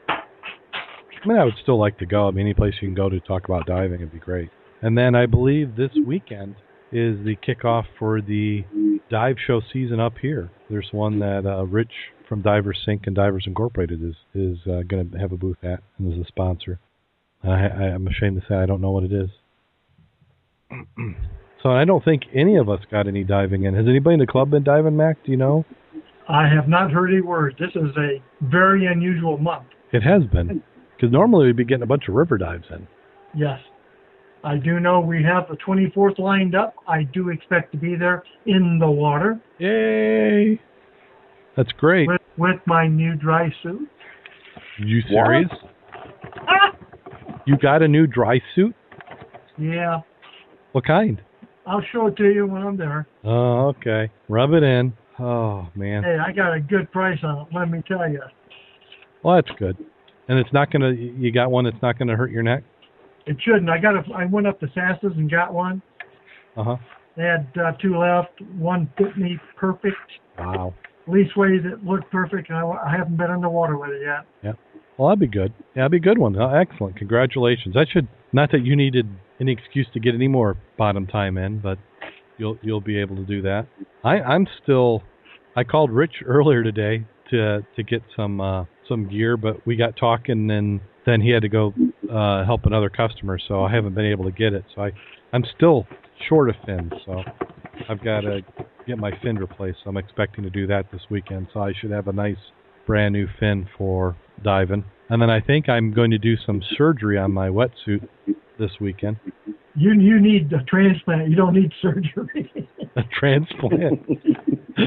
I 0.07 1.27
mean, 1.27 1.37
I 1.37 1.45
would 1.45 1.53
still 1.61 1.79
like 1.79 1.99
to 1.99 2.05
go. 2.07 2.27
I 2.27 2.31
mean, 2.31 2.47
any 2.47 2.55
place 2.55 2.73
you 2.81 2.87
can 2.87 2.95
go 2.95 3.07
to 3.07 3.19
talk 3.19 3.45
about 3.45 3.67
diving 3.67 3.99
would 3.99 4.11
be 4.11 4.17
great. 4.17 4.49
And 4.81 4.97
then 4.97 5.13
I 5.13 5.27
believe 5.27 5.75
this 5.75 5.91
weekend 6.07 6.55
is 6.91 7.23
the 7.23 7.35
kickoff 7.47 7.83
for 7.99 8.21
the 8.21 8.65
dive 9.11 9.35
show 9.45 9.61
season 9.71 9.99
up 9.99 10.13
here. 10.19 10.49
There's 10.67 10.89
one 10.91 11.19
that 11.19 11.45
uh, 11.45 11.63
Rich 11.65 11.91
from 12.27 12.41
Divers 12.41 12.79
Sync 12.83 13.03
and 13.05 13.15
Divers 13.15 13.43
Incorporated 13.45 14.03
is 14.03 14.15
is 14.33 14.57
uh, 14.65 14.81
going 14.81 15.11
to 15.11 15.17
have 15.19 15.31
a 15.31 15.37
booth 15.37 15.63
at 15.63 15.83
and 15.99 16.11
is 16.11 16.19
a 16.19 16.25
sponsor. 16.27 16.79
I, 17.43 17.49
I, 17.49 17.83
I'm 17.93 18.07
ashamed 18.07 18.41
to 18.41 18.47
say 18.47 18.55
I 18.55 18.65
don't 18.65 18.81
know 18.81 18.91
what 18.91 19.03
it 19.03 19.13
is. 19.13 19.29
so 21.61 21.69
I 21.69 21.85
don't 21.85 22.03
think 22.03 22.23
any 22.33 22.57
of 22.57 22.67
us 22.67 22.79
got 22.89 23.07
any 23.07 23.23
diving 23.23 23.63
in. 23.63 23.75
Has 23.75 23.85
anybody 23.87 24.15
in 24.15 24.19
the 24.21 24.27
club 24.27 24.49
been 24.49 24.63
diving, 24.63 24.97
Mac? 24.97 25.23
Do 25.23 25.29
you 25.29 25.37
know? 25.37 25.65
I 26.29 26.47
have 26.47 26.67
not 26.67 26.91
heard 26.91 27.11
any 27.11 27.21
word. 27.21 27.55
This 27.59 27.71
is 27.75 27.95
a 27.97 28.21
very 28.45 28.85
unusual 28.87 29.37
month. 29.37 29.67
It 29.91 30.03
has 30.03 30.23
been 30.31 30.63
because 30.95 31.11
normally 31.11 31.47
we'd 31.47 31.57
be 31.57 31.65
getting 31.65 31.83
a 31.83 31.87
bunch 31.87 32.07
of 32.07 32.13
river 32.13 32.37
dives 32.37 32.65
in. 32.69 32.87
Yes. 33.35 33.59
I 34.43 34.57
do 34.57 34.79
know 34.79 34.99
we 34.99 35.23
have 35.23 35.47
the 35.49 35.57
24th 35.57 36.17
lined 36.17 36.55
up. 36.55 36.75
I 36.87 37.03
do 37.03 37.29
expect 37.29 37.71
to 37.73 37.77
be 37.77 37.95
there 37.95 38.23
in 38.45 38.79
the 38.79 38.89
water 38.89 39.39
Yay! 39.59 40.59
That's 41.55 41.71
great. 41.73 42.07
with, 42.07 42.21
with 42.37 42.59
my 42.65 42.87
new 42.87 43.15
dry 43.15 43.53
suit. 43.61 43.87
You 44.79 45.01
serious? 45.09 45.49
Ah! 46.47 46.75
You 47.45 47.57
got 47.57 47.81
a 47.81 47.87
new 47.87 48.07
dry 48.07 48.39
suit? 48.55 48.73
Yeah. 49.57 49.99
What 50.71 50.85
kind? 50.85 51.21
I'll 51.67 51.83
show 51.91 52.07
it 52.07 52.15
to 52.17 52.31
you 52.31 52.47
when 52.47 52.63
I'm 52.63 52.77
there. 52.77 53.07
Oh, 53.23 53.73
okay. 53.77 54.11
Rub 54.27 54.53
it 54.53 54.63
in. 54.63 54.93
Oh 55.21 55.67
man. 55.75 56.03
Hey, 56.03 56.17
I 56.17 56.31
got 56.31 56.53
a 56.53 56.59
good 56.59 56.91
price 56.91 57.19
on 57.23 57.45
it, 57.45 57.47
let 57.53 57.69
me 57.69 57.83
tell 57.87 58.09
you. 58.09 58.21
Well, 59.23 59.35
that's 59.35 59.55
good. 59.59 59.77
And 60.27 60.39
it's 60.39 60.51
not 60.51 60.71
gonna. 60.71 60.91
You 60.91 61.31
got 61.31 61.51
one 61.51 61.65
that's 61.65 61.81
not 61.81 61.99
gonna 61.99 62.15
hurt 62.15 62.31
your 62.31 62.43
neck. 62.43 62.63
It 63.27 63.37
shouldn't. 63.43 63.69
I 63.69 63.77
got 63.77 63.95
a, 63.95 64.13
I 64.15 64.25
went 64.25 64.47
up 64.47 64.59
to 64.61 64.67
Sassa's 64.73 65.13
and 65.15 65.29
got 65.29 65.53
one. 65.53 65.81
Uh 66.57 66.63
huh. 66.63 66.75
They 67.15 67.23
had 67.23 67.47
uh, 67.59 67.73
two 67.81 67.97
left. 67.97 68.41
One 68.57 68.91
fit 68.97 69.17
me 69.17 69.37
perfect. 69.57 69.95
Wow. 70.39 70.73
Leastways, 71.07 71.65
it 71.65 71.83
looked 71.83 72.09
perfect, 72.11 72.49
and 72.49 72.57
I, 72.57 72.63
I 72.63 72.95
haven't 72.97 73.17
been 73.17 73.29
underwater 73.29 73.77
with 73.77 73.89
it 73.91 74.01
yet. 74.03 74.25
Yeah. 74.43 74.53
Well, 74.97 75.09
that'd 75.09 75.19
be 75.19 75.27
good. 75.27 75.53
Yeah, 75.75 75.83
that'd 75.83 75.91
be 75.91 75.97
a 75.97 75.99
good 75.99 76.17
one. 76.17 76.35
Oh, 76.39 76.49
excellent. 76.49 76.95
Congratulations. 76.95 77.75
That 77.75 77.87
should 77.91 78.07
not 78.33 78.51
that 78.51 78.63
you 78.63 78.75
needed 78.75 79.07
any 79.39 79.51
excuse 79.51 79.87
to 79.93 79.99
get 79.99 80.15
any 80.15 80.27
more 80.27 80.57
bottom 80.77 81.05
time 81.07 81.37
in, 81.37 81.59
but 81.59 81.77
you'll 82.37 82.57
you'll 82.61 82.81
be 82.81 82.97
able 82.99 83.15
to 83.17 83.25
do 83.25 83.41
that. 83.43 83.67
I 84.03 84.19
I'm 84.19 84.47
still. 84.63 85.03
I 85.55 85.63
called 85.63 85.91
Rich 85.91 86.23
earlier 86.25 86.63
today 86.63 87.05
to 87.29 87.65
to 87.75 87.83
get 87.83 88.01
some 88.15 88.39
uh, 88.39 88.65
some 88.87 89.07
gear, 89.07 89.37
but 89.37 89.65
we 89.65 89.75
got 89.75 89.95
talking 89.97 90.49
and 90.51 90.79
then 91.05 91.21
he 91.21 91.29
had 91.29 91.41
to 91.41 91.49
go 91.49 91.73
uh, 92.11 92.45
help 92.45 92.65
another 92.65 92.89
customer, 92.89 93.39
so 93.47 93.63
I 93.63 93.73
haven't 93.73 93.95
been 93.95 94.05
able 94.05 94.25
to 94.25 94.31
get 94.31 94.53
it. 94.53 94.63
So 94.75 94.83
I 94.83 94.91
I'm 95.33 95.43
still 95.55 95.87
short 96.29 96.49
of 96.49 96.55
fins, 96.65 96.91
so 97.05 97.23
I've 97.89 98.03
got 98.03 98.21
to 98.21 98.41
get 98.87 98.97
my 98.97 99.11
fin 99.21 99.37
replaced. 99.37 99.79
So 99.83 99.89
I'm 99.89 99.97
expecting 99.97 100.43
to 100.43 100.49
do 100.49 100.67
that 100.67 100.91
this 100.91 101.01
weekend. 101.09 101.47
So 101.53 101.61
I 101.61 101.73
should 101.79 101.91
have 101.91 102.07
a 102.07 102.13
nice 102.13 102.37
brand 102.85 103.13
new 103.13 103.27
fin 103.39 103.67
for 103.77 104.15
diving. 104.43 104.83
And 105.09 105.21
then 105.21 105.29
I 105.29 105.41
think 105.41 105.67
I'm 105.69 105.93
going 105.93 106.11
to 106.11 106.17
do 106.17 106.35
some 106.45 106.61
surgery 106.77 107.17
on 107.17 107.31
my 107.31 107.49
wetsuit 107.49 108.07
this 108.57 108.71
weekend. 108.79 109.17
You 109.75 109.93
you 109.93 110.19
need 110.19 110.51
a 110.53 110.63
transplant. 110.63 111.29
You 111.29 111.35
don't 111.35 111.53
need 111.53 111.71
surgery. 111.81 112.51
A 112.97 113.03
transplant. 113.17 114.01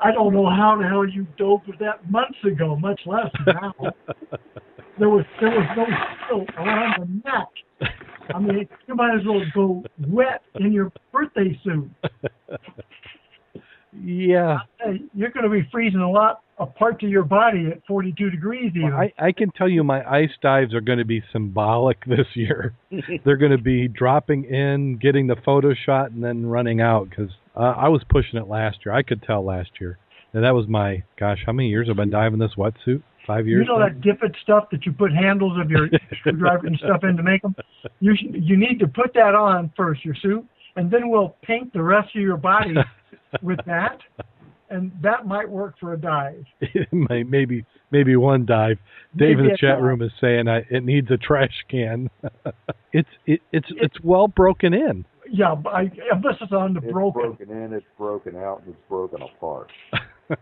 I 0.00 0.12
don't 0.12 0.32
know 0.32 0.48
how 0.48 0.78
the 0.80 0.86
hell 0.88 1.04
you 1.04 1.26
dove 1.36 1.62
with 1.66 1.80
that 1.80 2.08
months 2.08 2.38
ago, 2.44 2.76
much 2.76 3.00
less 3.06 3.30
now. 3.46 3.74
There 4.98 5.10
was 5.10 5.26
there 5.40 5.50
was 5.50 5.68
no 5.76 5.84
silk 6.26 6.48
around 6.56 6.94
the 7.02 7.30
neck. 7.30 7.92
I 8.34 8.38
mean, 8.38 8.66
you 8.86 8.94
might 8.94 9.14
as 9.14 9.26
well 9.26 9.42
go 9.54 9.84
wet 10.08 10.40
in 10.54 10.72
your 10.72 10.90
birthday 11.12 11.58
suit. 11.62 11.90
Yeah. 13.92 14.58
You're 15.14 15.30
going 15.30 15.44
to 15.44 15.50
be 15.50 15.66
freezing 15.70 16.00
a 16.00 16.10
lot 16.10 16.42
of 16.58 16.74
parts 16.74 17.02
of 17.04 17.10
your 17.10 17.24
body 17.24 17.68
at 17.70 17.84
42 17.86 18.30
degrees 18.30 18.72
even. 18.74 18.90
Well, 18.90 19.00
I, 19.00 19.12
I 19.18 19.32
can 19.32 19.50
tell 19.52 19.68
you 19.68 19.84
my 19.84 20.02
ice 20.10 20.30
dives 20.42 20.74
are 20.74 20.80
going 20.80 20.98
to 20.98 21.04
be 21.04 21.22
symbolic 21.32 22.04
this 22.06 22.26
year. 22.34 22.74
They're 23.24 23.36
going 23.36 23.52
to 23.52 23.62
be 23.62 23.88
dropping 23.88 24.44
in, 24.44 24.98
getting 25.00 25.26
the 25.26 25.36
photo 25.44 25.74
shot, 25.74 26.10
and 26.10 26.22
then 26.22 26.46
running 26.46 26.80
out 26.80 27.10
because 27.10 27.30
uh, 27.56 27.74
I 27.76 27.88
was 27.88 28.02
pushing 28.08 28.38
it 28.38 28.48
last 28.48 28.78
year. 28.84 28.94
I 28.94 29.02
could 29.02 29.22
tell 29.22 29.44
last 29.44 29.70
year. 29.80 29.98
And 30.32 30.44
that 30.44 30.54
was 30.54 30.66
my, 30.68 31.02
gosh, 31.18 31.38
how 31.46 31.52
many 31.52 31.68
years 31.68 31.88
have 31.88 31.98
I 31.98 32.02
been 32.02 32.10
diving 32.10 32.38
this 32.38 32.52
wetsuit? 32.58 33.02
Five 33.26 33.48
years? 33.48 33.66
You 33.66 33.72
know 33.72 33.78
now? 33.78 33.88
that 33.88 34.00
Diffit 34.02 34.36
stuff 34.42 34.68
that 34.70 34.86
you 34.86 34.92
put 34.92 35.12
handles 35.12 35.58
of 35.58 35.70
your 35.70 35.88
screwdriver 36.20 36.66
and 36.66 36.78
stuff 36.78 37.02
in 37.04 37.16
to 37.16 37.22
make 37.22 37.42
them? 37.42 37.56
You 38.00 38.14
sh- 38.14 38.32
you 38.32 38.56
need 38.56 38.78
to 38.80 38.86
put 38.86 39.14
that 39.14 39.34
on 39.34 39.72
first, 39.76 40.04
your 40.04 40.14
suit, 40.14 40.46
and 40.76 40.90
then 40.90 41.08
we'll 41.08 41.34
paint 41.42 41.72
the 41.72 41.82
rest 41.82 42.14
of 42.14 42.20
your 42.20 42.36
body 42.36 42.74
with 43.42 43.58
that, 43.66 43.98
and 44.70 44.92
that 45.02 45.26
might 45.26 45.48
work 45.48 45.76
for 45.78 45.92
a 45.92 45.96
dive. 45.96 46.44
Maybe 46.92 47.64
maybe 47.90 48.16
one 48.16 48.46
dive. 48.46 48.78
Dave 49.16 49.38
in 49.38 49.46
the 49.46 49.50
chat 49.50 49.76
dive. 49.76 49.82
room 49.82 50.02
is 50.02 50.10
saying 50.20 50.48
I, 50.48 50.64
it 50.70 50.84
needs 50.84 51.10
a 51.10 51.16
trash 51.16 51.64
can. 51.70 52.10
it's 52.92 53.08
it, 53.26 53.40
it's 53.52 53.68
it's 53.70 53.96
well 54.02 54.28
broken 54.28 54.74
in. 54.74 55.04
Yeah, 55.30 55.54
but 55.54 55.70
I 55.70 55.90
emphasis 56.12 56.48
on 56.52 56.74
the 56.74 56.80
It's 56.80 56.92
broken. 56.92 57.22
broken 57.22 57.50
in, 57.50 57.72
it's 57.72 57.86
broken 57.98 58.36
out, 58.36 58.62
and 58.64 58.74
it's 58.74 58.88
broken 58.88 59.22
apart. 59.22 59.70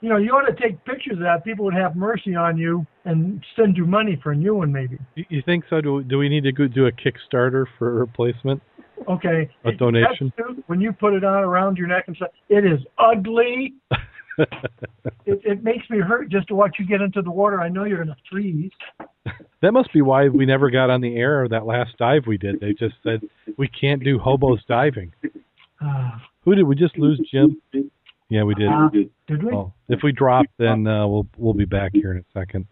You 0.00 0.08
know, 0.08 0.16
you 0.16 0.30
ought 0.30 0.46
to 0.46 0.54
take 0.54 0.84
pictures 0.84 1.14
of 1.14 1.20
that. 1.20 1.44
People 1.44 1.64
would 1.64 1.74
have 1.74 1.96
mercy 1.96 2.34
on 2.34 2.56
you 2.56 2.86
and 3.04 3.44
send 3.56 3.76
you 3.76 3.84
money 3.84 4.18
for 4.22 4.32
a 4.32 4.36
new 4.36 4.54
one, 4.54 4.72
maybe. 4.72 4.98
You, 5.16 5.42
think 5.44 5.64
so? 5.68 5.80
Do 5.80 6.02
do 6.04 6.18
we 6.18 6.28
need 6.28 6.44
to 6.44 6.52
go 6.52 6.68
do 6.68 6.86
a 6.86 6.92
Kickstarter 6.92 7.66
for 7.78 7.90
a 7.90 7.94
replacement? 7.94 8.62
Okay. 9.08 9.50
A 9.64 9.72
donation? 9.72 10.32
When 10.66 10.80
you 10.80 10.92
put 10.92 11.14
it 11.14 11.24
on 11.24 11.42
around 11.42 11.78
your 11.78 11.86
neck 11.86 12.04
and 12.06 12.16
stuff, 12.16 12.30
it 12.48 12.64
is 12.64 12.80
ugly. 12.98 13.74
it, 14.38 15.40
it 15.44 15.64
makes 15.64 15.88
me 15.90 15.98
hurt 15.98 16.30
just 16.30 16.48
to 16.48 16.54
watch 16.54 16.76
you 16.78 16.86
get 16.86 17.00
into 17.00 17.22
the 17.22 17.30
water. 17.30 17.60
I 17.60 17.68
know 17.68 17.84
you're 17.84 18.04
going 18.04 18.08
to 18.08 18.16
freeze. 18.30 18.70
that 19.62 19.72
must 19.72 19.92
be 19.92 20.02
why 20.02 20.28
we 20.28 20.46
never 20.46 20.70
got 20.70 20.90
on 20.90 21.00
the 21.00 21.16
air 21.16 21.48
that 21.48 21.66
last 21.66 21.96
dive 21.98 22.22
we 22.26 22.38
did. 22.38 22.60
They 22.60 22.72
just 22.72 22.94
said 23.02 23.20
we 23.56 23.68
can't 23.68 24.02
do 24.02 24.18
hobos 24.18 24.60
diving. 24.68 25.12
Uh, 25.80 26.10
Who 26.44 26.54
did 26.54 26.64
we 26.64 26.74
just 26.74 26.98
lose, 26.98 27.20
Jim? 27.30 27.60
Yeah, 28.30 28.42
we 28.42 28.54
did. 28.54 28.68
uh, 28.68 28.90
did 29.26 29.42
we? 29.42 29.52
Well, 29.52 29.74
if 29.88 30.00
we 30.02 30.12
drop, 30.12 30.46
then 30.58 30.86
uh, 30.86 31.06
we'll 31.06 31.26
we'll 31.36 31.54
be 31.54 31.64
back 31.64 31.92
here 31.94 32.12
in 32.12 32.18
a 32.18 32.24
second. 32.38 32.66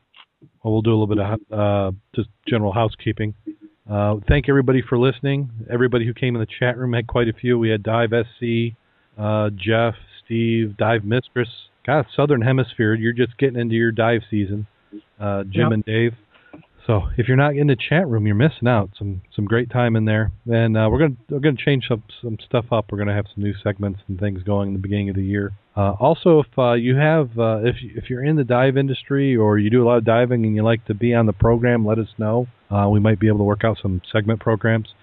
Well, 0.62 0.72
we'll 0.74 0.82
do 0.82 0.90
a 0.90 0.96
little 0.98 1.06
bit 1.06 1.18
of 1.18 1.58
uh, 1.58 1.96
just 2.14 2.28
general 2.46 2.72
housekeeping. 2.72 3.34
Uh, 3.90 4.16
thank 4.28 4.48
everybody 4.48 4.82
for 4.82 4.98
listening. 4.98 5.48
Everybody 5.70 6.04
who 6.06 6.12
came 6.12 6.34
in 6.34 6.40
the 6.40 6.46
chat 6.58 6.76
room 6.76 6.92
had 6.92 7.06
quite 7.06 7.28
a 7.28 7.32
few. 7.32 7.58
We 7.58 7.70
had 7.70 7.82
Dive 7.82 8.10
SC, 8.10 8.74
uh, 9.16 9.50
Jeff, 9.56 9.94
Steve, 10.24 10.76
Dive 10.76 11.04
Mistress. 11.04 11.48
God, 11.86 12.06
Southern 12.14 12.42
Hemisphere, 12.42 12.94
you're 12.94 13.12
just 13.12 13.38
getting 13.38 13.60
into 13.60 13.76
your 13.76 13.92
dive 13.92 14.22
season. 14.28 14.66
Uh, 15.20 15.44
Jim 15.44 15.62
Yep. 15.62 15.72
and 15.72 15.84
Dave. 15.84 16.14
So 16.86 17.08
if 17.16 17.26
you're 17.26 17.36
not 17.36 17.56
in 17.56 17.66
the 17.66 17.76
chat 17.76 18.06
room, 18.06 18.26
you're 18.26 18.36
missing 18.36 18.68
out. 18.68 18.90
Some 18.96 19.22
some 19.34 19.44
great 19.44 19.70
time 19.70 19.96
in 19.96 20.04
there. 20.04 20.30
And 20.46 20.76
uh, 20.76 20.88
we're 20.90 21.00
gonna 21.00 21.16
we're 21.28 21.40
gonna 21.40 21.56
change 21.56 21.88
some 21.88 22.04
some 22.22 22.38
stuff 22.46 22.66
up. 22.70 22.92
We're 22.92 22.98
gonna 22.98 23.14
have 23.14 23.26
some 23.34 23.42
new 23.42 23.54
segments 23.62 24.00
and 24.06 24.20
things 24.20 24.44
going 24.44 24.68
in 24.68 24.74
the 24.74 24.80
beginning 24.80 25.10
of 25.10 25.16
the 25.16 25.24
year. 25.24 25.52
Uh, 25.76 25.92
also, 25.98 26.40
if 26.40 26.58
uh, 26.58 26.74
you 26.74 26.96
have 26.96 27.36
uh, 27.38 27.58
if 27.64 27.76
if 27.82 28.08
you're 28.08 28.24
in 28.24 28.36
the 28.36 28.44
dive 28.44 28.76
industry 28.76 29.36
or 29.36 29.58
you 29.58 29.68
do 29.68 29.82
a 29.82 29.86
lot 29.86 29.98
of 29.98 30.04
diving 30.04 30.46
and 30.46 30.54
you 30.54 30.62
like 30.62 30.84
to 30.86 30.94
be 30.94 31.12
on 31.12 31.26
the 31.26 31.32
program, 31.32 31.84
let 31.84 31.98
us 31.98 32.08
know. 32.18 32.46
Uh, 32.70 32.88
we 32.88 33.00
might 33.00 33.18
be 33.18 33.26
able 33.26 33.38
to 33.38 33.44
work 33.44 33.64
out 33.64 33.78
some 33.82 34.00
segment 34.12 34.40
programs. 34.40 34.94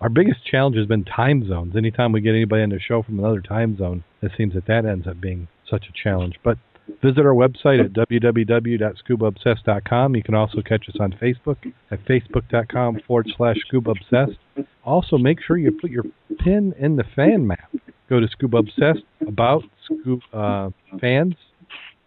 Our 0.00 0.08
biggest 0.08 0.44
challenge 0.44 0.76
has 0.76 0.86
been 0.86 1.04
time 1.04 1.48
zones. 1.48 1.74
Anytime 1.74 2.12
we 2.12 2.20
get 2.20 2.34
anybody 2.34 2.62
on 2.62 2.68
the 2.68 2.78
show 2.78 3.02
from 3.02 3.18
another 3.18 3.40
time 3.40 3.76
zone, 3.76 4.04
it 4.22 4.30
seems 4.36 4.54
that 4.54 4.66
that 4.66 4.84
ends 4.84 5.06
up 5.06 5.20
being 5.20 5.48
such 5.68 5.86
a 5.88 5.92
challenge. 5.92 6.34
But 6.44 6.58
visit 7.02 7.26
our 7.26 7.34
website 7.34 7.84
at 7.84 7.92
www.scubaobsessed.com. 7.92 10.16
You 10.16 10.22
can 10.22 10.34
also 10.34 10.62
catch 10.62 10.88
us 10.88 10.96
on 11.00 11.12
Facebook 11.12 11.72
at 11.90 12.02
facebook.com 12.04 13.00
forward 13.06 13.28
slash 13.36 13.56
scuba 13.66 13.90
obsessed. 13.92 14.38
Also, 14.84 15.18
make 15.18 15.42
sure 15.42 15.58
you 15.58 15.72
put 15.72 15.90
your 15.90 16.04
pin 16.38 16.72
in 16.78 16.96
the 16.96 17.04
fan 17.14 17.46
map. 17.46 17.70
Go 18.08 18.20
to 18.20 18.28
Scuba 18.28 18.58
Obsessed 18.58 19.02
about 19.26 19.64
Scuba 19.84 20.22
uh, 20.32 20.70
fans 21.00 21.34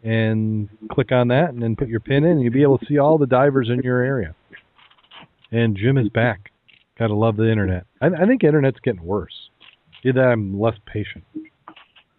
and 0.04 0.70
click 0.90 1.12
on 1.12 1.28
that, 1.28 1.50
and 1.50 1.62
then 1.62 1.76
put 1.76 1.90
your 1.90 2.00
pin 2.00 2.24
in, 2.24 2.32
and 2.32 2.42
you'll 2.42 2.54
be 2.54 2.62
able 2.62 2.78
to 2.78 2.86
see 2.86 2.98
all 2.98 3.18
the 3.18 3.28
divers 3.28 3.70
in 3.70 3.82
your 3.82 4.02
area. 4.02 4.34
And 5.52 5.76
Jim 5.76 5.98
is 5.98 6.08
back. 6.08 6.54
Gotta 6.98 7.16
love 7.16 7.36
the 7.36 7.52
internet. 7.52 7.86
I, 8.02 8.08
I 8.08 8.26
think 8.26 8.44
internet's 8.44 8.80
getting 8.82 9.04
worse. 9.04 9.50
Either 10.06 10.32
I'm 10.32 10.58
less 10.58 10.78
patient. 10.86 11.26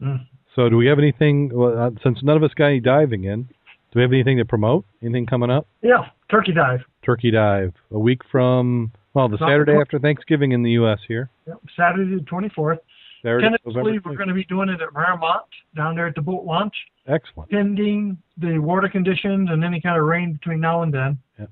Mm. 0.02 0.26
So, 0.61 0.68
do 0.68 0.76
we 0.76 0.86
have 0.88 0.98
anything? 0.98 1.50
Uh, 1.58 1.88
since 2.02 2.18
none 2.22 2.36
of 2.36 2.42
us 2.42 2.50
got 2.54 2.66
any 2.66 2.80
diving 2.80 3.24
in, 3.24 3.44
do 3.44 3.94
we 3.94 4.02
have 4.02 4.12
anything 4.12 4.36
to 4.36 4.44
promote? 4.44 4.84
Anything 5.02 5.24
coming 5.24 5.50
up? 5.50 5.66
Yeah, 5.80 6.08
turkey 6.30 6.52
dive. 6.52 6.80
Turkey 7.02 7.30
dive 7.30 7.72
a 7.90 7.98
week 7.98 8.20
from 8.30 8.92
well, 9.14 9.30
the 9.30 9.38
Saturday 9.38 9.72
after 9.80 9.98
Thanksgiving 9.98 10.52
in 10.52 10.62
the 10.62 10.72
U.S. 10.72 10.98
here. 11.08 11.30
Yep, 11.46 11.61
Saturday 11.74 12.14
the 12.14 12.20
24th. 12.24 12.76
Saturday, 13.22 13.48
Tentatively, 13.48 14.00
we're 14.04 14.16
going 14.16 14.28
to 14.28 14.34
be 14.34 14.44
doing 14.44 14.68
it 14.68 14.82
at 14.82 14.92
Paramount 14.92 15.46
down 15.74 15.96
there 15.96 16.06
at 16.06 16.14
the 16.14 16.20
boat 16.20 16.44
launch, 16.44 16.74
Excellent. 17.08 17.50
pending 17.50 18.18
the 18.36 18.58
water 18.58 18.88
conditions 18.90 19.48
and 19.50 19.64
any 19.64 19.80
kind 19.80 19.98
of 19.98 20.04
rain 20.04 20.34
between 20.34 20.61
now 20.61 20.82
and 20.82 20.92
then. 20.92 21.18
Yep. 21.38 21.50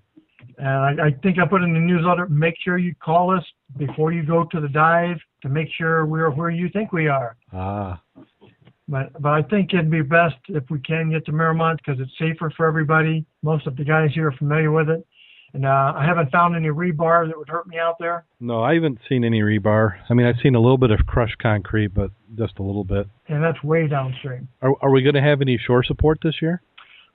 And 0.58 1.00
I, 1.00 1.06
I 1.06 1.10
think 1.22 1.38
I 1.38 1.46
put 1.46 1.62
in 1.62 1.72
the 1.72 1.80
newsletter, 1.80 2.28
make 2.28 2.56
sure 2.62 2.76
you 2.76 2.94
call 3.02 3.34
us 3.34 3.44
before 3.78 4.12
you 4.12 4.22
go 4.22 4.44
to 4.44 4.60
the 4.60 4.68
dive 4.68 5.16
to 5.40 5.48
make 5.48 5.68
sure 5.78 6.04
we're 6.04 6.30
where 6.30 6.50
you 6.50 6.68
think 6.68 6.92
we 6.92 7.08
are. 7.08 7.36
Ah, 7.54 8.02
But 8.88 9.20
but 9.20 9.30
I 9.32 9.42
think 9.42 9.72
it'd 9.74 9.90
be 9.90 10.02
best 10.02 10.36
if 10.48 10.64
we 10.70 10.80
can 10.80 11.10
get 11.10 11.26
to 11.26 11.32
Miramont 11.32 11.76
because 11.78 12.00
it's 12.00 12.10
safer 12.18 12.50
for 12.56 12.66
everybody. 12.66 13.24
Most 13.42 13.66
of 13.66 13.76
the 13.76 13.84
guys 13.84 14.10
here 14.14 14.28
are 14.28 14.32
familiar 14.32 14.70
with 14.72 14.88
it. 14.88 15.06
And 15.54 15.64
uh, 15.64 15.94
I 15.96 16.04
haven't 16.04 16.30
found 16.30 16.54
any 16.56 16.68
rebar 16.68 17.26
that 17.26 17.36
would 17.36 17.48
hurt 17.48 17.66
me 17.66 17.78
out 17.78 17.94
there. 17.98 18.26
no, 18.38 18.62
I 18.62 18.74
haven't 18.74 18.98
seen 19.08 19.24
any 19.24 19.40
rebar. 19.40 19.94
I 20.10 20.14
mean, 20.14 20.26
I've 20.26 20.36
seen 20.42 20.54
a 20.54 20.60
little 20.60 20.76
bit 20.76 20.90
of 20.90 21.06
crushed 21.06 21.38
concrete, 21.38 21.88
but 21.88 22.10
just 22.36 22.58
a 22.58 22.62
little 22.62 22.84
bit. 22.84 23.08
And 23.28 23.42
that's 23.42 23.62
way 23.64 23.86
downstream. 23.88 24.46
Are, 24.60 24.74
are 24.82 24.90
we 24.90 25.00
going 25.02 25.14
to 25.14 25.22
have 25.22 25.40
any 25.40 25.56
shore 25.56 25.82
support 25.82 26.18
this 26.22 26.42
year? 26.42 26.60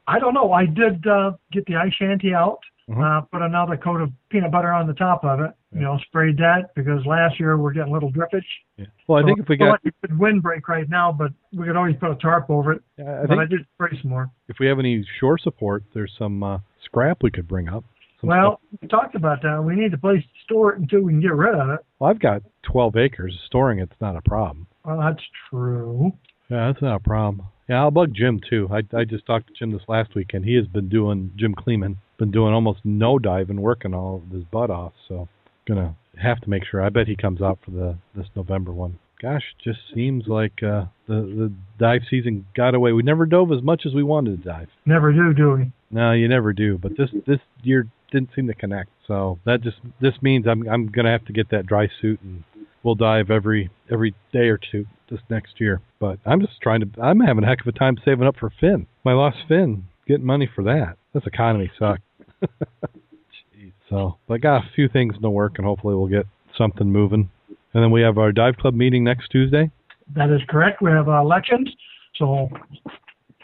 I 0.08 0.18
don't 0.18 0.34
know. 0.34 0.52
I 0.52 0.66
did 0.66 1.06
uh, 1.06 1.34
get 1.52 1.66
the 1.68 1.76
ice 1.76 1.94
shanty 1.94 2.34
out, 2.34 2.58
Mhm. 2.90 3.02
uh, 3.02 3.22
put 3.32 3.42
another 3.44 3.78
coat 3.78 4.02
of 4.02 4.10
peanut 4.30 4.52
butter 4.52 4.72
on 4.74 4.88
the 4.88 4.94
top 4.96 5.24
of 5.24 5.40
it. 5.40 5.52
You 5.74 5.82
know, 5.82 5.98
sprayed 6.08 6.38
that 6.38 6.74
because 6.76 7.06
last 7.06 7.40
year 7.40 7.58
we're 7.58 7.74
getting 7.74 7.90
a 7.92 7.94
little 7.94 8.12
drippage. 8.12 8.44
Yeah. 8.78 8.86
Well, 9.08 9.20
I 9.20 9.22
So 9.22 9.28
think 9.28 9.40
if 9.40 9.48
we 9.50 9.58
got, 9.58 9.72
like 9.72 9.94
a 10.04 10.08
good 10.08 10.18
windbreak 10.20 10.68
right 10.68 10.88
now, 10.90 11.12
but 11.12 11.32
we 11.52 11.66
could 11.66 11.76
always 11.76 11.96
put 12.00 12.12
a 12.12 12.16
tarp 12.16 12.50
over 12.50 12.74
it. 12.74 12.82
I 13.00 13.26
but 13.28 13.38
I 13.38 13.42
think 13.46 13.50
did 13.52 13.66
spray 13.74 13.98
some 14.02 14.12
more. 14.12 14.30
if 14.48 14.58
we 14.60 14.68
have 14.68 14.80
any 14.80 15.06
shore 15.20 15.38
support, 15.38 15.84
there's 15.94 16.14
some 16.18 16.44
uh, 16.44 16.60
scrap 16.86 17.24
we 17.24 17.32
could 17.32 17.48
bring 17.48 17.70
up. 17.70 17.84
Well, 18.22 18.60
stuff. 18.72 18.80
we 18.82 18.88
talked 18.88 19.16
about 19.16 19.42
that. 19.42 19.62
We 19.62 19.76
need 19.76 19.94
a 19.94 19.98
place 19.98 20.22
to 20.24 20.44
store 20.46 20.74
it 20.74 20.80
until 20.80 21.02
we 21.02 21.12
can 21.12 21.22
get 21.22 21.34
rid 21.34 21.56
of 21.56 21.70
it. 21.70 21.80
well, 22.00 22.10
I've 22.10 22.20
got 22.22 22.42
12 22.64 22.96
acres. 22.96 23.38
Storing 23.48 23.80
it's 23.80 24.00
not 24.00 24.16
a 24.16 24.22
problem. 24.22 24.68
Well, 24.86 25.00
that's 25.00 25.24
true. 25.50 26.14
Yeah, 26.50 26.68
that's 26.72 26.82
not 26.82 26.96
a 26.96 27.00
problem. 27.00 27.48
Yeah, 27.68 27.82
I'll 27.82 27.92
bug 27.92 28.14
Jim 28.14 28.40
too. 28.50 28.70
I 28.72 28.84
I 28.96 29.06
just 29.06 29.26
talked 29.26 29.48
to 29.48 29.54
Jim 29.58 29.72
this 29.72 29.82
last 29.88 30.16
weekend. 30.16 30.46
He 30.46 30.56
has 30.56 30.68
been 30.68 30.90
doing 30.90 31.32
Jim 31.36 31.56
Kleeman 31.56 31.98
been 32.18 32.32
doing 32.32 32.54
almost 32.54 32.80
no 32.84 33.20
diving, 33.20 33.60
working 33.60 33.94
all 33.94 34.22
of 34.26 34.32
his 34.34 34.44
butt 34.46 34.70
off. 34.70 34.94
So 35.08 35.28
gonna 35.68 35.96
have 36.22 36.40
to 36.42 36.50
make 36.50 36.64
sure. 36.66 36.82
I 36.82 36.90
bet 36.90 37.08
he 37.08 37.16
comes 37.16 37.42
out 37.42 37.60
for 37.64 37.72
the 37.72 37.98
this 38.16 38.28
November 38.36 38.72
one. 38.72 39.00
Gosh, 39.22 39.44
just 39.64 39.80
seems 39.94 40.26
like 40.28 40.62
uh, 40.62 40.86
the 41.08 41.16
the 41.16 41.54
dive 41.80 42.02
season 42.10 42.46
got 42.56 42.76
away. 42.76 42.92
We 42.92 43.04
never 43.04 43.26
dove 43.26 43.52
as 43.52 43.64
much 43.64 43.84
as 43.86 43.94
we 43.94 44.04
wanted 44.04 44.44
to 44.44 44.50
dive. 44.50 44.68
Never 44.86 45.14
do, 45.14 45.34
do 45.34 45.52
we? 45.52 45.72
No, 45.92 46.12
you 46.12 46.28
never 46.28 46.54
do. 46.54 46.78
But 46.78 46.98
this 46.98 47.10
this 47.26 47.40
year 47.62 47.88
didn't 48.12 48.30
seem 48.36 48.48
to 48.48 48.54
connect. 48.54 48.90
So 49.08 49.40
that 49.46 49.62
just 49.62 49.78
this 50.02 50.14
means 50.22 50.46
I'm 50.48 50.68
I'm 50.68 50.88
gonna 50.88 51.12
have 51.12 51.26
to 51.26 51.34
get 51.34 51.50
that 51.52 51.66
dry 51.66 51.88
suit 52.02 52.22
and 52.22 52.44
we'll 52.84 52.96
dive 52.96 53.32
every 53.32 53.70
every 53.92 54.14
day 54.32 54.50
or 54.50 54.60
two 54.72 54.86
this 55.10 55.22
next 55.30 55.60
year. 55.60 55.82
But 56.00 56.20
I'm 56.26 56.42
just 56.42 56.62
trying 56.62 56.82
to 56.82 57.02
I'm 57.02 57.20
having 57.20 57.44
a 57.44 57.48
heck 57.48 57.62
of 57.62 57.68
a 57.68 57.72
time 57.72 57.98
saving 58.04 58.28
up 58.28 58.36
for 58.38 58.52
fin. 58.60 58.88
My 59.04 59.14
lost 59.14 59.38
fin, 59.48 59.86
getting 60.08 60.26
money 60.26 60.50
for 60.54 60.64
that. 60.66 60.98
This 61.14 61.24
economy 61.26 61.72
sucks. 61.80 62.02
So 63.94 64.18
but 64.28 64.34
I 64.34 64.38
got 64.40 64.64
a 64.64 64.70
few 64.76 64.90
things 64.90 65.16
in 65.16 65.22
the 65.22 65.30
work 65.30 65.54
and 65.58 65.66
hopefully 65.66 65.94
we'll 65.94 66.08
get 66.08 66.26
something 66.58 66.92
moving. 66.92 67.30
And 67.74 67.84
then 67.84 67.92
we 67.92 68.02
have 68.02 68.18
our 68.18 68.32
dive 68.32 68.58
club 68.58 68.74
meeting 68.74 69.04
next 69.04 69.30
Tuesday. 69.30 69.70
That 70.16 70.32
is 70.32 70.42
correct. 70.50 70.82
We 70.82 70.90
have 70.90 71.08
uh, 71.08 71.22
elections, 71.22 71.70
so 72.16 72.50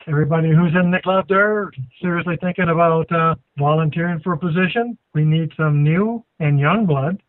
everybody 0.08 0.50
who's 0.50 0.74
in 0.74 0.90
the 0.90 1.00
club 1.04 1.26
there 1.30 1.72
seriously 2.02 2.36
thinking 2.42 2.70
about 2.70 3.12
uh, 3.12 3.36
volunteering 3.58 4.20
for 4.24 4.34
a 4.34 4.38
position. 4.38 4.98
We 5.14 5.24
need 5.24 5.52
some 5.56 5.84
new 5.84 6.24
and 6.40 6.60
young 6.60 6.88
blood. 6.88 7.22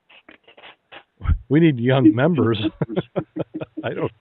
We 1.50 1.60
need 1.60 1.78
young 1.78 2.14
members. 2.14 2.58
I 3.84 3.90
don't 3.90 4.12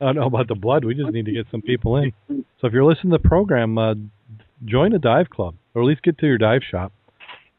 I 0.00 0.04
don't 0.06 0.16
know 0.16 0.26
about 0.26 0.48
the 0.48 0.54
blood. 0.54 0.84
We 0.84 0.94
just 0.94 1.10
need 1.10 1.26
to 1.26 1.32
get 1.32 1.46
some 1.50 1.60
people 1.60 1.96
in. 1.96 2.12
So 2.28 2.66
if 2.66 2.72
you're 2.72 2.84
listening 2.84 3.12
to 3.12 3.18
the 3.18 3.28
program, 3.28 3.76
uh, 3.76 3.94
join 4.64 4.94
a 4.94 4.98
dive 4.98 5.28
club 5.28 5.56
or 5.74 5.82
at 5.82 5.86
least 5.86 6.02
get 6.02 6.16
to 6.18 6.26
your 6.26 6.38
dive 6.38 6.62
shop. 6.70 6.92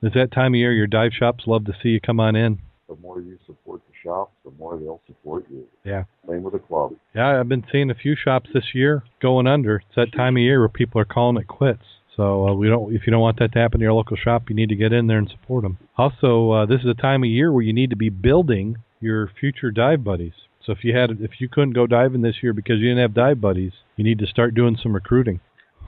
It's 0.01 0.15
that 0.15 0.31
time 0.31 0.53
of 0.53 0.59
year 0.59 0.73
your 0.73 0.87
dive 0.87 1.11
shops 1.17 1.45
love 1.47 1.65
to 1.65 1.73
see 1.81 1.89
you 1.89 1.99
come 1.99 2.19
on 2.19 2.35
in. 2.35 2.59
The 2.87 2.95
more 2.97 3.19
you 3.19 3.37
support 3.45 3.81
the 3.87 3.93
shops, 4.03 4.31
the 4.45 4.51
more 4.51 4.77
they'll 4.77 5.01
support 5.07 5.45
you. 5.49 5.65
Yeah. 5.83 6.03
Same 6.27 6.43
with 6.43 6.53
the 6.53 6.59
club. 6.59 6.93
Yeah, 7.15 7.39
I've 7.39 7.49
been 7.49 7.65
seeing 7.71 7.89
a 7.89 7.95
few 7.95 8.15
shops 8.15 8.49
this 8.53 8.73
year 8.73 9.03
going 9.21 9.47
under. 9.47 9.77
It's 9.77 9.95
that 9.95 10.13
time 10.15 10.37
of 10.37 10.41
year 10.41 10.59
where 10.59 10.69
people 10.69 11.01
are 11.01 11.05
calling 11.05 11.37
it 11.37 11.47
quits. 11.47 11.83
So 12.15 12.47
uh, 12.47 12.53
we 12.53 12.67
don't. 12.67 12.93
If 12.93 13.05
you 13.05 13.11
don't 13.11 13.21
want 13.21 13.39
that 13.39 13.51
to 13.53 13.59
happen 13.59 13.79
to 13.79 13.83
your 13.83 13.93
local 13.93 14.17
shop, 14.17 14.49
you 14.49 14.55
need 14.55 14.69
to 14.69 14.75
get 14.75 14.93
in 14.93 15.07
there 15.07 15.19
and 15.19 15.29
support 15.29 15.63
them. 15.63 15.77
Also, 15.97 16.51
uh, 16.51 16.65
this 16.65 16.81
is 16.81 16.87
a 16.87 16.99
time 16.99 17.23
of 17.23 17.29
year 17.29 17.51
where 17.51 17.63
you 17.63 17.73
need 17.73 17.89
to 17.91 17.95
be 17.95 18.09
building 18.09 18.77
your 18.99 19.29
future 19.39 19.71
dive 19.71 20.03
buddies. 20.03 20.33
So 20.65 20.71
if 20.71 20.83
you 20.83 20.95
had, 20.95 21.11
if 21.21 21.39
you 21.39 21.47
couldn't 21.47 21.73
go 21.73 21.87
diving 21.87 22.21
this 22.21 22.37
year 22.41 22.53
because 22.53 22.79
you 22.79 22.89
didn't 22.89 23.01
have 23.01 23.13
dive 23.13 23.39
buddies, 23.39 23.71
you 23.95 24.03
need 24.03 24.19
to 24.19 24.27
start 24.27 24.55
doing 24.55 24.77
some 24.81 24.93
recruiting. 24.93 25.39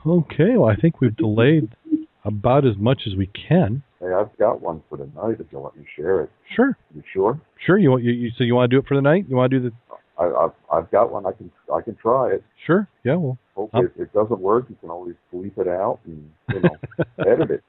Okay, 0.06 0.56
well 0.56 0.70
I 0.70 0.76
think 0.76 1.00
we've 1.00 1.16
delayed 1.16 1.76
about 2.24 2.66
as 2.66 2.76
much 2.76 3.02
as 3.06 3.14
we 3.16 3.26
can. 3.26 3.82
Hey, 4.00 4.12
I've 4.12 4.34
got 4.38 4.60
one 4.62 4.82
for 4.88 4.96
tonight 4.96 5.36
if 5.40 5.46
you'll 5.50 5.62
let 5.64 5.76
me 5.76 5.84
share 5.96 6.22
it. 6.22 6.30
Sure, 6.56 6.76
You 6.94 7.02
sure? 7.12 7.40
sure. 7.64 7.78
You 7.78 7.90
want 7.90 8.02
you, 8.02 8.12
you 8.12 8.30
so 8.36 8.44
you 8.44 8.54
want 8.54 8.70
to 8.70 8.76
do 8.76 8.80
it 8.80 8.86
for 8.88 8.94
the 8.94 9.02
night? 9.02 9.26
You 9.28 9.36
want 9.36 9.50
to 9.50 9.60
do 9.60 9.68
the? 9.70 9.76
I, 10.20 10.26
I've, 10.26 10.50
I've 10.72 10.90
got 10.90 11.10
one. 11.10 11.24
I 11.26 11.32
can 11.32 11.50
I 11.74 11.80
can 11.80 11.96
try 11.96 12.32
it. 12.32 12.44
Sure. 12.66 12.86
Yeah. 13.04 13.16
Well. 13.16 13.38
Hopefully, 13.54 13.86
if 13.94 14.00
it 14.00 14.12
doesn't 14.12 14.40
work, 14.40 14.66
you 14.68 14.76
can 14.80 14.90
always 14.90 15.14
bleep 15.32 15.58
it 15.58 15.68
out 15.68 15.98
and 16.06 16.30
you 16.52 16.60
know 16.60 16.76
edit 17.26 17.50
it. 17.50 17.64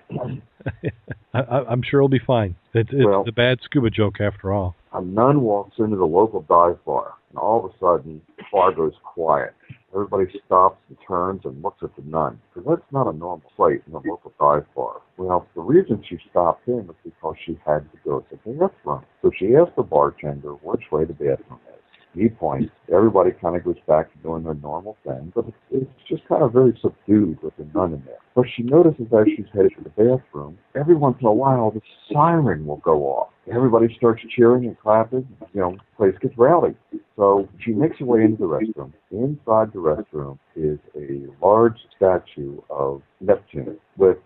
I, 1.34 1.40
I'm 1.40 1.82
sure 1.82 2.00
it'll 2.02 2.10
be 2.10 2.20
fine. 2.20 2.56
It's, 2.74 2.90
it's 2.92 3.06
Well- 3.06 3.24
a 3.28 3.32
bad 3.32 3.60
scuba 3.64 3.90
joke 3.90 4.22
after 4.22 4.54
all. 4.54 4.76
A 4.94 5.02
nun 5.02 5.42
walks 5.42 5.80
into 5.80 5.96
the 5.96 6.06
local 6.06 6.42
dive 6.42 6.84
bar, 6.86 7.14
and 7.30 7.40
all 7.40 7.66
of 7.66 7.72
a 7.72 7.74
sudden, 7.80 8.22
the 8.38 8.44
bar 8.52 8.74
goes 8.74 8.92
quiet. 9.06 9.54
Everybody 9.94 10.26
stops 10.46 10.80
and 10.90 10.98
turns 11.08 11.42
and 11.46 11.62
looks 11.64 11.82
at 11.82 11.96
the 11.96 12.02
nun, 12.04 12.40
because 12.54 12.68
that's 12.70 12.92
not 12.92 13.08
a 13.08 13.14
normal 13.14 13.50
sight 13.56 13.82
in 13.88 13.94
a 13.94 14.00
local 14.00 14.34
dive 14.38 14.66
bar. 14.76 15.02
Well, 15.18 15.48
the 15.56 15.62
reason 15.62 16.04
she 16.08 16.18
stopped 16.30 16.68
in 16.68 16.88
was 16.88 16.96
because 17.06 17.36
she 17.46 17.58
had 17.66 17.90
to 17.92 17.98
go 18.04 18.20
to 18.20 18.40
the 18.46 18.52
bathroom. 18.52 19.04
So 19.22 19.32
she 19.38 19.56
asked 19.56 19.76
the 19.78 19.84
bartender 19.84 20.52
which 20.62 20.84
way 20.92 21.06
the 21.06 21.14
bathroom 21.14 21.60
is. 21.70 21.81
He 22.14 22.28
points. 22.28 22.72
Everybody 22.94 23.32
kind 23.32 23.56
of 23.56 23.64
goes 23.64 23.78
back 23.88 24.12
to 24.12 24.18
doing 24.20 24.44
their 24.44 24.56
normal 24.56 24.98
thing, 25.06 25.32
but 25.34 25.46
it's, 25.48 25.58
it's 25.72 26.10
just 26.10 26.28
kind 26.28 26.44
of 26.44 26.52
very 26.52 26.78
subdued 26.82 27.42
with 27.42 27.56
the 27.58 27.66
nun 27.74 27.94
in 27.94 28.04
there. 28.06 28.18
But 28.36 28.46
she 28.56 28.64
notices 28.64 29.08
as 29.14 29.26
she's 29.36 29.46
headed 29.54 29.72
to 29.78 29.84
the 29.84 29.90
bathroom, 29.90 30.58
every 30.76 30.96
once 30.96 31.18
in 31.22 31.28
a 31.28 31.34
while 31.34 31.72
the 31.72 31.82
siren 32.12 32.66
will 32.66 32.78
go 32.78 33.04
off. 33.04 33.30
Everybody 33.54 33.94
starts 33.98 34.22
cheering 34.36 34.66
and 34.66 34.78
clapping. 34.80 35.28
You 35.54 35.62
know, 35.62 35.78
place 35.98 36.16
gets 36.22 36.38
rowdy. 36.38 36.76
So 37.16 37.48
she 37.60 37.72
makes 37.72 37.98
her 38.00 38.06
way 38.06 38.24
into 38.24 38.38
the 38.38 38.46
restroom. 38.46 38.94
Inside 39.12 39.74
the 39.74 39.80
restroom 39.80 40.38
is 40.56 40.80
a 40.96 41.26
large 41.44 41.78
statue 41.96 42.60
of 42.70 43.02
Neptune 43.20 43.78
with 43.98 44.18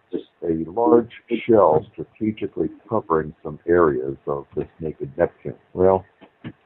a 0.43 0.69
large 0.69 1.11
shell 1.47 1.85
strategically 1.91 2.69
covering 2.89 3.33
some 3.43 3.59
areas 3.67 4.15
of 4.27 4.45
this 4.55 4.67
naked 4.79 5.11
Neptune. 5.17 5.55
Well, 5.73 6.05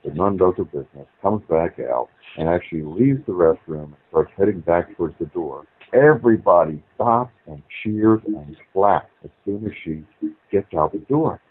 the 0.03 0.13
nun 0.13 0.37
does 0.37 0.53
her 0.57 0.63
business, 0.63 1.07
comes 1.21 1.43
back 1.49 1.79
out, 1.79 2.09
and 2.37 2.49
actually 2.49 2.83
leaves 2.83 3.25
the 3.25 3.33
restroom 3.33 3.85
and 3.85 3.95
starts 4.09 4.31
heading 4.37 4.59
back 4.61 4.95
towards 4.95 5.15
the 5.19 5.25
door. 5.27 5.65
Everybody 5.93 6.83
stops 6.95 7.33
and 7.47 7.63
cheers 7.81 8.21
and 8.25 8.55
claps 8.73 9.09
as 9.23 9.31
soon 9.43 9.65
as 9.65 9.71
she 9.83 10.03
gets 10.51 10.73
out 10.77 10.91
the 10.91 10.99
door. 10.99 11.41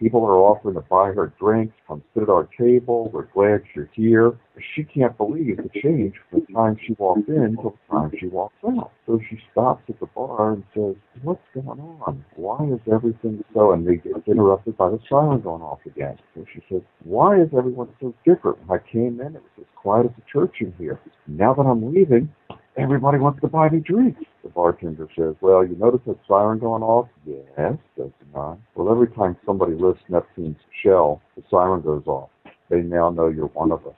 People 0.00 0.24
are 0.24 0.38
offering 0.38 0.76
to 0.76 0.80
buy 0.80 1.12
her 1.12 1.30
drinks, 1.38 1.74
come 1.86 2.02
sit 2.14 2.22
at 2.22 2.30
our 2.30 2.48
table, 2.58 3.10
we're 3.12 3.26
glad 3.34 3.62
you're 3.74 3.90
here. 3.92 4.32
She 4.74 4.82
can't 4.82 5.14
believe 5.18 5.58
the 5.58 5.68
change 5.82 6.14
from 6.30 6.40
the 6.40 6.54
time 6.54 6.78
she 6.86 6.94
walked 6.94 7.28
in 7.28 7.54
till 7.60 7.76
the 7.76 7.94
time 7.94 8.10
she 8.18 8.26
walks 8.28 8.54
out. 8.66 8.92
So 9.06 9.20
she 9.28 9.38
stops 9.52 9.82
at 9.90 10.00
the 10.00 10.06
bar 10.06 10.52
and 10.54 10.64
says, 10.74 10.94
What's 11.22 11.42
going 11.52 11.80
on? 11.80 12.24
Why 12.36 12.64
is 12.64 12.80
everything 12.90 13.44
so? 13.52 13.72
And 13.72 13.86
they 13.86 13.96
get 13.96 14.26
interrupted 14.26 14.78
by 14.78 14.88
the 14.88 14.98
siren 15.06 15.42
going 15.42 15.60
off 15.60 15.80
again. 15.84 16.18
So 16.34 16.46
she 16.50 16.62
says, 16.70 16.80
Why 17.04 17.38
is 17.38 17.48
everyone 17.56 17.90
so 18.00 18.14
different? 18.24 18.66
When 18.66 18.80
I 18.80 18.90
came 18.90 19.20
in, 19.20 19.36
it 19.36 19.42
was 19.42 19.58
as 19.58 19.66
quiet 19.76 20.06
as 20.06 20.12
a 20.16 20.32
church 20.32 20.56
in 20.60 20.72
here. 20.78 20.98
Now 21.26 21.52
that 21.52 21.62
I'm 21.62 21.92
leaving, 21.92 22.32
everybody 22.80 23.18
wants 23.18 23.40
to 23.42 23.48
buy 23.48 23.68
me 23.68 23.80
drinks. 23.80 24.22
The 24.42 24.48
bartender 24.48 25.08
says, 25.16 25.34
Well, 25.40 25.64
you 25.66 25.76
notice 25.76 26.00
that 26.06 26.18
siren 26.26 26.58
going 26.58 26.82
off? 26.82 27.08
Yes, 27.26 27.76
says 27.96 28.10
the 28.20 28.38
nun. 28.38 28.62
Well, 28.74 28.90
every 28.90 29.08
time 29.08 29.36
somebody 29.44 29.74
lifts 29.74 30.02
Neptune's 30.08 30.56
shell, 30.82 31.20
the 31.36 31.42
siren 31.50 31.82
goes 31.82 32.02
off. 32.06 32.30
They 32.70 32.80
now 32.80 33.10
know 33.10 33.28
you're 33.28 33.46
one 33.48 33.72
of 33.72 33.86
us. 33.86 33.94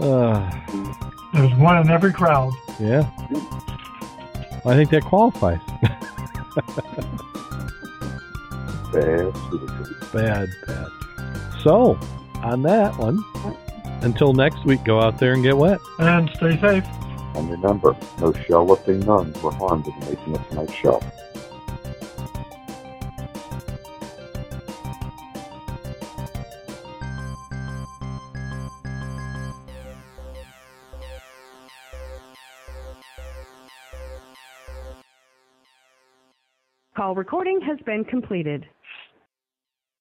Uh, 0.00 0.50
There's 1.34 1.54
one 1.58 1.78
in 1.78 1.90
every 1.90 2.12
crowd. 2.12 2.52
yeah. 2.80 3.10
I 4.64 4.74
think 4.76 4.90
that 4.90 5.02
qualifies. 5.04 5.58
Bad 8.92 9.34
citizen. 9.50 9.96
bad, 10.12 10.48
bad. 10.66 10.88
So, 11.62 11.98
on 12.42 12.62
that 12.62 12.96
one, 12.98 13.24
until 14.02 14.32
next 14.34 14.64
week, 14.64 14.84
go 14.84 15.00
out 15.00 15.18
there 15.18 15.32
and 15.32 15.42
get 15.42 15.56
wet. 15.56 15.80
And 15.98 16.28
stay 16.36 16.60
safe. 16.60 16.84
And 17.34 17.50
remember, 17.50 17.96
no 18.20 18.32
shell 18.32 18.66
lifting 18.66 19.00
nuns 19.00 19.40
were 19.42 19.52
harmed 19.52 19.86
in 19.86 19.98
making 20.00 20.34
of 20.34 20.48
tonight's 20.48 20.74
show. 20.74 21.00
Call 36.94 37.14
recording 37.14 37.60
has 37.62 37.78
been 37.86 38.04
completed. 38.04 38.66